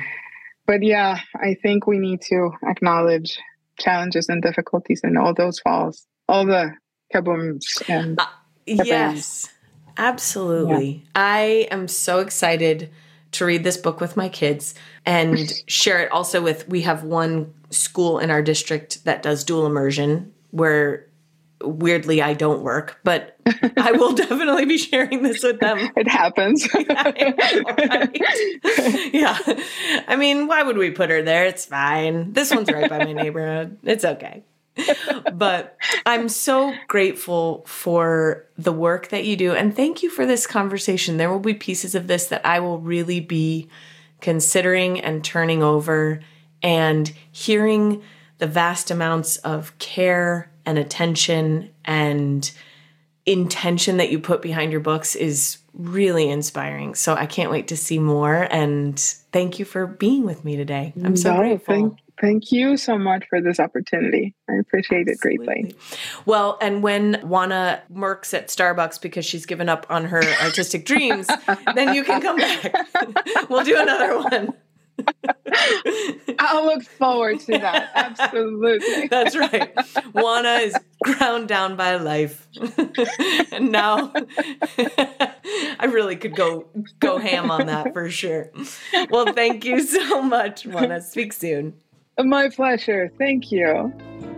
But 0.66 0.82
yeah, 0.82 1.18
I 1.36 1.54
think 1.62 1.86
we 1.86 1.98
need 1.98 2.22
to 2.22 2.52
acknowledge 2.66 3.38
challenges 3.78 4.28
and 4.28 4.42
difficulties 4.42 5.00
and 5.02 5.18
all 5.18 5.34
those 5.34 5.58
falls, 5.60 6.06
all 6.28 6.46
the 6.46 6.72
kabooms 7.14 7.88
and 7.88 8.18
uh, 8.18 8.26
yes 8.66 9.48
absolutely 9.96 11.04
yeah. 11.04 11.10
i 11.14 11.40
am 11.70 11.86
so 11.86 12.18
excited 12.18 12.90
to 13.30 13.44
read 13.44 13.64
this 13.64 13.76
book 13.76 14.00
with 14.00 14.16
my 14.16 14.28
kids 14.28 14.74
and 15.06 15.52
share 15.66 16.02
it 16.02 16.10
also 16.10 16.42
with 16.42 16.68
we 16.68 16.82
have 16.82 17.04
one 17.04 17.52
school 17.70 18.18
in 18.18 18.30
our 18.30 18.42
district 18.42 19.04
that 19.04 19.22
does 19.22 19.44
dual 19.44 19.66
immersion 19.66 20.32
where 20.50 21.06
weirdly 21.64 22.20
I 22.22 22.34
don't 22.34 22.62
work, 22.62 23.00
but 23.04 23.38
I 23.76 23.92
will 23.92 24.12
definitely 24.14 24.66
be 24.66 24.78
sharing 24.78 25.22
this 25.22 25.42
with 25.42 25.60
them. 25.60 25.90
It 25.96 26.08
happens. 26.08 26.68
yeah, 26.74 28.06
yeah. 29.12 29.38
I 30.06 30.16
mean, 30.16 30.46
why 30.46 30.62
would 30.62 30.76
we 30.76 30.90
put 30.90 31.10
her 31.10 31.22
there? 31.22 31.46
It's 31.46 31.64
fine. 31.64 32.32
This 32.32 32.54
one's 32.54 32.70
right 32.70 32.90
by 32.90 32.98
my 32.98 33.12
neighborhood. 33.12 33.78
It's 33.82 34.04
okay 34.04 34.44
but 35.32 35.76
I'm 36.04 36.28
so 36.28 36.74
grateful 36.88 37.64
for 37.66 38.46
the 38.58 38.72
work 38.72 39.08
that 39.08 39.24
you 39.24 39.36
do. 39.36 39.52
And 39.52 39.74
thank 39.74 40.02
you 40.02 40.10
for 40.10 40.26
this 40.26 40.46
conversation. 40.46 41.16
There 41.16 41.30
will 41.30 41.38
be 41.38 41.54
pieces 41.54 41.94
of 41.94 42.06
this 42.06 42.26
that 42.26 42.44
I 42.44 42.60
will 42.60 42.78
really 42.80 43.20
be 43.20 43.68
considering 44.20 45.00
and 45.00 45.24
turning 45.24 45.62
over 45.62 46.20
and 46.62 47.12
hearing 47.30 48.02
the 48.38 48.46
vast 48.46 48.90
amounts 48.90 49.36
of 49.38 49.76
care 49.78 50.50
and 50.66 50.78
attention 50.78 51.70
and 51.84 52.50
intention 53.26 53.98
that 53.98 54.10
you 54.10 54.18
put 54.18 54.42
behind 54.42 54.72
your 54.72 54.80
books 54.80 55.14
is 55.14 55.58
really 55.72 56.28
inspiring. 56.28 56.94
So 56.94 57.14
I 57.14 57.26
can't 57.26 57.50
wait 57.50 57.68
to 57.68 57.76
see 57.76 57.98
more. 57.98 58.46
And 58.50 58.98
thank 59.32 59.58
you 59.58 59.64
for 59.64 59.86
being 59.86 60.24
with 60.24 60.44
me 60.44 60.56
today. 60.56 60.92
I'm 61.02 61.16
so 61.16 61.32
no, 61.32 61.38
grateful. 61.38 61.74
Thank, 61.74 61.98
Thank 62.24 62.52
you 62.52 62.78
so 62.78 62.96
much 62.96 63.26
for 63.28 63.42
this 63.42 63.60
opportunity. 63.60 64.34
I 64.48 64.54
appreciate 64.54 65.08
it 65.08 65.20
greatly. 65.20 65.76
Well, 66.24 66.56
and 66.62 66.82
when 66.82 67.20
Juana 67.22 67.82
works 67.90 68.32
at 68.32 68.48
Starbucks 68.48 68.98
because 68.98 69.26
she's 69.26 69.44
given 69.44 69.68
up 69.68 69.84
on 69.90 70.06
her 70.06 70.22
artistic 70.40 70.86
dreams, 70.86 71.28
then 71.74 71.92
you 71.92 72.02
can 72.02 72.22
come 72.22 72.36
back. 72.36 72.72
we'll 73.50 73.62
do 73.62 73.78
another 73.78 74.18
one. 74.20 74.54
I'll 76.38 76.64
look 76.64 76.84
forward 76.84 77.40
to 77.40 77.58
that. 77.58 77.90
Absolutely. 77.94 79.06
That's 79.08 79.36
right. 79.36 79.74
Juana 80.14 80.54
is 80.62 80.74
ground 81.02 81.48
down 81.48 81.76
by 81.76 81.96
life. 81.96 82.48
and 83.52 83.70
now 83.70 84.14
I 85.78 85.90
really 85.90 86.16
could 86.16 86.34
go 86.34 86.68
go 87.00 87.18
ham 87.18 87.50
on 87.50 87.66
that 87.66 87.92
for 87.92 88.08
sure. 88.08 88.50
Well, 89.10 89.34
thank 89.34 89.66
you 89.66 89.82
so 89.82 90.22
much, 90.22 90.64
Juana. 90.64 91.02
Speak 91.02 91.34
soon. 91.34 91.74
My 92.18 92.48
pleasure. 92.48 93.10
Thank 93.18 93.50
you. 93.50 93.92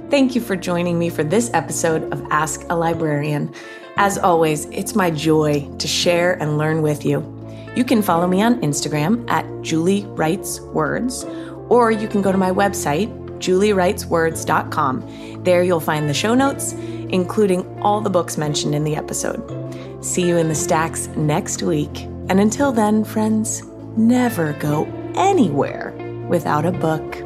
Thank 0.09 0.35
you 0.35 0.41
for 0.41 0.57
joining 0.57 0.99
me 0.99 1.11
for 1.11 1.25
this 1.25 1.51
episode 1.53 2.11
of 2.13 2.25
Ask 2.31 2.65
a 2.71 2.77
Librarian. 2.77 3.53
As 3.97 4.19
always, 4.19 4.67
it's 4.67 4.95
my 4.95 5.11
joy 5.11 5.69
to 5.79 5.89
share 5.89 6.41
and 6.41 6.59
learn 6.59 6.81
with 6.81 7.05
you. 7.05 7.33
You 7.75 7.85
can 7.85 8.03
follow 8.03 8.27
me 8.27 8.41
on 8.41 8.61
Instagram 8.61 9.29
at 9.29 9.45
Julie 9.63 10.07
Writes 10.07 10.61
Words, 10.61 11.25
or 11.69 11.91
you 11.91 12.09
can 12.09 12.23
go 12.23 12.33
to 12.33 12.39
my 12.39 12.51
website, 12.51 13.09
juliewriteswords.com. 13.41 15.43
There 15.43 15.63
you'll 15.63 15.81
find 15.81 16.09
the 16.09 16.15
show 16.15 16.35
notes, 16.35 16.73
including 16.73 17.83
all 17.83 18.01
the 18.01 18.11
books 18.11 18.39
mentioned 18.39 18.75
in 18.75 18.85
the 18.85 18.97
episode. 18.97 20.05
See 20.05 20.27
you 20.27 20.37
in 20.37 20.49
the 20.49 20.55
stacks 20.55 21.09
next 21.09 21.63
week. 21.63 22.05
And 22.29 22.41
until 22.41 22.73
then, 22.73 23.05
friends, 23.05 23.63
never 23.97 24.53
go 24.55 24.85
anywhere 25.15 25.93
without 26.29 26.65
a 26.65 26.73
book. 26.73 27.26